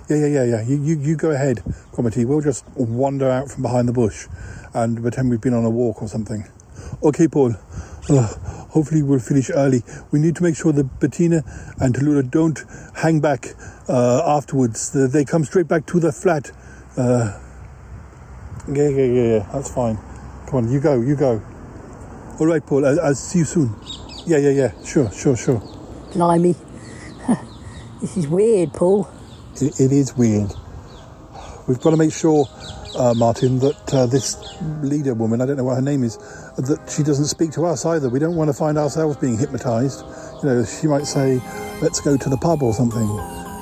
[0.10, 0.62] Yeah, yeah, yeah, yeah.
[0.64, 1.58] You, you, you go ahead,
[1.94, 2.26] Cromitty.
[2.26, 4.28] We'll just wander out from behind the bush
[4.74, 6.46] and pretend we've been on a walk or something.
[7.04, 7.54] Okay, Paul.
[8.10, 8.28] Uh,
[8.72, 9.84] hopefully we'll finish early.
[10.12, 11.44] We need to make sure that Bettina
[11.80, 12.64] and Tallulah don't
[12.96, 13.50] hang back
[13.88, 14.92] uh, afterwards.
[14.92, 16.52] They- They come straight back to the flat.
[16.98, 17.40] Uh,
[18.68, 19.50] yeah, yeah, yeah, yeah.
[19.54, 19.98] That's fine.
[20.48, 21.42] Come on, you go, you go.
[22.40, 22.86] All right, Paul.
[22.86, 23.76] I'll, I'll see you soon.
[24.26, 24.84] Yeah, yeah, yeah.
[24.84, 25.60] Sure, sure, sure.
[26.14, 26.56] Blimey.
[28.02, 29.08] this is weird, Paul.
[29.62, 30.52] It, it is weird.
[31.68, 32.48] We've got to make sure,
[32.96, 34.38] uh, Martin, that uh, this
[34.82, 36.18] leader woman, I don't know what her name is,
[36.58, 38.10] that she doesn't speak to us either.
[38.10, 40.04] We don't want to find ourselves being hypnotised.
[40.42, 41.40] You know, she might say,
[41.82, 43.08] let's go to the pub or something.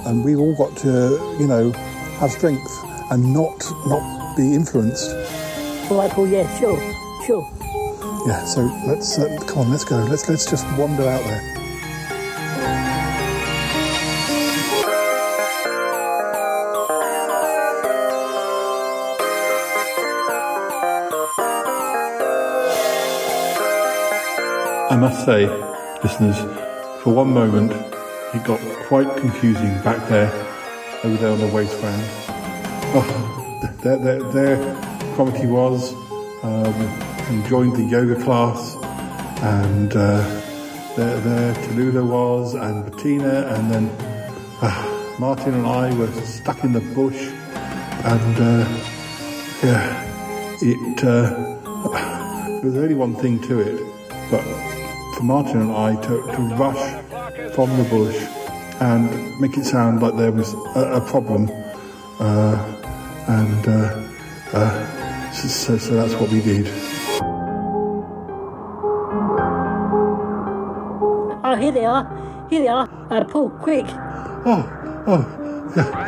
[0.05, 1.71] And we've all got to, you know,
[2.19, 2.71] have strength
[3.11, 5.11] and not not be influenced.
[5.91, 6.77] All right, Paul, yeah, sure,
[7.25, 7.49] sure.
[8.27, 9.97] Yeah, so let's, uh, come on, let's go.
[10.09, 11.56] Let's, let's just wander out there.
[24.89, 25.47] I must say,
[26.01, 26.37] listeners,
[27.03, 27.73] for one moment,
[28.33, 30.31] it got quite confusing back there,
[31.03, 32.01] over there on the wasteland.
[32.95, 34.57] Oh, there, there, there
[35.17, 35.93] Cromitty was,
[36.41, 38.75] um, and joined the yoga class,
[39.43, 40.23] and uh,
[40.95, 43.89] there, there Tallulah was, and Bettina, and then
[44.61, 47.29] uh, Martin and I were stuck in the bush,
[48.05, 48.69] and uh,
[49.63, 51.03] yeah, it.
[51.03, 51.57] Uh,
[52.61, 53.83] there was only one thing to it,
[54.31, 54.66] but
[55.21, 58.15] Martin and I to, to rush from the bush
[58.79, 61.49] and make it sound like there was a, a problem,
[62.19, 62.55] uh,
[63.27, 64.07] and uh,
[64.53, 66.67] uh, so, so, that's what we did.
[71.43, 72.47] Oh, here they are.
[72.49, 72.89] Here they are.
[73.09, 73.85] Uh, Paul, quick.
[74.45, 76.06] Oh, oh.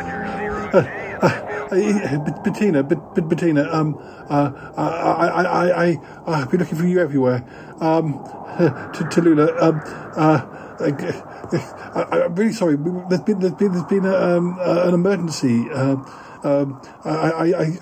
[1.70, 3.96] Bettina, Bet- Bet- Bettina, um,
[4.28, 7.44] uh, I, I, I, I, I've been looking for you everywhere.
[7.80, 8.14] Um,
[8.58, 9.80] to Tallulah, um,
[10.16, 10.46] uh,
[10.80, 12.76] I, I, I'm really sorry.
[12.76, 15.70] There's been, there's been, there's been a, um, uh, an emergency.
[15.70, 16.04] Um,
[16.42, 17.78] um, I, I, I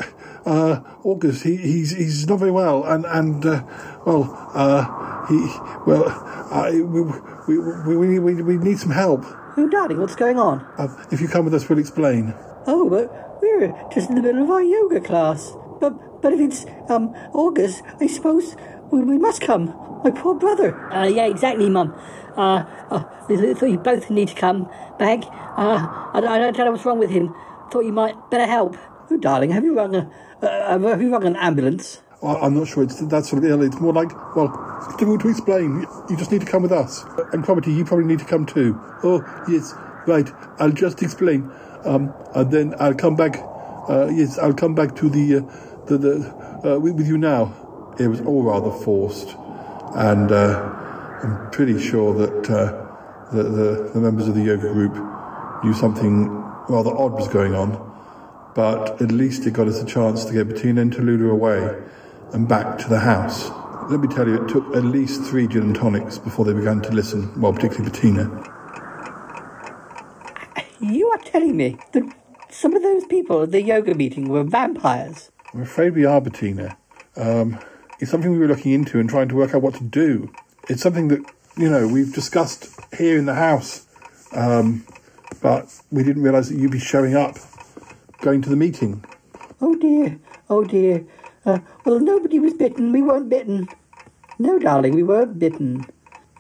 [0.47, 3.62] uh, August, he, he's, he's not very well, and, and, uh,
[4.06, 5.36] well, uh, he,
[5.86, 6.09] well,
[6.51, 7.02] I, we,
[7.56, 9.24] we, we, we, we need some help.
[9.56, 10.60] Oh, darling, what's going on?
[10.78, 12.35] Uh, if you come with us, we'll explain.
[12.66, 15.52] Oh, but we're just in the middle of our yoga class.
[15.81, 18.56] But but if it's um August, I suppose
[18.90, 19.74] we, we must come.
[20.05, 20.77] My poor brother.
[20.93, 21.93] Uh, yeah, exactly, Mum.
[22.36, 25.24] Uh, uh, I thought you both need to come back.
[25.56, 27.35] Uh, I, I don't know what's wrong with him.
[27.73, 28.77] Thought you might better help.
[29.10, 30.10] Oh, darling, have you rung a
[30.43, 32.01] uh, have you rung an ambulance?
[32.23, 33.62] I- I'm not sure it's that sort of ill.
[33.62, 35.86] It's more like, well, it's difficult to explain.
[36.09, 37.05] You just need to come with us.
[37.32, 38.78] And Cromitty, you probably need to come too.
[39.02, 39.74] Oh, yes,
[40.06, 40.28] right.
[40.59, 41.51] I'll just explain.
[41.84, 43.38] Um, and then I'll come back.
[43.88, 47.94] Uh, yes, I'll come back to the, uh, the, the uh, with, you now.
[47.98, 49.34] It was all rather forced.
[49.94, 54.94] And uh, I'm pretty sure that uh, the, the, the members of the yoga group
[55.64, 56.28] knew something
[56.68, 57.84] rather odd was going on.
[58.55, 61.82] But at least it got us a chance to get Bettina and Tallulah away
[62.32, 63.50] and back to the house.
[63.90, 66.82] Let me tell you, it took at least three gin and tonics before they began
[66.82, 68.57] to listen, well, particularly Bettina.
[70.80, 72.05] You are telling me that
[72.50, 75.30] some of those people at the yoga meeting were vampires.
[75.52, 76.76] I'm afraid we are, Bettina.
[77.16, 77.59] Um,
[77.98, 80.32] it's something we were looking into and trying to work out what to do.
[80.68, 81.24] It's something that,
[81.56, 83.86] you know, we've discussed here in the house,
[84.32, 84.86] um,
[85.42, 87.36] but we didn't realise that you'd be showing up,
[88.20, 89.05] going to the meeting.
[89.60, 91.05] Oh dear, oh dear.
[91.44, 92.92] Uh, well, nobody was bitten.
[92.92, 93.68] We weren't bitten.
[94.38, 95.86] No, darling, we weren't bitten.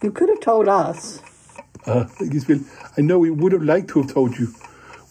[0.00, 1.20] You could have told us.
[1.86, 2.64] Uh, Gisbel,
[2.96, 4.48] I know we would have liked to have told you.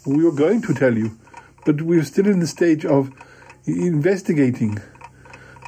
[0.05, 1.17] We were going to tell you,
[1.65, 3.11] but we were still in the stage of
[3.65, 4.79] investigating.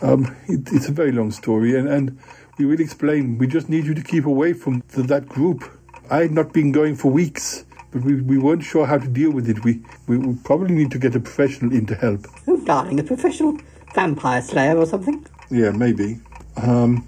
[0.02, 2.18] Um, it, it's a very long story, and, and
[2.58, 3.38] we will explain.
[3.38, 5.64] We just need you to keep away from th- that group.
[6.10, 9.32] I had not been going for weeks, but we, we weren't sure how to deal
[9.32, 9.64] with it.
[9.64, 12.28] We, we we probably need to get a professional in to help.
[12.48, 13.58] Oh, darling, a professional
[13.94, 15.26] vampire slayer or something?
[15.52, 16.20] Yeah, maybe.
[16.56, 17.06] Um,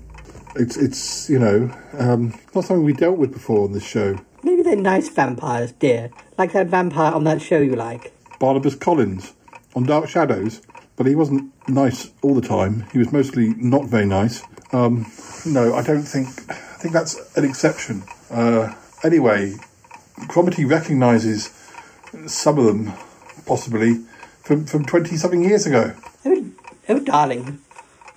[0.55, 4.17] it's it's you know um, not something we dealt with before on this show.
[4.43, 6.09] Maybe they're nice vampires, dear.
[6.37, 8.13] Like that vampire on that show you like.
[8.39, 9.33] Barnabas Collins
[9.75, 10.61] on Dark Shadows,
[10.95, 12.85] but he wasn't nice all the time.
[12.91, 14.43] He was mostly not very nice.
[14.73, 15.11] Um,
[15.45, 16.27] no, I don't think.
[16.49, 18.03] I think that's an exception.
[18.31, 18.73] Uh,
[19.03, 19.53] anyway,
[20.21, 21.51] Cromitty recognises
[22.25, 22.93] some of them,
[23.45, 24.03] possibly
[24.41, 25.93] from from twenty something years ago.
[26.25, 26.45] Oh,
[26.89, 27.59] oh, darling.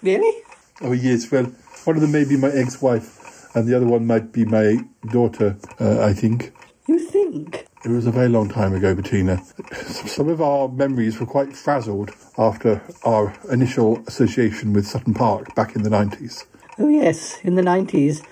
[0.02, 0.42] Really?
[0.80, 1.52] Oh yes, well,
[1.86, 4.78] one of them may be my ex-wife, and the other one might be my
[5.10, 5.56] daughter.
[5.80, 6.52] Uh, I think.
[6.86, 7.66] You think?
[7.84, 9.42] It was a very long time ago, Bettina.
[9.74, 15.76] Some of our memories were quite frazzled after our initial association with Sutton Park back
[15.76, 16.44] in the 90s.
[16.78, 18.24] Oh, yes, in the 90s.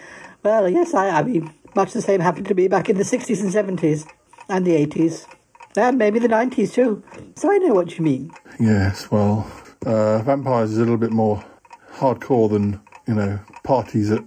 [0.43, 3.41] Well, yes, I, I mean, much the same happened to me back in the 60s
[3.41, 4.07] and 70s,
[4.49, 5.27] and the 80s,
[5.77, 7.03] and maybe the 90s too.
[7.37, 8.33] So I know what you mean.
[8.59, 9.51] Yes, well,
[9.87, 11.45] uh, Vampires is a little bit more
[11.93, 14.25] hardcore than, you know, parties at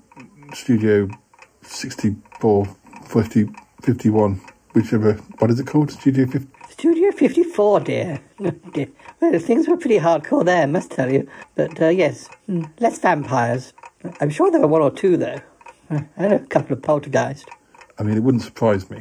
[0.53, 1.09] Studio
[1.61, 2.65] 64,
[3.05, 3.49] 50,
[3.81, 4.41] 51,
[4.73, 5.91] whichever, what is it called?
[5.91, 6.47] Studio 50?
[6.69, 8.21] Studio 54, dear.
[8.73, 8.87] dear.
[9.21, 11.27] Well, things were pretty hardcore there, I must tell you.
[11.55, 13.73] But uh, yes, mm, less vampires.
[14.19, 15.41] I'm sure there were one or two, though.
[16.17, 17.47] And a couple of poltergeist.
[17.99, 18.99] I mean, it wouldn't surprise me.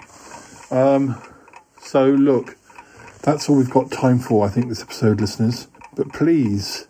[0.70, 1.20] Um,
[1.80, 2.56] so, look,
[3.22, 5.66] that's all we've got time for, I think, this episode, listeners.
[5.96, 6.86] But please,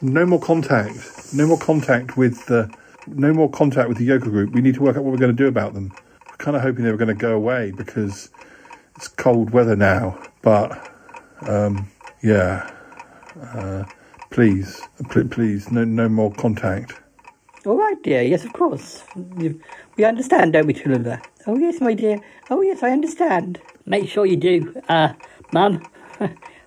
[0.00, 1.13] no more contact.
[1.32, 2.70] No more contact with the.
[3.06, 4.52] No more contact with the yoga group.
[4.52, 5.92] We need to work out what we're going to do about them.
[6.26, 8.30] We're kind of hoping they were going to go away because
[8.96, 10.18] it's cold weather now.
[10.40, 10.90] But
[11.42, 11.88] um,
[12.22, 12.70] yeah,
[13.54, 13.84] uh,
[14.30, 14.80] please,
[15.10, 16.94] pl- please, no, no more contact.
[17.66, 18.22] All right, dear.
[18.22, 19.04] Yes, of course.
[19.96, 21.22] We understand, don't we, Tallulah?
[21.46, 22.20] Oh, yes, my dear.
[22.50, 23.60] Oh, yes, I understand.
[23.86, 24.74] Make sure you do.
[24.88, 25.14] Uh,
[25.52, 25.82] Mum,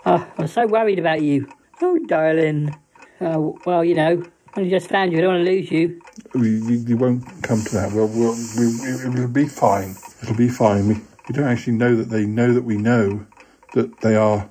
[0.06, 1.48] oh, I'm so worried about you.
[1.82, 2.76] Oh, darling.
[3.22, 4.24] Oh, well, you know,
[4.58, 5.20] Only just found you.
[5.20, 6.02] I don't want to lose you.
[6.34, 7.92] We, we, we won't come to that.
[7.92, 9.96] We'll, we'll, we, it'll be fine.
[10.24, 10.88] It'll be fine.
[10.88, 13.28] We, we don't actually know that they know that we know
[13.74, 14.50] that they are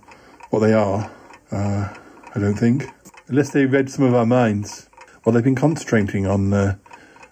[0.50, 1.10] what they are.
[1.50, 1.92] Uh,
[2.36, 2.88] I don't think,
[3.26, 4.88] unless they read some of our minds.
[5.24, 6.76] Well, they've been concentrating on uh,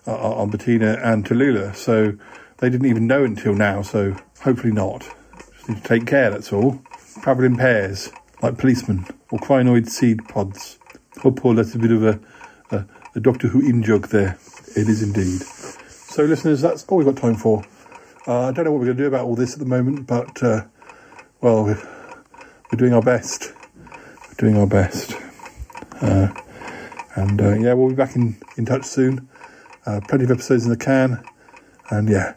[0.04, 2.14] on Bettina and Tallulah, so
[2.58, 3.82] they didn't even know until now.
[3.82, 5.08] So hopefully not.
[5.38, 6.28] Just need to take care.
[6.28, 6.82] That's all.
[7.22, 8.10] Travel in pairs,
[8.42, 10.80] like policemen or Krynoid seed pods.
[11.22, 12.18] Oh, Paul, that's a bit of a,
[12.74, 14.38] a, a Doctor Who in joke there.
[14.76, 15.42] It is indeed.
[15.88, 17.64] So, listeners, that's all we've got time for.
[18.26, 20.06] Uh, I don't know what we're going to do about all this at the moment,
[20.06, 20.64] but, uh,
[21.40, 21.88] well, we're,
[22.70, 23.52] we're doing our best.
[23.76, 25.14] We're doing our best.
[26.00, 26.28] Uh,
[27.16, 29.28] and, uh, yeah, we'll be back in, in touch soon.
[29.86, 31.22] Uh, plenty of episodes in the can.
[31.90, 32.34] And, yeah,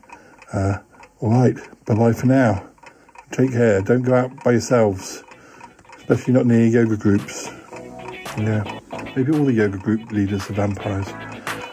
[0.53, 0.79] uh,
[1.19, 1.55] all right.
[1.85, 2.67] Bye bye for now.
[3.31, 3.81] Take care.
[3.81, 5.23] Don't go out by yourselves,
[5.97, 7.49] especially not near yoga groups.
[8.37, 8.79] Yeah,
[9.17, 11.07] maybe all the yoga group leaders are vampires.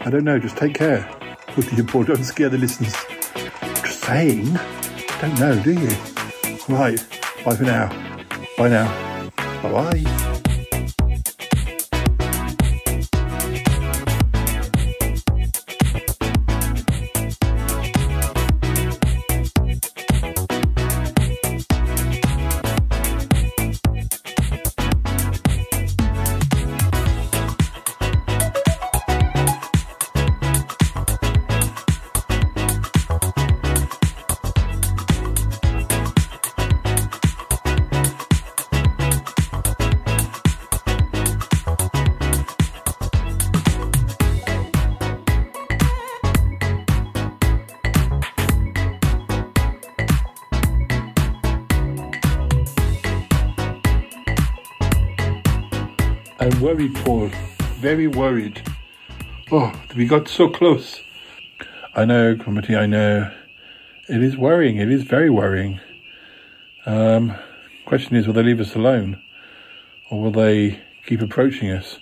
[0.01, 0.39] I don't know.
[0.39, 1.07] Just take care.
[1.57, 2.95] With the poor, don't scare the listeners.
[3.83, 4.59] Just saying.
[5.21, 5.95] Don't know, do you?
[6.69, 6.99] Right.
[7.45, 7.89] Bye for now.
[8.57, 9.31] Bye now.
[9.63, 10.24] Bye bye.
[58.15, 58.63] Worried.
[59.51, 61.01] Oh, we got so close.
[61.97, 63.33] I know, Cromitty, I know.
[64.09, 64.77] It is worrying.
[64.77, 65.81] It is very worrying.
[66.87, 67.35] Um,
[67.87, 69.21] question is, will they leave us alone?
[70.11, 71.99] Or will they keep approaching us?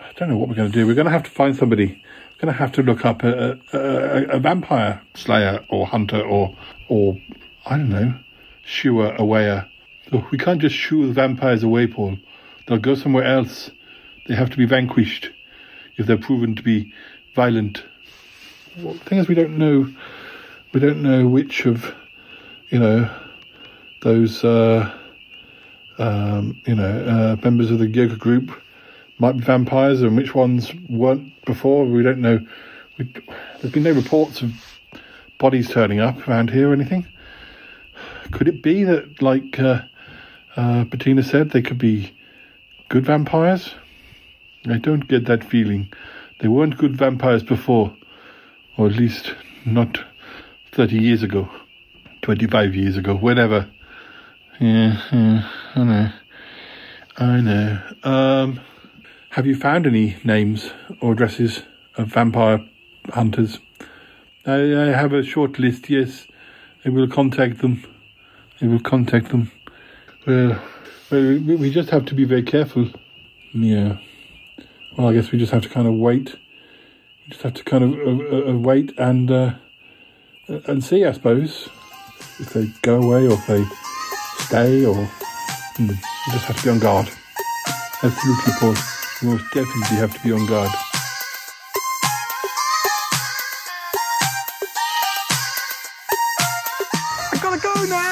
[0.00, 0.88] I don't know what we're going to do.
[0.88, 1.86] We're going to have to find somebody.
[1.86, 6.56] We're going to have to look up a, a, a, vampire slayer or hunter or,
[6.88, 7.16] or
[7.64, 8.14] I don't know,
[8.66, 9.68] shooer, awayer.
[10.32, 12.18] We can't just shoo the vampires away, Paul.
[12.66, 13.70] They'll go somewhere else.
[14.26, 15.30] They have to be vanquished
[15.96, 16.92] if they're proven to be
[17.34, 17.84] violent.
[18.78, 19.92] Well, the thing is, we don't know.
[20.72, 21.94] We don't know which of,
[22.70, 23.10] you know,
[24.02, 24.90] those, uh,
[25.98, 28.50] um, you know, uh, members of the yoga group
[29.18, 31.84] might be vampires, and which ones weren't before.
[31.84, 32.40] We don't know
[32.98, 33.12] we,
[33.60, 34.52] there's been no reports of
[35.38, 37.06] bodies turning up around here or anything.
[38.30, 39.82] Could it be that, like uh,
[40.56, 42.14] uh, Bettina said, they could be
[42.88, 43.74] good vampires?
[44.68, 45.92] I don't get that feeling.
[46.40, 47.96] They weren't good vampires before,
[48.76, 49.34] or at least
[49.64, 50.04] not
[50.72, 51.48] 30 years ago,
[52.22, 53.68] 25 years ago, whatever.
[54.60, 56.12] Yeah, yeah I know.
[57.16, 57.82] I know.
[58.04, 58.60] Um,
[59.30, 60.70] have you found any names
[61.00, 61.62] or addresses
[61.96, 62.64] of vampire
[63.10, 63.58] hunters?
[64.46, 66.26] I, I have a short list, yes.
[66.84, 67.84] I will contact them.
[68.60, 69.50] I will contact them.
[70.26, 70.60] Well,
[71.10, 72.88] well we, we just have to be very careful.
[73.52, 73.98] Yeah.
[74.96, 76.34] Well, I guess we just have to kind of wait.
[77.24, 79.54] We just have to kind of uh, uh, wait and uh,
[80.66, 81.68] and see, I suppose,
[82.38, 83.64] if they go away or if they
[84.44, 87.08] stay, or hmm, we just have to be on guard.
[88.02, 88.74] Absolutely, Paul.
[89.22, 90.70] We most definitely have to be on guard.
[97.32, 98.11] I've gotta go now.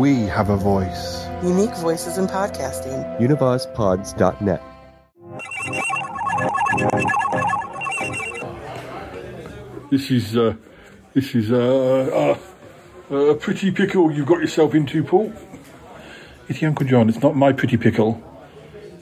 [0.00, 1.26] We have a voice.
[1.42, 3.20] Unique voices in podcasting.
[3.20, 4.62] UnivazPods.net.
[9.90, 10.54] This is uh,
[11.12, 12.34] this is uh,
[13.10, 15.34] uh, a pretty pickle you've got yourself into, Paul.
[16.48, 17.10] It's Uncle John.
[17.10, 18.22] It's not my pretty pickle.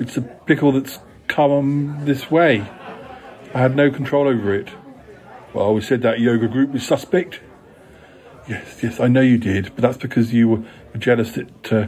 [0.00, 0.98] It's a pickle that's
[1.28, 2.62] come this way.
[3.54, 4.70] I had no control over it.
[5.54, 7.38] Well, I always said that yoga group was suspect.
[8.48, 10.62] Yes, yes, I know you did, but that's because you were
[10.96, 11.86] jealous that uh,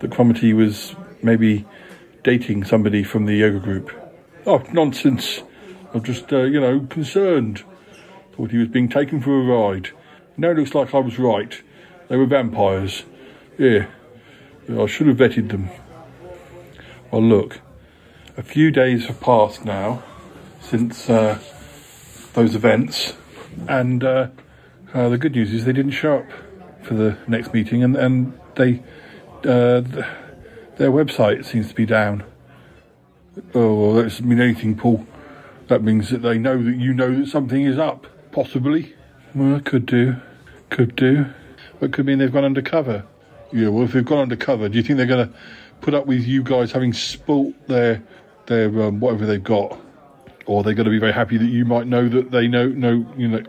[0.00, 1.64] that Cromitty was maybe
[2.22, 3.90] dating somebody from the yoga group.
[4.46, 5.42] Oh, nonsense!
[5.92, 7.62] I'm just, uh, you know, concerned.
[8.32, 9.90] Thought he was being taken for a ride.
[10.36, 11.62] Now it looks like I was right.
[12.08, 13.04] They were vampires.
[13.56, 13.86] Yeah,
[14.68, 15.70] Yeah, I should have vetted them.
[17.10, 17.60] Well, look,
[18.36, 20.02] a few days have passed now
[20.60, 21.38] since uh,
[22.32, 23.14] those events,
[23.68, 24.28] and uh,
[24.92, 26.26] uh, the good news is they didn't show up
[26.84, 28.82] for the next meeting, and and they
[29.44, 30.04] uh, th-
[30.76, 32.24] their website seems to be down.
[33.54, 35.06] Oh, well, that doesn't mean anything, Paul.
[35.68, 38.94] That means that they know that you know that something is up, possibly.
[39.34, 40.16] Well, could do,
[40.70, 41.26] could do.
[41.80, 43.04] But could mean they've gone undercover.
[43.52, 45.34] Yeah, well, if they've gone undercover, do you think they're going to
[45.80, 48.02] put up with you guys having spoilt their
[48.46, 49.78] their um, whatever they've got,
[50.46, 52.68] or they're they going to be very happy that you might know that they know
[52.68, 53.42] know you know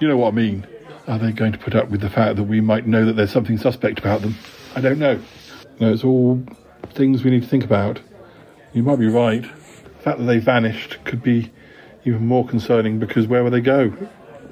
[0.00, 0.66] you know what I mean?
[1.10, 3.32] Are they going to put up with the fact that we might know that there's
[3.32, 4.36] something suspect about them?
[4.76, 5.20] I don't know.
[5.80, 6.40] No, it's all
[6.92, 7.98] things we need to think about.
[8.72, 9.42] You might be right.
[9.42, 11.50] The fact that they vanished could be
[12.04, 13.92] even more concerning because where would they go?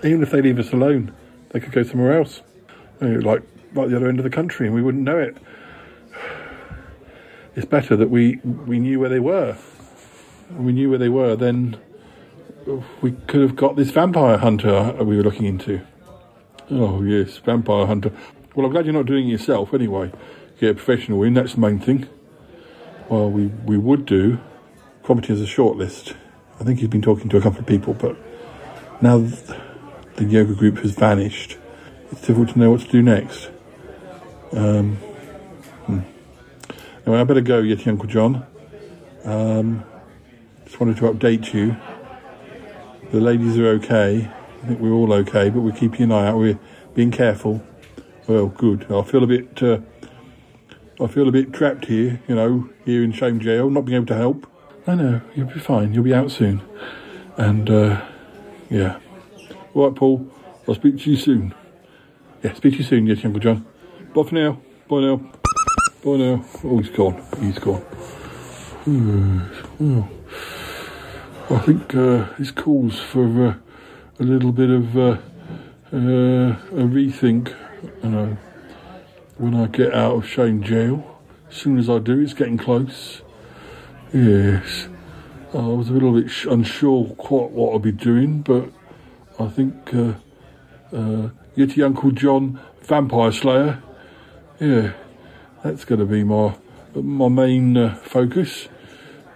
[0.02, 1.14] Even if they leave us alone,
[1.50, 2.42] they could go somewhere else,
[3.00, 5.36] like right the other end of the country, and we wouldn't know it.
[7.54, 9.52] It's better that we we knew where they were.
[10.48, 11.78] When we knew where they were, then
[13.00, 15.82] we could have got this vampire hunter we were looking into.
[16.70, 18.12] Oh yes, vampire hunter.
[18.54, 20.12] Well, I'm glad you're not doing it yourself anyway.
[20.60, 21.34] Get a professional in.
[21.34, 22.08] That's the main thing.
[23.08, 24.38] Well, we we would do.
[25.02, 26.14] Cromitty has a short list.
[26.60, 28.16] I think he's been talking to a couple of people, but
[29.00, 29.18] now
[30.16, 31.56] the yoga group has vanished.
[32.10, 33.50] It's difficult to know what to do next.
[34.52, 34.96] Um,
[35.86, 36.00] hmm.
[37.06, 38.46] Anyway, I better go, Yeti Uncle John.
[39.24, 39.84] Um,
[40.64, 41.76] just wanted to update you.
[43.10, 44.30] The ladies are okay.
[44.62, 46.38] I think we're all okay, but we're keeping an eye out.
[46.38, 46.58] We're
[46.94, 47.62] being careful.
[48.26, 48.90] Well, good.
[48.90, 49.62] I feel a bit.
[49.62, 49.78] Uh,
[51.00, 52.20] I feel a bit trapped here.
[52.26, 54.46] You know, here in Shame Jail, not being able to help.
[54.86, 55.20] I know.
[55.34, 55.94] You'll be fine.
[55.94, 56.62] You'll be out soon.
[57.36, 58.04] And uh,
[58.68, 58.98] yeah.
[59.74, 60.28] All right, Paul.
[60.66, 61.54] I'll speak to you soon.
[62.42, 63.66] Yeah, speak to you soon, yes, Uncle John.
[64.14, 64.60] Bye for now.
[64.88, 65.16] Bye now.
[65.16, 66.44] Bye now.
[66.64, 67.22] Oh, he's gone.
[67.40, 67.84] He's gone.
[71.50, 73.54] I think uh, this calls for uh,
[74.20, 75.18] a little bit of uh,
[75.92, 77.54] uh, a rethink.
[78.02, 78.36] You know,
[79.36, 83.22] when I get out of Shane jail, as soon as I do, it's getting close.
[84.12, 84.88] Yes,
[85.54, 88.70] I was a little bit unsure quite what I'd be doing, but
[89.38, 90.14] I think uh,
[90.92, 93.82] uh, Yeti Uncle John Vampire Slayer.
[94.58, 94.94] Yeah,
[95.62, 96.56] that's going to be my
[96.94, 98.68] my main uh, focus.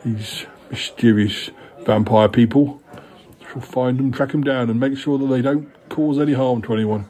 [0.05, 1.51] These mysterious
[1.85, 2.82] vampire people.
[3.53, 6.63] Shall find them, track them down, and make sure that they don't cause any harm
[6.63, 7.07] to anyone.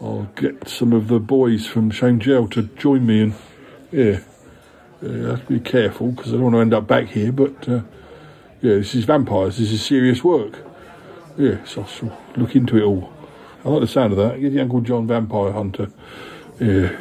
[0.00, 3.34] I'll get some of the boys from Shane Jail to join me, and
[3.90, 4.20] yeah,
[5.02, 7.32] yeah have to be careful because I don't want to end up back here.
[7.32, 7.82] But uh,
[8.60, 9.58] yeah, this is vampires.
[9.58, 10.64] This is serious work.
[11.36, 13.12] Yes, I shall look into it all.
[13.64, 14.40] I like the sound of that.
[14.40, 15.90] Get the Uncle John Vampire Hunter.
[16.60, 17.00] Yeah,